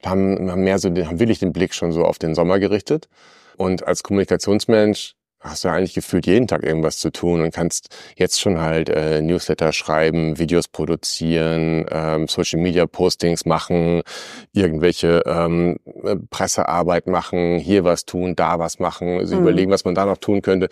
haben, 0.04 0.50
haben 0.50 0.64
mehr 0.64 0.78
so, 0.78 0.88
haben 0.88 1.20
wirklich 1.20 1.38
den 1.38 1.52
Blick 1.52 1.74
schon 1.74 1.92
so 1.92 2.04
auf 2.04 2.18
den 2.18 2.34
Sommer 2.34 2.58
gerichtet. 2.58 3.08
Und 3.56 3.86
als 3.86 4.02
Kommunikationsmensch 4.02 5.14
hast 5.48 5.64
du 5.64 5.68
ja 5.68 5.74
eigentlich 5.74 5.94
gefühlt 5.94 6.26
jeden 6.26 6.46
Tag 6.46 6.62
irgendwas 6.62 6.98
zu 6.98 7.10
tun 7.10 7.40
und 7.42 7.54
kannst 7.54 7.94
jetzt 8.16 8.40
schon 8.40 8.60
halt 8.60 8.88
äh, 8.88 9.20
Newsletter 9.20 9.72
schreiben, 9.72 10.38
Videos 10.38 10.68
produzieren, 10.68 11.86
ähm, 11.90 12.28
Social 12.28 12.60
Media 12.60 12.86
Postings 12.86 13.46
machen, 13.46 14.02
irgendwelche 14.52 15.22
ähm, 15.26 15.78
äh, 16.04 16.16
Pressearbeit 16.30 17.06
machen, 17.06 17.58
hier 17.58 17.84
was 17.84 18.04
tun, 18.04 18.36
da 18.36 18.58
was 18.58 18.78
machen, 18.78 19.18
also 19.18 19.36
mhm. 19.36 19.42
überlegen, 19.42 19.70
was 19.70 19.84
man 19.84 19.94
da 19.94 20.04
noch 20.06 20.18
tun 20.18 20.42
könnte. 20.42 20.68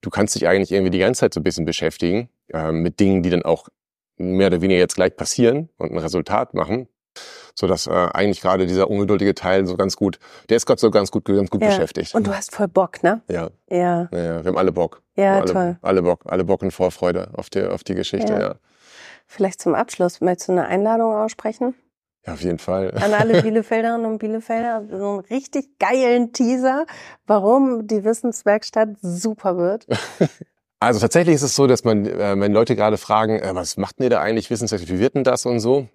Du 0.00 0.10
kannst 0.10 0.34
dich 0.34 0.46
eigentlich 0.46 0.72
irgendwie 0.72 0.90
die 0.90 0.98
ganze 0.98 1.20
Zeit 1.20 1.34
so 1.34 1.40
ein 1.40 1.44
bisschen 1.44 1.64
beschäftigen 1.64 2.28
äh, 2.52 2.72
mit 2.72 3.00
Dingen, 3.00 3.22
die 3.22 3.30
dann 3.30 3.42
auch 3.42 3.68
mehr 4.18 4.48
oder 4.48 4.60
weniger 4.60 4.80
jetzt 4.80 4.96
gleich 4.96 5.14
passieren 5.14 5.68
und 5.76 5.92
ein 5.92 5.98
Resultat 5.98 6.54
machen 6.54 6.88
so 7.58 7.66
dass 7.66 7.86
äh, 7.86 7.90
eigentlich 7.90 8.40
gerade 8.40 8.66
dieser 8.66 8.90
ungeduldige 8.90 9.34
Teil 9.34 9.66
so 9.66 9.76
ganz 9.76 9.96
gut, 9.96 10.18
der 10.48 10.58
ist 10.58 10.66
gerade 10.66 10.80
so 10.80 10.90
ganz 10.90 11.10
gut, 11.10 11.24
ganz 11.24 11.50
gut 11.50 11.62
ja. 11.62 11.68
beschäftigt. 11.68 12.14
Und 12.14 12.26
du 12.26 12.36
hast 12.36 12.54
voll 12.54 12.68
Bock, 12.68 13.02
ne? 13.02 13.22
Ja. 13.28 13.48
Ja. 13.68 14.08
ja, 14.12 14.18
ja 14.18 14.44
wir 14.44 14.48
haben 14.50 14.58
alle 14.58 14.72
Bock. 14.72 15.02
Ja, 15.16 15.36
alle, 15.36 15.52
toll. 15.52 15.78
Alle 15.82 16.02
Bock, 16.02 16.20
alle 16.26 16.44
Bock 16.44 16.62
und 16.62 16.70
Vorfreude 16.70 17.30
auf 17.32 17.48
die, 17.50 17.62
auf 17.62 17.82
die 17.82 17.94
Geschichte, 17.94 18.32
ja. 18.32 18.40
ja. 18.40 18.54
Vielleicht 19.26 19.60
zum 19.60 19.74
Abschluss, 19.74 20.20
möchtest 20.20 20.48
du 20.48 20.52
eine 20.52 20.66
Einladung 20.66 21.12
aussprechen? 21.14 21.74
Ja, 22.26 22.34
auf 22.34 22.42
jeden 22.42 22.58
Fall. 22.58 22.92
An 22.94 23.14
alle 23.14 23.42
Bielefelderinnen 23.42 24.06
und 24.06 24.18
Bielefelder 24.18 24.84
so 24.90 25.10
einen 25.10 25.20
richtig 25.20 25.78
geilen 25.78 26.32
Teaser, 26.32 26.84
warum 27.26 27.86
die 27.86 28.04
Wissenswerkstatt 28.04 28.90
super 29.00 29.56
wird. 29.56 29.86
Also 30.78 31.00
tatsächlich 31.00 31.34
ist 31.34 31.42
es 31.42 31.56
so, 31.56 31.66
dass 31.66 31.84
man, 31.84 32.04
äh, 32.04 32.38
wenn 32.38 32.52
Leute 32.52 32.76
gerade 32.76 32.98
fragen, 32.98 33.38
äh, 33.38 33.54
was 33.54 33.78
macht 33.78 33.98
denn 33.98 34.04
ihr 34.04 34.10
da 34.10 34.20
eigentlich, 34.20 34.50
Wissenswerkstatt, 34.50 34.92
wie 34.92 35.00
wird 35.00 35.14
denn 35.14 35.24
das 35.24 35.46
und 35.46 35.58
so, 35.58 35.88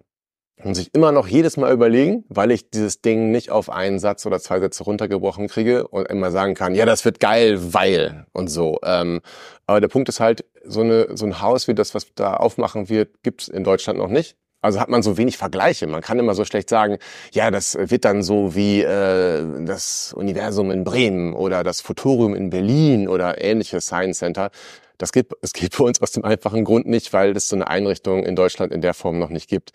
und 0.64 0.74
sich 0.74 0.94
immer 0.94 1.12
noch 1.12 1.26
jedes 1.26 1.56
Mal 1.56 1.72
überlegen, 1.72 2.24
weil 2.28 2.50
ich 2.50 2.70
dieses 2.70 3.00
Ding 3.00 3.30
nicht 3.30 3.50
auf 3.50 3.70
einen 3.70 3.98
Satz 3.98 4.26
oder 4.26 4.40
zwei 4.40 4.60
Sätze 4.60 4.84
runtergebrochen 4.84 5.48
kriege 5.48 5.88
und 5.88 6.08
immer 6.08 6.30
sagen 6.30 6.54
kann, 6.54 6.74
ja, 6.74 6.86
das 6.86 7.04
wird 7.04 7.20
geil, 7.20 7.58
weil 7.74 8.26
und 8.32 8.48
so. 8.48 8.78
Ähm, 8.84 9.20
aber 9.66 9.80
der 9.80 9.88
Punkt 9.88 10.08
ist 10.08 10.20
halt, 10.20 10.44
so, 10.64 10.80
eine, 10.80 11.16
so 11.16 11.26
ein 11.26 11.40
Haus 11.40 11.68
wie 11.68 11.74
das, 11.74 11.94
was 11.94 12.06
da 12.14 12.34
aufmachen 12.34 12.88
wird, 12.88 13.22
gibt's 13.22 13.48
in 13.48 13.64
Deutschland 13.64 13.98
noch 13.98 14.08
nicht. 14.08 14.36
Also 14.60 14.78
hat 14.78 14.88
man 14.88 15.02
so 15.02 15.16
wenig 15.16 15.38
Vergleiche. 15.38 15.88
Man 15.88 16.02
kann 16.02 16.20
immer 16.20 16.34
so 16.34 16.44
schlecht 16.44 16.68
sagen, 16.68 16.98
ja, 17.32 17.50
das 17.50 17.76
wird 17.76 18.04
dann 18.04 18.22
so 18.22 18.54
wie 18.54 18.82
äh, 18.82 19.64
das 19.64 20.12
Universum 20.16 20.70
in 20.70 20.84
Bremen 20.84 21.34
oder 21.34 21.64
das 21.64 21.80
Futurium 21.80 22.34
in 22.34 22.50
Berlin 22.50 23.08
oder 23.08 23.42
ähnliche 23.42 23.80
Science 23.80 24.18
Center. 24.18 24.50
Das 24.98 25.10
geht, 25.10 25.32
es 25.40 25.52
geht 25.52 25.76
bei 25.76 25.84
uns 25.84 26.00
aus 26.00 26.12
dem 26.12 26.24
einfachen 26.24 26.62
Grund 26.62 26.86
nicht, 26.86 27.12
weil 27.12 27.36
es 27.36 27.48
so 27.48 27.56
eine 27.56 27.66
Einrichtung 27.66 28.22
in 28.22 28.36
Deutschland 28.36 28.72
in 28.72 28.82
der 28.82 28.94
Form 28.94 29.18
noch 29.18 29.30
nicht 29.30 29.48
gibt. 29.48 29.72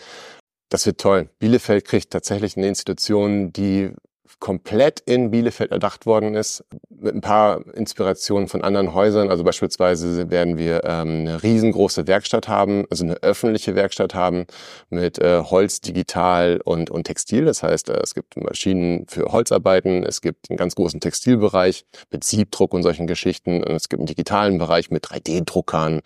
Das 0.70 0.86
wird 0.86 1.00
toll. 1.00 1.30
Bielefeld 1.40 1.86
kriegt 1.86 2.12
tatsächlich 2.12 2.58
eine 2.58 2.68
Institution, 2.68 3.54
die 3.54 3.94
komplett 4.40 5.00
in 5.00 5.32
Bielefeld 5.32 5.72
erdacht 5.72 6.06
worden 6.06 6.36
ist, 6.36 6.64
mit 6.90 7.16
ein 7.16 7.22
paar 7.22 7.66
Inspirationen 7.76 8.48
von 8.48 8.64
anderen 8.64 8.94
Häusern. 8.94 9.30
Also 9.30 9.44
beispielsweise 9.44 10.30
werden 10.30 10.58
wir 10.58 10.84
ähm, 10.84 11.22
eine 11.22 11.44
riesengroße 11.44 12.08
Werkstatt 12.08 12.48
haben, 12.48 12.86
also 12.90 13.04
eine 13.04 13.16
öffentliche 13.24 13.76
Werkstatt 13.76 14.14
haben 14.14 14.46
mit 14.90 15.20
äh, 15.20 15.42
Holz, 15.44 15.82
Digital 15.82 16.62
und, 16.64 16.90
und 16.90 17.06
Textil. 17.06 17.46
Das 17.46 17.64
heißt, 17.64 17.90
äh, 17.90 18.00
es 18.04 18.14
gibt 18.14 18.38
Maschinen 18.38 19.08
für 19.08 19.32
Holzarbeiten, 19.32 20.04
es 20.04 20.22
gibt 20.22 20.50
einen 20.50 20.58
ganz 20.58 20.76
großen 20.76 21.00
Textilbereich 21.00 21.86
mit 22.12 22.24
Siebdruck 22.24 22.74
und 22.74 22.84
solchen 22.84 23.08
Geschichten 23.08 23.64
und 23.64 23.76
es 23.76 23.90
gibt 23.90 24.02
einen 24.02 24.08
digitalen 24.08 24.58
Bereich 24.58 24.92
mit 24.92 25.06
3D-Druckern. 25.06 26.02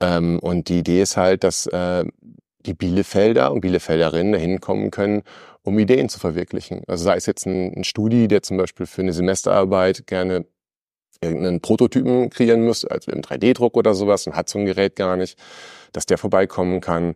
Ähm, 0.00 0.40
und 0.40 0.68
die 0.68 0.78
Idee 0.78 1.02
ist 1.02 1.16
halt, 1.16 1.44
dass 1.44 1.66
äh, 1.66 2.04
die 2.66 2.74
Bielefelder 2.74 3.52
und 3.52 3.60
Bielefelderinnen 3.60 4.32
dahin 4.32 4.60
kommen 4.60 4.90
können, 4.90 5.22
um 5.62 5.78
Ideen 5.78 6.08
zu 6.08 6.18
verwirklichen. 6.18 6.82
Also 6.86 7.04
sei 7.04 7.16
es 7.16 7.26
jetzt 7.26 7.46
ein, 7.46 7.72
ein 7.74 7.84
Studi, 7.84 8.28
der 8.28 8.42
zum 8.42 8.56
Beispiel 8.56 8.86
für 8.86 9.02
eine 9.02 9.12
Semesterarbeit 9.12 10.06
gerne 10.06 10.46
irgendeinen 11.20 11.60
Prototypen 11.60 12.30
kreieren 12.30 12.64
müsste, 12.64 12.90
also 12.90 13.12
im 13.12 13.20
3D-Druck 13.20 13.76
oder 13.76 13.94
sowas 13.94 14.26
und 14.26 14.34
hat 14.34 14.48
so 14.48 14.58
ein 14.58 14.66
Gerät 14.66 14.96
gar 14.96 15.16
nicht, 15.16 15.38
dass 15.92 16.06
der 16.06 16.18
vorbeikommen 16.18 16.80
kann, 16.80 17.14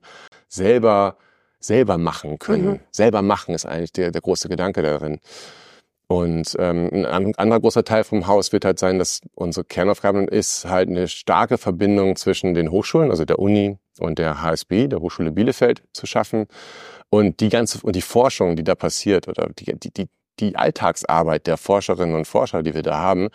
selber 0.49 1.17
selber 1.59 1.99
machen 1.99 2.39
können. 2.39 2.67
Mhm. 2.67 2.81
Selber 2.91 3.23
machen 3.23 3.55
ist 3.55 3.67
eigentlich 3.67 3.93
der, 3.93 4.11
der 4.11 4.21
große 4.21 4.49
Gedanke 4.49 4.83
darin. 4.83 5.21
Und 6.09 6.55
ähm, 6.61 6.89
ein 6.93 7.35
anderer 7.35 7.61
großer 7.61 7.83
Teil 7.83 8.05
vom 8.05 8.29
Haus 8.29 8.53
wird 8.53 8.65
halt 8.65 8.79
sein, 8.79 8.99
dass 8.99 9.21
unsere 9.35 9.65
Kernaufgabe 9.65 10.25
ist 10.25 10.65
halt 10.67 10.89
eine 10.89 11.09
starke 11.09 11.59
Verbindung 11.59 12.15
zwischen 12.15 12.55
den 12.55 12.71
Hochschulen, 12.71 13.11
also 13.11 13.25
der 13.25 13.41
Uni 13.41 13.79
und 13.99 14.19
der 14.21 14.41
HSB, 14.41 14.87
der 14.87 15.01
Hochschule 15.01 15.33
Bielefeld, 15.33 15.83
zu 15.93 16.07
schaffen. 16.07 16.47
Und 17.11 17.41
die 17.41 17.49
ganze 17.49 17.81
und 17.83 17.97
die 17.97 18.03
Forschung, 18.03 18.55
die 18.55 18.65
da 18.65 18.75
passiert, 18.77 19.27
oder 19.27 19.49
die, 19.59 19.77
die, 19.79 19.93
die, 19.93 20.07
die 20.39 20.57
Alltagsarbeit 20.57 21.47
der 21.47 21.57
Forscherinnen 21.57 22.15
und 22.15 22.27
Forscher, 22.27 22.63
die 22.63 22.75
wir 22.75 22.83
da 22.83 22.99
haben, 22.99 23.29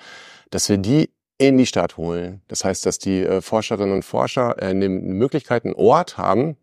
dass 0.50 0.70
wir 0.70 0.78
die 0.78 1.10
in 1.38 1.58
die 1.58 1.66
Stadt 1.66 1.98
holen. 1.98 2.42
Das 2.48 2.64
heißt, 2.64 2.86
dass 2.86 3.00
die 3.00 3.24
äh, 3.24 3.42
Forscherinnen 3.42 3.94
und 3.94 4.06
Forscher 4.06 4.62
äh, 4.62 4.68
eine 4.68 4.88
Möglichkeit, 4.88 5.66
einen 5.66 5.74
Ort 5.74 6.18
haben, 6.18 6.56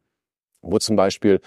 wo 0.62 0.78
zum 0.78 0.96
Beispiel 0.96 1.40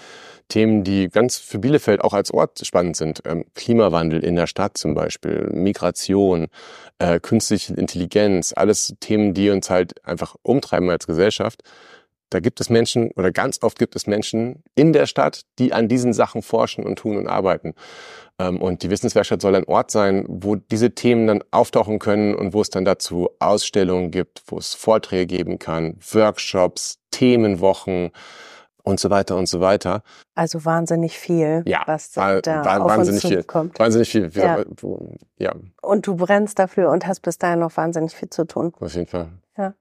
Themen, 0.48 0.84
die 0.84 1.10
ganz 1.10 1.38
für 1.38 1.60
Bielefeld 1.60 2.02
auch 2.02 2.14
als 2.14 2.32
Ort 2.32 2.66
spannend 2.66 2.98
sind, 2.98 3.22
ähm, 3.26 3.46
Klimawandel 3.56 4.24
in 4.24 4.36
der 4.36 4.48
Stadt 4.48 4.78
zum 4.78 4.94
Beispiel, 4.94 5.50
Migration, 5.52 6.48
äh, 7.00 7.20
künstliche 7.20 7.74
Intelligenz, 7.74 8.54
alles 8.56 8.96
Themen, 9.00 9.34
die 9.34 9.50
uns 9.50 9.70
halt 9.70 10.06
einfach 10.06 10.36
umtreiben 10.44 10.90
als 10.90 11.08
Gesellschaft. 11.08 11.64
Da 12.32 12.40
gibt 12.40 12.62
es 12.62 12.70
Menschen 12.70 13.12
oder 13.12 13.32
ganz 13.32 13.60
oft 13.62 13.78
gibt 13.78 13.96
es 13.96 14.08
Menschen 14.08 14.64
in 14.74 14.94
der 14.94 15.06
Stadt, 15.06 15.42
die 15.60 15.74
an 15.74 15.90
diesen 15.90 16.14
Sachen 16.14 16.42
forschen 16.42 16.86
und 16.86 16.98
tun 16.98 17.18
und 17.18 17.28
arbeiten. 17.28 17.74
Ähm, 18.40 18.62
und 18.62 18.84
die 18.84 18.90
Wissenswerkstatt 18.90 19.42
soll 19.42 19.56
ein 19.56 19.66
Ort 19.66 19.92
sein, 19.92 20.26
wo 20.28 20.56
diese 20.56 20.96
Themen 20.96 21.28
dann 21.28 21.44
auftauchen 21.52 22.00
können 22.00 22.34
und 22.34 22.54
wo 22.54 22.62
es 22.62 22.70
dann 22.70 22.86
dazu 22.86 23.30
Ausstellungen 23.40 24.12
gibt, 24.12 24.44
wo 24.48 24.58
es 24.58 24.74
Vorträge 24.74 25.26
geben 25.26 25.60
kann, 25.60 25.98
Workshops, 26.12 27.00
Themenwochen, 27.12 28.12
und 28.84 29.00
so 29.00 29.10
weiter 29.10 29.36
und 29.36 29.48
so 29.48 29.60
weiter. 29.62 30.04
Also 30.36 30.66
wahnsinnig 30.66 31.18
viel, 31.18 31.64
ja, 31.66 31.84
was 31.86 32.12
da 32.12 32.42
war, 32.44 32.82
auf 32.82 32.90
wahnsinnig 32.90 33.24
uns 33.24 33.34
zukommt. 33.34 33.78
Viel, 33.78 33.86
wahnsinnig 33.86 34.10
viel. 34.10 34.32
Ja. 34.34 34.64
ja. 35.38 35.56
Und 35.82 36.08
du 36.08 36.16
brennst 36.16 36.60
dafür 36.60 36.90
und 36.90 37.08
hast 37.08 37.22
bis 37.22 37.38
dahin 37.38 37.60
noch 37.60 37.76
wahnsinnig 37.78 38.16
viel 38.16 38.30
zu 38.30 38.46
tun. 38.46 38.74
Auf 38.80 38.94
jeden 38.94 39.08
Fall. 39.08 39.30
Ja. 39.58 39.74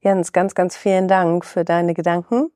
Jens, 0.00 0.32
ganz, 0.32 0.54
ganz 0.54 0.76
vielen 0.76 1.08
Dank 1.08 1.44
für 1.44 1.64
deine 1.64 1.94
Gedanken 1.94 2.50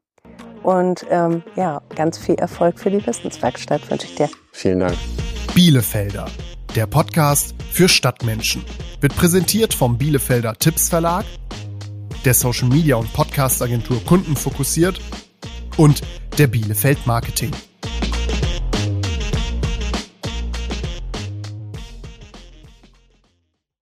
und 0.62 1.06
ähm, 1.10 1.42
ja, 1.56 1.80
ganz 1.94 2.18
viel 2.18 2.34
Erfolg 2.36 2.78
für 2.78 2.90
die 2.90 3.04
Wissenswerkstatt 3.06 3.90
wünsche 3.90 4.06
ich 4.06 4.14
dir. 4.16 4.28
Vielen 4.52 4.80
Dank. 4.80 4.96
Bielefelder, 5.54 6.26
der 6.74 6.86
Podcast 6.86 7.54
für 7.70 7.88
Stadtmenschen, 7.88 8.64
wird 9.00 9.16
präsentiert 9.16 9.74
vom 9.74 9.98
Bielefelder 9.98 10.54
Tipps 10.54 10.88
Verlag, 10.88 11.24
der 12.24 12.34
Social 12.34 12.68
Media 12.68 12.96
und 12.96 13.12
Podcast 13.12 13.62
Agentur 13.62 14.04
Kunden 14.04 14.36
fokussiert 14.36 15.00
und 15.78 16.02
der 16.36 16.48
Bielefeld 16.48 17.06
Marketing. 17.06 17.52